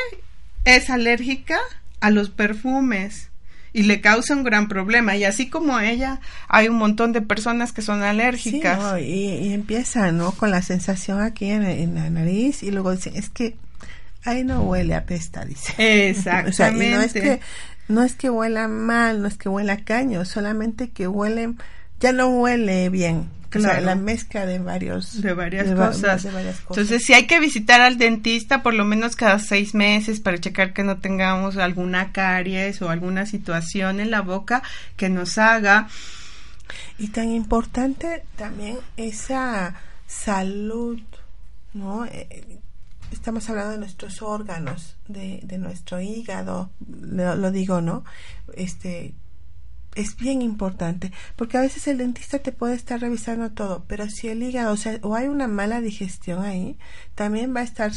es 0.64 0.88
alérgica 0.90 1.58
a 2.00 2.10
los 2.10 2.30
perfumes 2.30 3.28
y 3.76 3.82
le 3.82 4.00
causa 4.00 4.34
un 4.34 4.42
gran 4.42 4.68
problema. 4.68 5.16
Y 5.16 5.24
así 5.24 5.50
como 5.50 5.78
ella, 5.80 6.20
hay 6.48 6.68
un 6.68 6.76
montón 6.76 7.12
de 7.12 7.20
personas 7.20 7.72
que 7.72 7.82
son 7.82 8.02
alérgicas. 8.02 8.78
No, 8.78 8.98
y, 8.98 9.02
y, 9.04 9.52
empieza, 9.52 10.10
¿no? 10.12 10.32
Con 10.32 10.50
la 10.50 10.62
sensación 10.62 11.20
aquí 11.20 11.50
en, 11.50 11.62
en, 11.62 11.94
la 11.94 12.08
nariz 12.08 12.62
y 12.62 12.70
luego 12.70 12.96
dicen, 12.96 13.16
es 13.16 13.28
que 13.28 13.54
ahí 14.24 14.44
no 14.44 14.62
huele 14.62 14.94
a 14.94 15.04
pesta, 15.04 15.44
dice. 15.44 15.74
Exactamente. 16.08 16.50
o 16.50 16.52
sea, 16.54 16.70
y 16.70 16.90
no 16.90 17.00
es 17.02 17.12
que 17.12 17.40
no 17.88 18.02
es 18.02 18.14
que 18.14 18.30
huela 18.30 18.66
mal, 18.66 19.20
no 19.20 19.28
es 19.28 19.36
que 19.36 19.50
huela 19.50 19.74
a 19.74 19.84
caño, 19.84 20.24
solamente 20.24 20.88
que 20.88 21.06
huelen 21.06 21.58
ya 22.00 22.12
no 22.12 22.28
huele 22.28 22.88
bien. 22.88 23.30
Claro. 23.48 23.68
O 23.68 23.72
sea, 23.72 23.80
la 23.80 23.94
mezcla 23.94 24.44
de 24.44 24.58
varios 24.58 25.22
de 25.22 25.32
varias, 25.32 25.68
de, 25.68 25.76
cosas. 25.76 26.22
de 26.22 26.30
varias 26.30 26.60
cosas. 26.60 26.82
Entonces, 26.82 27.06
si 27.06 27.14
hay 27.14 27.26
que 27.26 27.40
visitar 27.40 27.80
al 27.80 27.96
dentista 27.96 28.62
por 28.62 28.74
lo 28.74 28.84
menos 28.84 29.16
cada 29.16 29.38
seis 29.38 29.74
meses 29.74 30.20
para 30.20 30.38
checar 30.38 30.72
que 30.72 30.82
no 30.82 30.98
tengamos 30.98 31.56
alguna 31.56 32.12
caries 32.12 32.82
o 32.82 32.90
alguna 32.90 33.24
situación 33.24 34.00
en 34.00 34.10
la 34.10 34.20
boca 34.20 34.62
que 34.96 35.08
nos 35.08 35.38
haga. 35.38 35.88
Y 36.98 37.08
tan 37.08 37.30
importante 37.30 38.24
también 38.36 38.78
esa 38.96 39.74
salud, 40.06 41.00
¿no? 41.72 42.04
Eh, 42.06 42.58
estamos 43.12 43.48
hablando 43.48 43.72
de 43.72 43.78
nuestros 43.78 44.22
órganos, 44.22 44.96
de, 45.08 45.40
de 45.42 45.58
nuestro 45.58 46.00
hígado, 46.00 46.70
lo, 46.88 47.36
lo, 47.36 47.50
digo, 47.50 47.80
¿no? 47.80 48.04
Este, 48.54 49.14
es 49.96 50.16
bien 50.16 50.42
importante, 50.42 51.10
porque 51.34 51.58
a 51.58 51.62
veces 51.62 51.88
el 51.88 51.98
dentista 51.98 52.38
te 52.38 52.52
puede 52.52 52.74
estar 52.74 53.00
revisando 53.00 53.50
todo, 53.50 53.84
pero 53.88 54.08
si 54.08 54.28
el 54.28 54.42
hígado, 54.42 54.74
o 54.74 55.08
o 55.08 55.14
hay 55.14 55.26
una 55.26 55.48
mala 55.48 55.80
digestión 55.80 56.44
ahí, 56.44 56.76
también 57.14 57.54
va 57.54 57.60
a 57.60 57.64
estar 57.64 57.92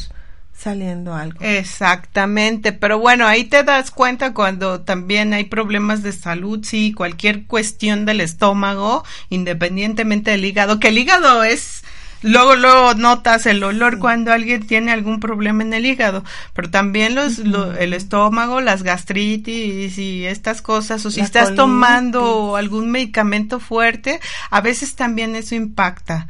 saliendo 0.59 1.15
algo. 1.15 1.39
Exactamente, 1.41 2.73
pero 2.73 2.99
bueno, 2.99 3.25
ahí 3.25 3.45
te 3.45 3.63
das 3.63 3.91
cuenta 3.91 4.33
cuando 4.33 4.81
también 4.81 5.33
hay 5.33 5.45
problemas 5.45 6.03
de 6.03 6.11
salud, 6.11 6.59
sí, 6.63 6.93
cualquier 6.93 7.45
cuestión 7.45 8.05
del 8.05 8.21
estómago, 8.21 9.03
independientemente 9.29 10.31
del 10.31 10.45
hígado, 10.45 10.79
que 10.79 10.89
el 10.89 10.97
hígado 10.97 11.43
es 11.43 11.83
luego 12.21 12.55
luego 12.55 12.93
notas 12.95 13.45
el 13.45 13.63
olor 13.63 13.99
cuando 13.99 14.31
alguien 14.31 14.65
tiene 14.65 14.91
algún 14.91 15.19
problema 15.19 15.63
en 15.63 15.73
el 15.73 15.85
hígado, 15.85 16.23
pero 16.53 16.69
también 16.69 17.15
los, 17.15 17.39
el 17.39 17.93
estómago, 17.93 18.61
las 18.61 18.83
gastritis 18.83 19.97
y 19.97 20.25
estas 20.25 20.61
cosas, 20.61 21.05
o 21.05 21.11
si 21.11 21.21
estás 21.21 21.55
tomando 21.55 22.55
algún 22.55 22.91
medicamento 22.91 23.59
fuerte, 23.59 24.19
a 24.49 24.61
veces 24.61 24.95
también 24.95 25.35
eso 25.35 25.55
impacta. 25.55 26.27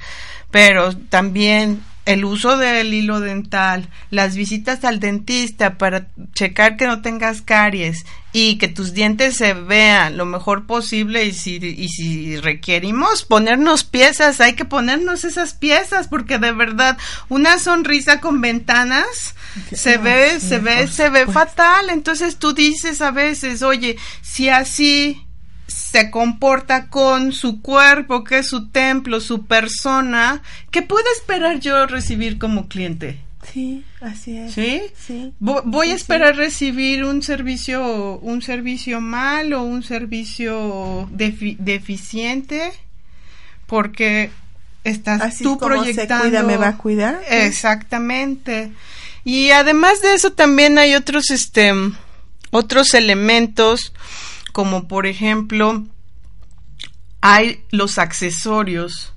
Pero 0.51 0.95
también 0.95 1.83
el 2.05 2.25
uso 2.25 2.57
del 2.57 2.93
hilo 2.93 3.19
dental, 3.19 3.89
las 4.09 4.35
visitas 4.35 4.83
al 4.83 4.99
dentista 4.99 5.77
para 5.77 6.07
checar 6.33 6.75
que 6.75 6.87
no 6.87 7.01
tengas 7.01 7.41
caries 7.41 8.05
y 8.31 8.57
que 8.57 8.67
tus 8.67 8.93
dientes 8.93 9.35
se 9.37 9.53
vean 9.53 10.17
lo 10.17 10.25
mejor 10.25 10.65
posible 10.65 11.25
y 11.25 11.33
si, 11.33 11.55
y 11.55 11.89
si 11.89 12.37
requerimos 12.37 13.23
ponernos 13.23 13.83
piezas, 13.83 14.39
hay 14.41 14.53
que 14.53 14.65
ponernos 14.65 15.23
esas 15.23 15.53
piezas 15.53 16.07
porque 16.07 16.37
de 16.37 16.51
verdad 16.51 16.97
una 17.27 17.59
sonrisa 17.59 18.19
con 18.19 18.41
ventanas 18.41 19.35
se 19.71 19.97
ve, 19.97 20.39
se 20.39 20.59
ve, 20.59 20.87
se 20.87 21.09
ve 21.09 21.25
fatal. 21.25 21.89
Entonces 21.89 22.37
tú 22.37 22.53
dices 22.53 23.01
a 23.01 23.11
veces, 23.11 23.61
oye, 23.61 23.97
si 24.21 24.49
así 24.49 25.25
se 25.79 26.11
comporta 26.11 26.87
con 26.87 27.31
su 27.31 27.61
cuerpo, 27.61 28.23
que 28.23 28.39
es 28.39 28.47
su 28.47 28.67
templo, 28.67 29.19
su 29.21 29.45
persona, 29.45 30.41
¿qué 30.71 30.81
puedo 30.81 31.05
esperar 31.17 31.59
yo 31.59 31.87
recibir 31.87 32.37
como 32.37 32.67
cliente? 32.67 33.19
Sí, 33.51 33.83
así 34.01 34.37
es. 34.37 34.53
¿Sí? 34.53 34.81
Sí. 34.95 35.33
Voy 35.39 35.91
a 35.91 35.95
esperar 35.95 36.35
recibir 36.35 37.05
un 37.05 37.23
servicio, 37.23 38.19
un 38.19 38.41
servicio 38.41 38.99
mal 38.99 39.53
o 39.53 39.63
un 39.63 39.81
servicio 39.81 41.09
deficiente 41.11 42.73
porque 43.65 44.29
estás 44.83 45.37
tú 45.39 45.57
proyectando. 45.57 46.25
Se 46.25 46.29
cuida, 46.29 46.43
me 46.43 46.57
va 46.57 46.67
a 46.67 46.77
cuidar. 46.77 47.21
Exactamente. 47.29 48.71
Y 49.23 49.51
además 49.51 50.01
de 50.01 50.13
eso 50.13 50.33
también 50.33 50.77
hay 50.77 50.93
otros, 50.95 51.31
este, 51.31 51.71
otros 52.51 52.93
elementos 52.93 53.93
como 54.51 54.87
por 54.87 55.05
ejemplo 55.05 55.85
hay 57.21 57.63
los 57.71 57.97
accesorios 57.97 59.13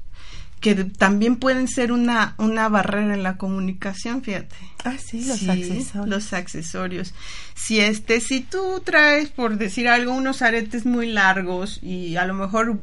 que 0.62 0.76
también 0.76 1.36
pueden 1.36 1.66
ser 1.66 1.90
una, 1.90 2.36
una 2.38 2.68
barrera 2.68 3.14
en 3.14 3.24
la 3.24 3.36
comunicación, 3.36 4.22
fíjate. 4.22 4.54
Ah, 4.84 4.94
sí, 4.96 5.24
los 5.24 5.48
accesorios. 5.48 6.08
Los 6.08 6.32
accesorios. 6.32 7.14
Si 7.56 7.80
este, 7.80 8.20
si 8.20 8.42
tú 8.42 8.80
traes, 8.84 9.28
por 9.28 9.58
decir 9.58 9.88
algo, 9.88 10.12
unos 10.12 10.40
aretes 10.40 10.86
muy 10.86 11.10
largos 11.10 11.80
y 11.82 12.14
a 12.14 12.26
lo 12.26 12.34
mejor 12.34 12.78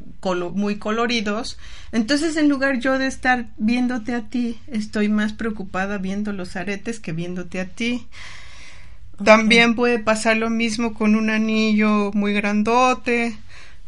muy 0.54 0.76
coloridos, 0.76 1.58
entonces 1.94 2.36
en 2.36 2.50
lugar 2.50 2.80
yo 2.80 3.00
de 3.00 3.08
estar 3.08 3.48
viéndote 3.56 4.14
a 4.14 4.28
ti, 4.28 4.60
estoy 4.68 5.08
más 5.08 5.32
preocupada 5.32 6.00
viendo 6.00 6.34
los 6.34 6.58
aretes 6.58 7.00
que 7.00 7.14
viéndote 7.14 7.62
a 7.62 7.68
ti. 7.68 8.06
También 9.24 9.76
puede 9.76 10.00
pasar 10.00 10.38
lo 10.38 10.50
mismo 10.50 10.94
con 10.94 11.16
un 11.16 11.30
anillo 11.30 12.12
muy 12.14 12.34
grandote. 12.34 13.38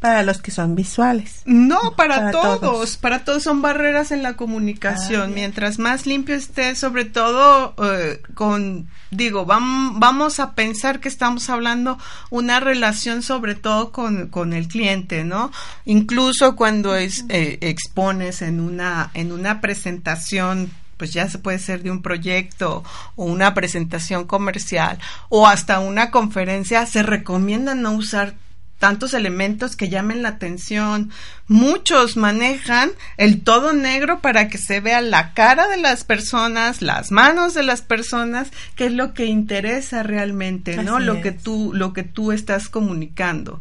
Para 0.02 0.24
los 0.24 0.42
que 0.42 0.50
son 0.50 0.74
visuales. 0.74 1.44
No, 1.46 1.96
para, 1.96 2.32
todos, 2.32 2.98
Para 2.98 3.24
todos 3.24 3.44
son 3.44 3.62
barreras 3.62 4.12
en 4.12 4.24
la 4.24 4.34
comunicación. 4.34 5.30
Ah, 5.30 5.32
Mientras 5.32 5.78
más 5.78 6.08
limpio 6.08 6.34
esté, 6.34 6.74
sobre 6.74 7.06
todo 7.06 7.76
eh, 7.84 8.20
con, 8.34 8.88
digo, 9.12 9.46
vamos 9.46 10.40
a 10.40 10.56
pensar 10.56 11.02
que 11.02 11.08
estamos 11.08 11.52
hablando 11.52 12.00
una 12.32 12.60
relación 12.60 13.22
sobre 13.22 13.54
todo 13.54 13.92
con, 13.92 14.30
con 14.30 14.54
el 14.54 14.68
cliente, 14.68 15.24
¿no? 15.24 15.52
Incluso 15.86 16.56
cuando 16.56 16.96
es, 16.96 17.24
eh, 17.30 17.60
expones 17.62 18.42
en 18.42 18.60
una, 18.60 19.12
en 19.14 19.32
una 19.32 19.62
presentación 19.62 20.72
pues 21.02 21.14
ya 21.14 21.28
se 21.28 21.40
puede 21.40 21.58
ser 21.58 21.82
de 21.82 21.90
un 21.90 22.04
proyecto 22.04 22.84
o 23.16 23.26
una 23.26 23.56
presentación 23.56 24.26
comercial 24.28 25.00
o 25.30 25.48
hasta 25.48 25.80
una 25.80 26.12
conferencia, 26.12 26.86
se 26.86 27.02
recomienda 27.02 27.74
no 27.74 27.94
usar 27.94 28.36
tantos 28.78 29.16
elementos 29.16 29.76
que 29.76 29.90
llamen 29.90 30.22
la 30.22 30.30
atención. 30.30 31.10
Muchos 31.48 32.18
manejan 32.18 32.92
el 33.18 33.42
todo 33.42 33.74
negro 33.74 34.20
para 34.20 34.48
que 34.48 34.60
se 34.60 34.80
vea 34.80 35.02
la 35.02 35.34
cara 35.34 35.68
de 35.70 35.78
las 35.78 36.04
personas, 36.04 36.84
las 36.84 37.10
manos 37.10 37.56
de 37.56 37.64
las 37.64 37.82
personas, 37.82 38.52
que 38.76 38.86
es 38.86 38.92
lo 38.92 39.16
que 39.16 39.26
interesa 39.26 40.04
realmente, 40.04 40.84
¿no? 40.84 41.00
lo 41.00 41.20
que 41.22 41.32
tú 41.32 41.72
lo 41.74 41.94
que 41.94 42.04
tú 42.04 42.32
estás 42.32 42.70
comunicando 42.70 43.60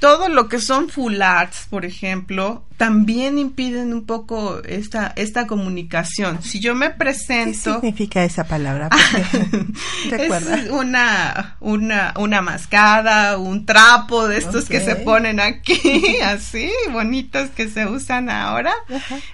todo 0.00 0.28
lo 0.28 0.48
que 0.48 0.60
son 0.60 0.88
full 0.88 1.20
arts, 1.20 1.66
por 1.68 1.84
ejemplo, 1.84 2.64
también 2.80 3.36
impiden 3.36 3.92
un 3.92 4.06
poco 4.06 4.62
esta, 4.64 5.12
esta 5.14 5.46
comunicación. 5.46 6.42
Si 6.42 6.60
yo 6.60 6.74
me 6.74 6.88
presento... 6.88 7.74
¿Qué 7.74 7.88
significa 7.88 8.24
esa 8.24 8.44
palabra? 8.44 8.88
es 10.10 10.70
una, 10.70 11.56
una, 11.60 12.14
una 12.16 12.40
mascada, 12.40 13.36
un 13.36 13.66
trapo 13.66 14.26
de 14.26 14.38
estos 14.38 14.64
que 14.64 14.80
se 14.80 14.96
ponen 14.96 15.40
aquí, 15.40 16.16
así, 16.24 16.70
bonitos 16.90 17.50
que 17.50 17.68
se 17.68 17.86
usan 17.86 18.30
ahora. 18.30 18.72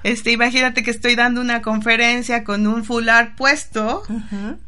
Este, 0.02 0.32
imagínate 0.32 0.82
que 0.82 0.90
estoy 0.90 1.14
dando 1.14 1.40
una 1.40 1.62
conferencia 1.62 2.42
con 2.42 2.66
un 2.66 2.84
full 2.84 3.08
art 3.08 3.36
puesto. 3.36 4.02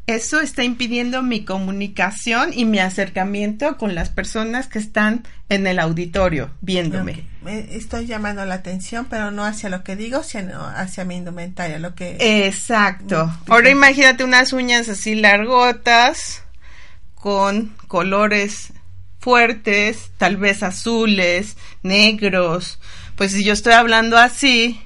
Eso 0.07 0.39
está 0.39 0.63
impidiendo 0.63 1.21
mi 1.21 1.43
comunicación 1.43 2.51
y 2.53 2.63
mi 2.63 2.79
acercamiento 2.79 3.75
con 3.75 3.93
las 3.93 4.07
personas 4.07 4.67
que 4.67 4.79
están 4.79 5.23
en 5.49 5.67
el 5.67 5.79
auditorio 5.79 6.51
viéndome. 6.61 7.25
Estoy 7.45 8.05
llamando 8.05 8.45
la 8.45 8.55
atención, 8.55 9.07
pero 9.09 9.31
no 9.31 9.43
hacia 9.43 9.69
lo 9.69 9.83
que 9.83 9.95
digo, 9.95 10.23
sino 10.23 10.63
hacia 10.65 11.05
mi 11.05 11.15
indumentaria, 11.15 11.79
lo 11.79 11.95
que... 11.95 12.17
Exacto. 12.45 13.31
Ahora 13.47 13.69
imagínate 13.69 14.23
unas 14.23 14.53
uñas 14.53 14.87
así 14.89 15.15
largotas, 15.15 16.43
con 17.15 17.75
colores 17.87 18.71
fuertes, 19.19 20.11
tal 20.17 20.37
vez 20.37 20.63
azules, 20.63 21.57
negros. 21.83 22.79
Pues 23.15 23.31
si 23.31 23.43
yo 23.43 23.53
estoy 23.53 23.73
hablando 23.73 24.17
así, 24.17 24.81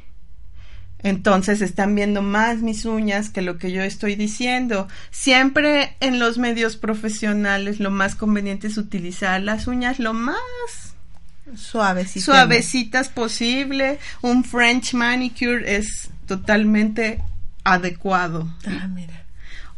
entonces 1.04 1.62
están 1.62 1.96
viendo 1.96 2.22
más 2.22 2.60
mis 2.60 2.86
uñas 2.86 3.30
que 3.30 3.42
lo 3.42 3.58
que 3.58 3.72
yo 3.72 3.84
estoy 3.84 4.16
diciendo. 4.16 4.88
Siempre 5.12 5.96
en 6.00 6.18
los 6.18 6.38
medios 6.38 6.78
profesionales 6.78 7.80
lo 7.80 7.92
más 7.92 8.16
conveniente 8.16 8.68
es 8.68 8.78
utilizar 8.78 9.42
las 9.42 9.68
uñas 9.68 10.00
lo 10.00 10.14
más 10.14 10.38
suavecitas, 11.56 12.24
suavecitas 12.24 13.10
posible. 13.10 14.00
Un 14.22 14.44
French 14.44 14.94
manicure 14.94 15.76
es 15.76 16.10
totalmente 16.26 17.22
adecuado. 17.64 18.48
Ah, 18.66 18.88
mira. 18.88 19.26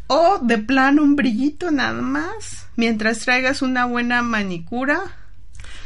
O 0.08 0.40
de 0.40 0.60
plano 0.60 1.02
un 1.02 1.16
brillito 1.16 1.72
nada 1.72 2.02
más. 2.02 2.68
Mientras 2.76 3.20
traigas 3.20 3.62
una 3.62 3.86
buena 3.86 4.22
manicura. 4.22 5.02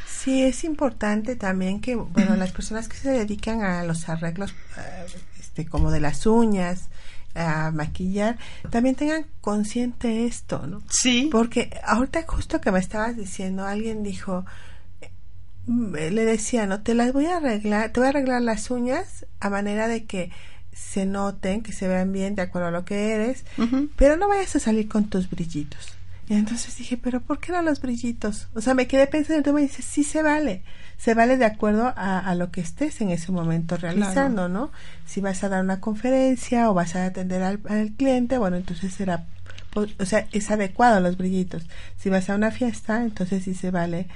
Sí, 0.05 0.43
es 0.43 0.65
importante 0.65 1.37
también 1.37 1.79
que, 1.79 1.95
bueno, 1.95 2.35
las 2.35 2.51
personas 2.51 2.89
que 2.89 2.97
se 2.97 3.09
dedican 3.09 3.61
a 3.61 3.83
los 3.83 4.09
arreglos 4.09 4.51
eh, 4.77 5.05
este, 5.50 5.66
como 5.66 5.89
de 5.89 6.00
las 6.00 6.28
uñas, 6.28 6.89
a 7.36 7.72
maquillar, 7.72 8.38
también 8.70 8.95
tengan 8.95 9.26
consciente 9.41 10.26
esto, 10.26 10.66
¿no? 10.68 10.82
Sí. 10.89 11.30
Porque 11.32 11.72
ahorita 11.84 12.24
justo 12.28 12.62
que 12.62 12.72
me 12.72 12.80
estabas 12.80 13.18
diciendo, 13.18 13.66
alguien 13.66 14.04
dijo, 14.04 14.45
mm, 15.68 15.93
le 15.93 16.26
decía, 16.26 16.66
no, 16.66 16.82
te 16.82 16.93
las 16.93 17.14
voy 17.14 17.26
a 17.26 17.38
arreglar, 17.38 17.91
te 17.91 18.00
voy 18.00 18.08
a 18.08 18.10
arreglar 18.10 18.41
las 18.41 18.70
uñas 18.72 19.26
a 19.39 19.50
manera 19.50 19.88
de 19.88 20.06
que 20.06 20.32
se 20.74 21.06
noten, 21.06 21.62
que 21.62 21.72
se 21.72 21.88
vean 21.88 22.12
bien 22.12 22.36
de 22.36 22.43
acuerdo 22.43 22.68
a 22.68 22.72
lo 22.72 22.86
que 22.86 23.12
eres, 23.12 23.43
pero 23.95 24.16
no 24.18 24.28
vayas 24.28 24.56
a 24.56 24.60
salir 24.60 24.88
con 24.88 25.06
tus 25.06 25.30
brillitos. 25.30 25.89
Y 26.28 26.36
entonces 26.36 26.78
dije, 26.78 26.95
pero 26.95 27.22
¿por 27.22 27.39
qué 27.39 27.52
no 27.52 27.62
los 27.62 27.82
brillitos? 27.82 28.47
O 28.54 28.62
sea, 28.62 28.76
me 28.76 28.88
quedé 28.88 29.08
pensando 29.08 29.41
y 29.41 29.43
tú 29.43 29.54
me 29.54 29.62
dices, 29.62 29.84
sí 29.84 30.04
se 30.04 30.22
vale 30.22 30.64
se 31.00 31.14
vale 31.14 31.38
de 31.38 31.45
acuerdo 31.45 31.93
a, 31.95 32.36
lo 32.36 32.52
que 32.52 32.60
estés 32.60 33.00
en 33.00 33.10
ese 33.10 33.32
momento 33.32 33.78
realizando, 33.78 34.50
¿no? 34.50 34.70
Si 35.06 35.22
vas 35.22 35.41
a 35.45 35.50
dar 35.50 35.64
una 35.64 35.80
conferencia 35.80 36.70
o 36.70 36.74
vas 36.74 36.95
a 36.97 37.06
atender 37.06 37.41
al, 37.41 37.60
cliente, 37.97 38.38
bueno, 38.38 38.58
entonces 38.58 38.93
será, 38.93 39.24
o 39.76 40.06
sea, 40.06 40.28
es 40.34 40.52
adecuado 40.52 41.00
los 41.00 41.16
brillitos. 41.16 41.64
Si 41.97 42.10
vas 42.10 42.30
a 42.30 42.36
una 42.36 42.52
fiesta, 42.52 43.02
entonces 43.02 43.45
sí 43.45 43.54
se 43.54 43.72
vale 43.72 44.08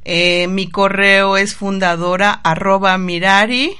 Eh, 0.05 0.49
mi 0.49 0.69
correo 0.69 1.37
es 1.37 1.55
fundadora 1.55 2.33
arroba 2.33 2.97
mirari 2.97 3.77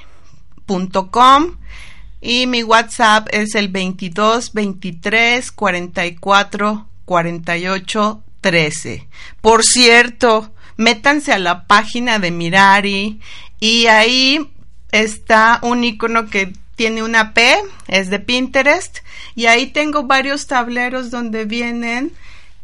y 2.21 2.47
mi 2.47 2.63
WhatsApp 2.63 3.27
es 3.31 3.55
el 3.55 3.67
22 3.67 4.53
23 4.53 5.51
44 5.51 6.87
48 7.05 8.23
13. 8.41 9.07
Por 9.41 9.63
cierto, 9.63 10.53
métanse 10.77 11.33
a 11.33 11.39
la 11.39 11.65
página 11.65 12.19
de 12.19 12.31
Mirari 12.31 13.19
y 13.59 13.87
ahí 13.87 14.49
está 14.91 15.59
un 15.63 15.83
icono 15.83 16.27
que 16.27 16.53
tiene 16.75 17.03
una 17.03 17.33
P, 17.33 17.55
es 17.87 18.09
de 18.09 18.19
Pinterest 18.19 18.99
y 19.35 19.45
ahí 19.45 19.67
tengo 19.67 20.03
varios 20.03 20.47
tableros 20.47 21.11
donde 21.11 21.45
vienen 21.45 22.11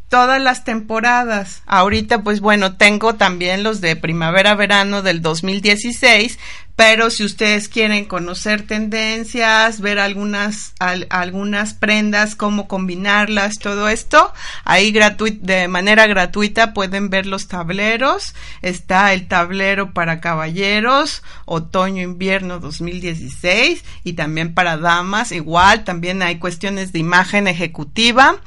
todas 0.09 0.41
las 0.41 0.63
temporadas. 0.63 1.61
Ahorita, 1.67 2.23
pues 2.23 2.41
bueno, 2.41 2.75
tengo 2.75 3.15
también 3.15 3.63
los 3.63 3.79
de 3.79 3.95
primavera-verano 3.95 5.03
del 5.03 5.21
2016, 5.21 6.39
pero 6.75 7.09
si 7.09 7.25
ustedes 7.25 7.69
quieren 7.69 8.05
conocer 8.05 8.65
tendencias, 8.65 9.81
ver 9.81 9.99
algunas, 9.99 10.73
algunas 11.09 11.73
prendas, 11.73 12.35
cómo 12.35 12.67
combinarlas, 12.67 13.59
todo 13.59 13.89
esto, 13.89 14.33
ahí 14.63 14.91
de 14.91 15.67
manera 15.67 16.07
gratuita 16.07 16.73
pueden 16.73 17.09
ver 17.09 17.25
los 17.25 17.47
tableros. 17.47 18.33
Está 18.61 19.13
el 19.13 19.27
tablero 19.27 19.93
para 19.93 20.21
caballeros, 20.21 21.21
otoño-invierno 21.45 22.59
2016, 22.59 23.83
y 24.03 24.13
también 24.13 24.53
para 24.53 24.77
damas, 24.77 25.33
igual, 25.33 25.83
también 25.83 26.23
hay 26.23 26.39
cuestiones 26.39 26.93
de 26.93 26.99
imagen 26.99 27.47
ejecutiva 27.47 28.39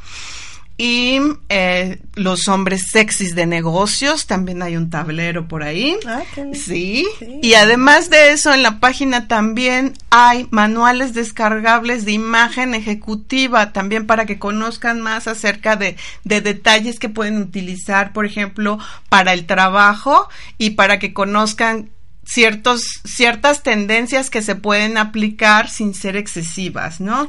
y 0.79 1.21
eh, 1.49 2.01
los 2.15 2.49
hombres 2.49 2.87
sexys 2.91 3.35
de 3.35 3.47
negocios, 3.47 4.27
también 4.27 4.63
hay 4.63 4.77
un 4.77 4.91
tablero 4.91 5.47
por 5.47 5.63
ahí. 5.63 5.97
Ah, 6.07 6.23
sí. 6.55 7.07
Y 7.43 7.55
además 7.55 8.11
de 8.11 8.33
eso, 8.33 8.53
en 8.53 8.63
la 8.63 8.81
página 8.81 9.29
también 9.29 9.93
hay 10.11 10.49
manuales 10.51 11.15
descargables 11.15 12.05
de 12.05 12.13
imagen 12.13 12.75
ejecutiva, 12.75 13.73
también 13.73 14.07
para 14.07 14.27
que 14.27 14.39
conozcan 14.39 15.01
más 15.01 15.29
acerca 15.29 15.77
de, 15.77 15.97
de 16.25 16.41
detalles 16.41 16.99
que 16.99 17.09
pueden 17.09 17.39
utilizar, 17.39 18.13
por 18.13 18.25
ejemplo, 18.25 18.79
para 19.09 19.35
el 19.35 19.47
trabajo 19.47 20.29
y 20.59 20.71
para 20.71 20.99
que 20.99 21.13
conozcan 21.13 21.91
ciertos, 22.25 23.01
ciertas 23.05 23.63
tendencias 23.63 24.31
que 24.31 24.43
se 24.43 24.55
pueden 24.55 24.97
aplicar 24.97 25.69
sin 25.69 25.95
ser 25.95 26.17
excesivas, 26.17 27.01
¿no? 27.01 27.29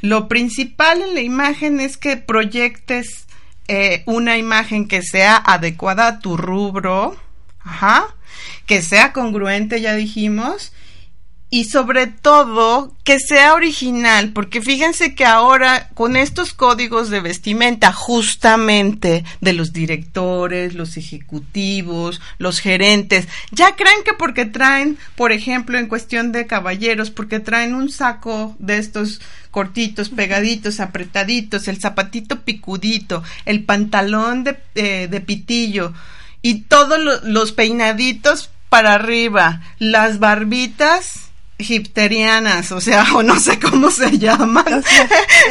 Lo 0.00 0.28
principal 0.28 1.02
en 1.02 1.14
la 1.14 1.20
imagen 1.20 1.80
es 1.80 1.96
que 1.96 2.16
proyectes 2.16 3.26
eh, 3.68 4.02
una 4.06 4.38
imagen 4.38 4.88
que 4.88 5.02
sea 5.02 5.36
adecuada 5.36 6.06
a 6.06 6.18
tu 6.20 6.36
rubro, 6.36 7.16
ajá, 7.60 8.06
que 8.66 8.82
sea 8.82 9.12
congruente, 9.12 9.80
ya 9.80 9.94
dijimos, 9.94 10.72
y 11.50 11.64
sobre 11.64 12.06
todo 12.06 12.94
que 13.04 13.18
sea 13.18 13.54
original, 13.54 14.32
porque 14.34 14.60
fíjense 14.60 15.14
que 15.14 15.24
ahora 15.24 15.88
con 15.94 16.16
estos 16.16 16.52
códigos 16.52 17.08
de 17.08 17.20
vestimenta 17.20 17.90
justamente 17.90 19.24
de 19.40 19.52
los 19.54 19.72
directores, 19.72 20.74
los 20.74 20.98
ejecutivos, 20.98 22.20
los 22.36 22.60
gerentes, 22.60 23.28
ya 23.50 23.76
creen 23.76 24.04
que 24.04 24.12
porque 24.12 24.44
traen, 24.44 24.98
por 25.16 25.32
ejemplo, 25.32 25.78
en 25.78 25.88
cuestión 25.88 26.32
de 26.32 26.46
caballeros, 26.46 27.10
porque 27.10 27.40
traen 27.40 27.74
un 27.74 27.90
saco 27.90 28.54
de 28.58 28.76
estos 28.76 29.22
cortitos, 29.50 30.10
pegaditos, 30.10 30.80
apretaditos, 30.80 31.66
el 31.66 31.80
zapatito 31.80 32.40
picudito, 32.40 33.22
el 33.46 33.64
pantalón 33.64 34.44
de, 34.44 34.58
eh, 34.74 35.08
de 35.10 35.20
pitillo 35.22 35.94
y 36.42 36.62
todos 36.62 37.24
los 37.24 37.52
peinaditos 37.52 38.50
para 38.68 38.92
arriba, 38.92 39.62
las 39.78 40.18
barbitas 40.18 41.27
hipterianas, 41.58 42.72
o 42.72 42.80
sea, 42.80 43.04
o 43.14 43.22
no 43.22 43.38
sé 43.38 43.58
cómo 43.58 43.90
se 43.90 44.18
llaman. 44.18 44.82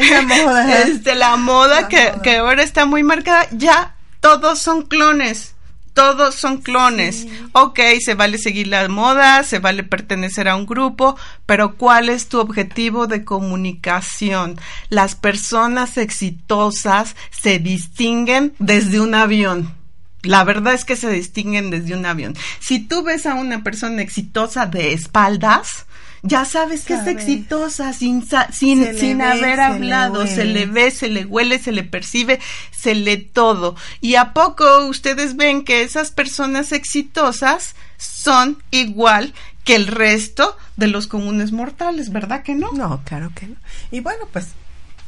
la 0.10 0.22
moda. 0.22 0.82
Este, 0.88 1.16
la 1.16 1.36
moda, 1.36 1.88
que, 1.88 2.14
que 2.24 2.38
ahora 2.38 2.64
está 2.64 2.86
muy 2.86 3.04
marcada, 3.04 3.48
ya 3.52 3.96
todos 4.20 4.60
son 4.60 4.84
clones. 4.84 5.54
Todos 5.94 6.36
son 6.36 6.58
clones. 6.58 7.26
Ok, 7.54 7.80
se 8.06 8.14
vale 8.14 8.38
seguir 8.38 8.68
la 8.68 8.88
moda, 8.88 9.42
se 9.42 9.58
vale 9.58 9.82
pertenecer 9.82 10.48
a 10.48 10.56
un 10.56 10.68
grupo, 10.68 11.18
pero 11.48 11.76
¿cuál 11.76 12.10
es 12.10 12.30
tu 12.30 12.40
objetivo 12.40 13.08
de 13.08 13.26
comunicación? 13.26 14.60
Las 14.90 15.16
personas 15.16 15.98
exitosas 15.98 17.16
se 17.32 17.58
distinguen 17.58 18.54
desde 18.60 19.00
un 19.00 19.16
avión. 19.16 19.74
La 20.22 20.44
verdad 20.44 20.76
es 20.76 20.86
que 20.86 20.96
se 20.96 21.10
distinguen 21.10 21.72
desde 21.72 21.96
un 21.96 22.06
avión. 22.06 22.36
Si 22.60 22.78
tú 22.78 23.02
ves 23.02 23.26
a 23.26 23.34
una 23.34 23.64
persona 23.64 24.04
exitosa 24.04 24.68
de 24.68 24.94
espaldas, 24.94 25.87
ya 26.24 26.46
sabes 26.46 26.86
que 26.86 26.96
es 26.96 27.08
exitosa 27.08 27.94
sin, 27.94 28.28
sin, 28.52 28.98
sin 28.98 29.22
haber 29.22 29.60
hablado, 29.60 30.28
se 30.28 30.46
le 30.46 30.66
ve, 30.66 30.92
se 30.92 31.10
le 31.10 31.26
huele, 31.26 31.60
se 31.60 31.72
le 31.72 31.84
percibe, 31.84 32.40
se 32.72 32.96
lee 32.96 33.18
todo. 33.18 33.76
¿Y 34.02 34.16
a 34.16 34.34
poco 34.34 34.88
ustedes 34.88 35.36
ven 35.36 35.64
que 35.64 35.84
esas 35.84 36.12
personas 36.12 36.72
exitosas 36.72 37.76
son 37.98 38.62
igual 38.72 39.34
que 39.64 39.76
el 39.76 39.88
resto 39.88 40.56
de 40.76 40.88
los 40.88 41.08
comunes 41.08 41.52
mortales, 41.52 42.12
¿verdad 42.12 42.44
que 42.44 42.56
no? 42.56 42.72
No, 42.72 43.02
claro 43.04 43.32
que 43.36 43.48
no. 43.48 43.56
Y 43.92 44.00
bueno, 44.00 44.26
pues 44.32 44.48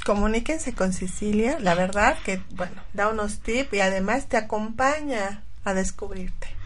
comuníquense 0.06 0.74
con 0.74 0.94
Cecilia, 0.94 1.58
la 1.60 1.76
verdad 1.76 2.18
que, 2.24 2.42
bueno, 2.52 2.82
da 2.94 3.10
unos 3.10 3.40
tips 3.40 3.74
y 3.74 3.80
además 3.80 4.28
te 4.28 4.38
acompaña 4.38 5.44
a 5.64 5.74
descubrirte 5.74 6.59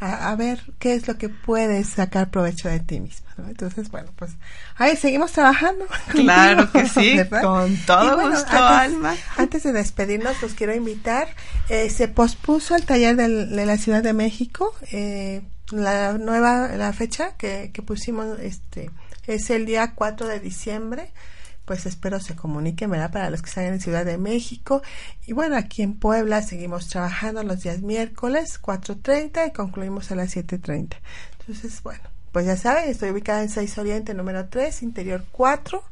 a, 0.00 0.34
ver 0.34 0.62
qué 0.78 0.94
es 0.94 1.06
lo 1.06 1.18
que 1.18 1.28
puedes 1.28 1.88
sacar 1.88 2.30
provecho 2.30 2.68
de 2.70 2.80
ti 2.80 3.00
misma. 3.00 3.28
Entonces, 3.48 3.90
bueno, 3.90 4.10
pues 4.16 4.32
ahí 4.76 4.96
seguimos 4.96 5.32
trabajando. 5.32 5.84
Claro 6.08 6.70
que 6.72 6.88
sí, 6.88 7.18
con 7.42 7.76
todo 7.86 8.30
gusto, 8.30 8.46
antes, 8.50 8.94
Alma. 8.94 9.16
Antes 9.36 9.62
de 9.62 9.72
despedirnos, 9.72 10.40
los 10.40 10.54
quiero 10.54 10.74
invitar. 10.74 11.28
Eh, 11.68 11.90
se 11.90 12.08
pospuso 12.08 12.74
el 12.74 12.84
taller 12.84 13.16
del, 13.16 13.54
de 13.54 13.66
la 13.66 13.76
Ciudad 13.76 14.02
de 14.02 14.14
México. 14.14 14.74
Eh, 14.90 15.42
la 15.70 16.14
nueva 16.14 16.68
la 16.68 16.92
fecha 16.92 17.36
que, 17.36 17.70
que 17.72 17.82
pusimos 17.82 18.38
este 18.40 18.90
es 19.26 19.50
el 19.50 19.66
día 19.66 19.92
4 19.94 20.26
de 20.26 20.40
diciembre 20.40 21.12
pues 21.64 21.86
espero 21.86 22.20
se 22.20 22.34
comuniquen, 22.36 22.90
¿verdad? 22.90 23.12
Para 23.12 23.30
los 23.30 23.42
que 23.42 23.48
están 23.48 23.64
en 23.66 23.80
Ciudad 23.80 24.04
de 24.04 24.18
México. 24.18 24.82
Y 25.26 25.32
bueno, 25.32 25.56
aquí 25.56 25.82
en 25.82 25.94
Puebla 25.94 26.42
seguimos 26.42 26.88
trabajando 26.88 27.42
los 27.42 27.62
días 27.62 27.80
miércoles 27.80 28.60
4.30 28.60 29.48
y 29.48 29.52
concluimos 29.52 30.10
a 30.10 30.16
las 30.16 30.36
7.30. 30.36 30.96
Entonces, 31.38 31.82
bueno, 31.82 32.02
pues 32.32 32.46
ya 32.46 32.56
saben, 32.56 32.88
estoy 32.88 33.10
ubicada 33.10 33.42
en 33.42 33.48
6 33.48 33.78
Oriente 33.78 34.14
número 34.14 34.48
3, 34.48 34.82
interior 34.82 35.24
4, 35.32 35.82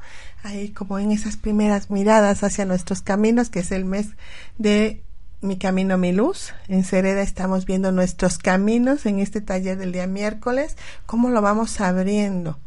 ahí 0.44 0.70
como 0.70 0.98
en 0.98 1.10
esas 1.10 1.36
primeras 1.36 1.90
miradas 1.90 2.44
hacia 2.44 2.64
nuestros 2.64 3.02
caminos, 3.02 3.50
que 3.50 3.60
es 3.60 3.72
el 3.72 3.84
mes 3.84 4.10
de 4.56 5.02
Mi 5.40 5.58
Camino, 5.58 5.98
Mi 5.98 6.12
Luz. 6.12 6.54
En 6.68 6.84
Cereda 6.84 7.22
estamos 7.22 7.66
viendo 7.66 7.90
nuestros 7.90 8.38
caminos 8.38 9.04
en 9.06 9.18
este 9.18 9.40
taller 9.40 9.78
del 9.78 9.90
día 9.90 10.06
miércoles, 10.06 10.76
cómo 11.06 11.28
lo 11.28 11.42
vamos 11.42 11.80
abriendo, 11.80 12.58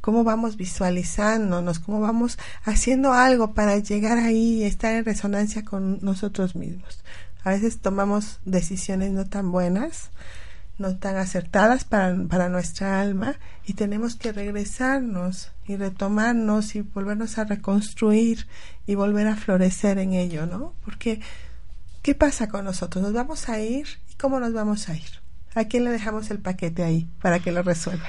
cómo 0.00 0.24
vamos 0.24 0.56
visualizándonos, 0.56 1.78
cómo 1.78 2.00
vamos 2.00 2.38
haciendo 2.64 3.12
algo 3.12 3.54
para 3.54 3.76
llegar 3.78 4.18
ahí 4.18 4.62
y 4.62 4.64
estar 4.64 4.94
en 4.94 5.04
resonancia 5.04 5.64
con 5.64 5.98
nosotros 6.02 6.54
mismos. 6.54 7.02
A 7.44 7.50
veces 7.50 7.78
tomamos 7.78 8.40
decisiones 8.44 9.12
no 9.12 9.26
tan 9.26 9.50
buenas, 9.52 10.10
no 10.78 10.96
tan 10.96 11.16
acertadas 11.16 11.84
para, 11.84 12.16
para 12.28 12.48
nuestra 12.48 13.00
alma 13.00 13.36
y 13.66 13.74
tenemos 13.74 14.14
que 14.14 14.32
regresarnos 14.32 15.52
y 15.66 15.76
retomarnos 15.76 16.74
y 16.74 16.82
volvernos 16.82 17.38
a 17.38 17.44
reconstruir 17.44 18.46
y 18.86 18.94
volver 18.94 19.26
a 19.26 19.36
florecer 19.36 19.98
en 19.98 20.12
ello, 20.12 20.46
¿no? 20.46 20.74
Porque 20.84 21.20
¿Qué 22.08 22.14
pasa 22.14 22.48
con 22.48 22.64
nosotros? 22.64 23.02
¿Nos 23.02 23.12
vamos 23.12 23.50
a 23.50 23.60
ir? 23.60 23.86
¿Y 24.10 24.14
cómo 24.14 24.40
nos 24.40 24.54
vamos 24.54 24.88
a 24.88 24.96
ir? 24.96 25.20
¿A 25.54 25.64
quién 25.64 25.84
le 25.84 25.90
dejamos 25.90 26.30
el 26.30 26.38
paquete 26.38 26.82
ahí 26.82 27.06
para 27.20 27.38
que 27.38 27.52
lo 27.52 27.62
resuelva? 27.62 28.08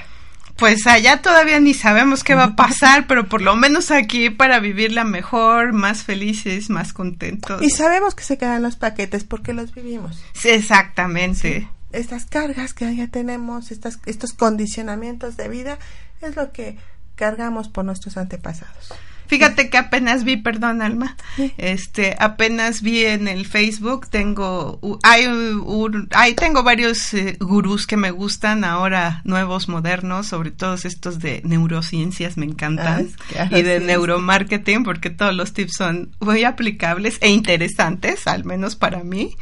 Pues 0.60 0.86
allá 0.86 1.22
todavía 1.22 1.58
ni 1.58 1.72
sabemos 1.72 2.22
qué 2.22 2.34
va 2.34 2.44
a 2.44 2.54
pasar, 2.56 3.06
pero 3.06 3.26
por 3.26 3.40
lo 3.40 3.56
menos 3.56 3.90
aquí 3.90 4.28
para 4.28 4.60
vivirla 4.60 5.04
mejor, 5.04 5.72
más 5.72 6.04
felices, 6.04 6.68
más 6.68 6.92
contentos. 6.92 7.62
Y 7.62 7.70
sabemos 7.70 8.14
que 8.14 8.24
se 8.24 8.36
quedan 8.36 8.62
los 8.62 8.76
paquetes 8.76 9.24
porque 9.24 9.54
los 9.54 9.74
vivimos. 9.74 10.22
Sí, 10.34 10.50
exactamente. 10.50 11.66
Estas 11.92 12.26
cargas 12.26 12.74
que 12.74 12.94
ya 12.94 13.08
tenemos, 13.08 13.70
estas, 13.70 14.00
estos 14.04 14.34
condicionamientos 14.34 15.38
de 15.38 15.48
vida, 15.48 15.78
es 16.20 16.36
lo 16.36 16.52
que 16.52 16.76
cargamos 17.14 17.70
por 17.70 17.86
nuestros 17.86 18.18
antepasados. 18.18 18.92
Fíjate 19.30 19.70
que 19.70 19.78
apenas 19.78 20.24
vi, 20.24 20.36
perdón 20.36 20.82
Alma, 20.82 21.16
este, 21.56 22.16
apenas 22.18 22.82
vi 22.82 23.04
en 23.04 23.28
el 23.28 23.46
Facebook, 23.46 24.08
tengo, 24.10 24.80
hay, 25.04 25.28
hay 26.16 26.34
tengo 26.34 26.64
varios 26.64 27.14
eh, 27.14 27.36
gurús 27.38 27.86
que 27.86 27.96
me 27.96 28.10
gustan 28.10 28.64
ahora, 28.64 29.22
nuevos, 29.22 29.68
modernos, 29.68 30.26
sobre 30.26 30.50
todo 30.50 30.74
estos 30.74 31.20
de 31.20 31.42
neurociencias 31.44 32.36
me 32.36 32.44
encantan, 32.44 33.08
ah, 33.38 33.46
y 33.56 33.62
de 33.62 33.78
neuromarketing, 33.78 34.82
porque 34.82 35.10
todos 35.10 35.32
los 35.32 35.52
tips 35.52 35.76
son 35.76 36.10
muy 36.18 36.42
aplicables 36.42 37.16
e 37.20 37.28
interesantes, 37.28 38.26
al 38.26 38.44
menos 38.44 38.74
para 38.74 39.04
mí. 39.04 39.36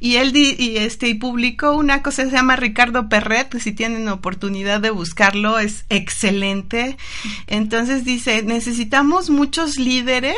Y 0.00 0.16
él 0.16 0.34
y 0.34 0.78
este, 0.78 1.08
y 1.08 1.14
publicó 1.14 1.72
una 1.72 2.02
cosa 2.02 2.24
se 2.24 2.30
llama 2.30 2.56
Ricardo 2.56 3.10
Perret, 3.10 3.50
que 3.50 3.60
si 3.60 3.72
tienen 3.72 4.08
oportunidad 4.08 4.80
de 4.80 4.88
buscarlo, 4.88 5.58
es 5.58 5.84
excelente. 5.90 6.96
Entonces 7.46 8.06
dice, 8.06 8.42
necesitamos 8.42 9.28
muchos 9.34 9.76
líderes 9.78 10.36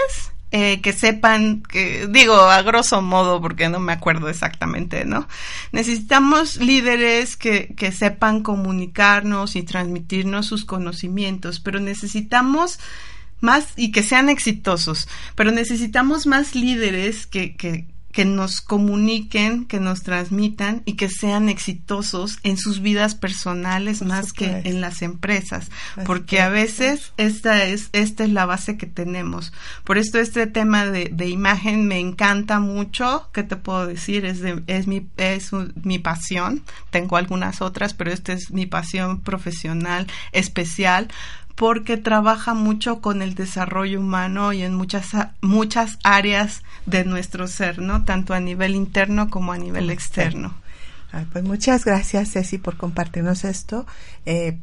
eh, 0.53 0.81
que 0.81 0.93
sepan, 0.93 1.63
que 1.63 2.07
digo 2.09 2.35
a 2.35 2.63
grosso 2.63 3.03
modo 3.03 3.41
porque 3.41 3.69
no 3.69 3.81
me 3.81 3.93
acuerdo 3.93 4.29
exactamente, 4.29 5.05
¿no? 5.05 5.29
Necesitamos 5.73 6.57
líderes 6.57 7.37
que, 7.37 7.75
que 7.77 7.93
sepan 7.93 8.43
comunicarnos 8.43 9.57
y 9.57 9.63
transmitirnos 9.63 10.47
sus 10.47 10.65
conocimientos, 10.65 11.61
pero 11.61 11.81
necesitamos 11.81 12.79
más 13.41 13.73
y 13.77 13.93
que 13.93 14.03
sean 14.03 14.29
exitosos, 14.29 15.09
pero 15.35 15.51
necesitamos 15.51 16.27
más 16.27 16.55
líderes 16.55 17.27
que, 17.27 17.57
que, 17.57 17.87
que 18.17 18.25
nos 18.25 18.63
comuniquen, 18.63 19.67
que 19.67 19.79
nos 19.79 20.03
transmitan 20.03 20.81
y 20.87 20.95
que 20.95 21.11
sean 21.11 21.51
exitosos 21.51 22.39
en 22.45 22.57
sus 22.57 22.81
vidas 22.81 23.15
personales 23.15 24.01
más 24.01 24.33
que 24.33 24.63
en 24.65 24.81
las 24.81 25.03
empresas, 25.03 25.71
porque 26.07 26.41
a 26.41 26.49
veces 26.49 27.13
esta 27.19 27.63
es 27.65 27.91
esta 27.93 28.25
es 28.25 28.31
la 28.31 28.47
base 28.47 28.79
que 28.79 28.87
tenemos. 28.87 29.53
Por 29.85 29.99
esto 29.99 30.19
este 30.19 30.47
tema 30.47 30.87
de, 30.87 31.11
de 31.13 31.29
imagen 31.29 31.87
me 31.87 31.99
encanta 31.99 32.59
mucho. 32.59 33.29
¿Qué 33.35 33.43
te 33.43 33.57
puedo 33.57 33.87
decir? 33.87 34.25
Es 34.25 34.41
de, 34.41 34.63
es 34.67 34.87
mi 34.87 35.07
es 35.19 35.51
mi 35.83 35.99
pasión. 35.99 36.63
Tengo 36.89 37.19
algunas 37.19 37.61
otras, 37.61 37.93
pero 37.93 38.13
esta 38.13 38.33
es 38.33 38.51
mi 38.51 38.65
pasión 38.65 39.21
profesional 39.21 40.07
especial 40.33 41.09
porque 41.57 41.97
trabaja 41.97 42.55
mucho 42.55 43.01
con 43.01 43.23
el 43.23 43.35
desarrollo 43.35 44.01
humano 44.01 44.53
y 44.53 44.63
en 44.63 44.75
muchas, 44.75 45.09
muchas 45.41 45.99
áreas 46.05 46.63
de 46.85 47.05
nuestro 47.05 47.49
ser, 47.49 47.79
¿no? 47.79 48.05
Tanto 48.05 48.35
a 48.35 48.41
nivel 48.41 48.75
interno 48.75 49.31
como 49.31 49.53
a 49.53 49.59
nivel 49.59 49.91
externo. 49.91 50.55
pues 51.33 51.43
muchas 51.45 51.85
gracias, 51.85 52.33
Ceci, 52.33 52.59
por 52.59 52.77
compartirnos 52.77 53.45
esto. 53.45 53.87
Eh, 54.27 54.59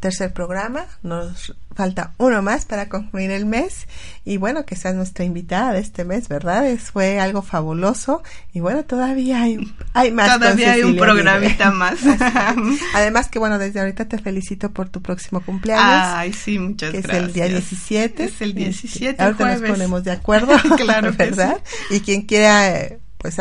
tercer 0.00 0.32
programa. 0.32 0.86
Nos 1.02 1.54
falta 1.74 2.14
uno 2.18 2.42
más 2.42 2.64
para 2.64 2.88
concluir 2.88 3.30
el 3.30 3.46
mes. 3.46 3.86
Y 4.24 4.36
bueno, 4.36 4.64
que 4.64 4.76
seas 4.76 4.94
nuestra 4.94 5.24
invitada 5.24 5.72
de 5.72 5.80
este 5.80 6.04
mes, 6.04 6.28
¿verdad? 6.28 6.66
Es, 6.66 6.90
fue 6.90 7.20
algo 7.20 7.42
fabuloso. 7.42 8.22
Y 8.52 8.60
bueno, 8.60 8.84
todavía 8.84 9.42
hay, 9.42 9.58
hay 9.94 10.10
más. 10.10 10.38
Todavía 10.38 10.72
hay 10.72 10.82
un 10.82 10.96
programita 10.96 11.70
más. 11.70 11.98
Además 12.94 13.28
que 13.28 13.38
bueno, 13.38 13.58
desde 13.58 13.80
ahorita 13.80 14.06
te 14.06 14.18
felicito 14.18 14.72
por 14.72 14.88
tu 14.88 15.02
próximo 15.02 15.40
cumpleaños. 15.40 15.84
Ay, 15.84 16.32
sí, 16.32 16.58
muchas 16.58 16.90
que 16.90 17.00
gracias. 17.00 17.22
Es 17.22 17.28
el 17.28 17.32
día 17.32 17.48
17. 17.48 18.24
Es 18.24 18.40
el 18.40 18.54
17. 18.54 19.10
Este, 19.10 19.22
ahorita 19.22 19.56
nos 19.56 19.70
ponemos 19.70 20.04
de 20.04 20.12
acuerdo. 20.12 20.54
claro, 20.76 21.12
¿verdad? 21.16 21.60
Y 21.90 22.00
quien 22.00 22.22
quiera, 22.22 22.96
pues, 23.18 23.36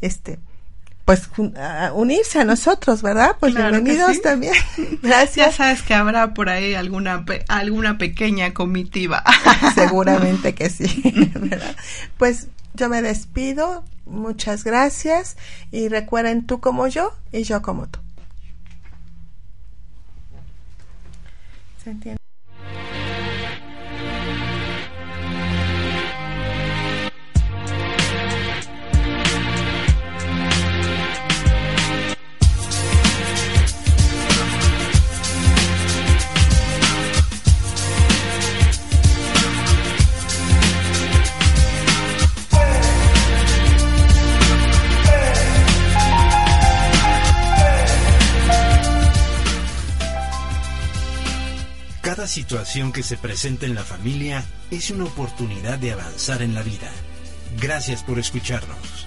este, 0.00 0.38
pues 1.04 1.28
unirse 1.92 2.40
a 2.40 2.44
nosotros, 2.44 3.02
¿verdad? 3.02 3.36
Pues 3.38 3.54
bienvenidos 3.54 4.22
también. 4.22 4.54
Gracias. 5.02 5.46
Ya 5.46 5.52
sabes 5.52 5.82
que 5.82 5.92
habrá 5.92 6.32
por 6.32 6.48
ahí 6.48 6.74
alguna 6.74 7.24
alguna 7.48 7.98
pequeña 7.98 8.54
comitiva. 8.54 9.22
Seguramente 9.74 10.54
que 10.54 10.70
sí, 10.70 11.02
¿verdad? 11.34 11.76
Pues 12.16 12.48
yo 12.72 12.88
me 12.88 13.02
despido, 13.02 13.84
muchas 14.06 14.64
gracias 14.64 15.36
y 15.70 15.88
recuerden 15.88 16.46
tú 16.46 16.60
como 16.60 16.86
yo 16.88 17.14
y 17.32 17.42
yo 17.42 17.60
como 17.60 17.86
tú. 17.86 18.00
¿Se 21.82 21.90
entiende? 21.90 22.23
Cada 52.24 52.32
situación 52.32 52.90
que 52.90 53.02
se 53.02 53.18
presenta 53.18 53.66
en 53.66 53.74
la 53.74 53.84
familia 53.84 54.42
es 54.70 54.90
una 54.90 55.04
oportunidad 55.04 55.78
de 55.78 55.92
avanzar 55.92 56.40
en 56.40 56.54
la 56.54 56.62
vida. 56.62 56.90
Gracias 57.60 58.02
por 58.02 58.18
escucharnos. 58.18 59.06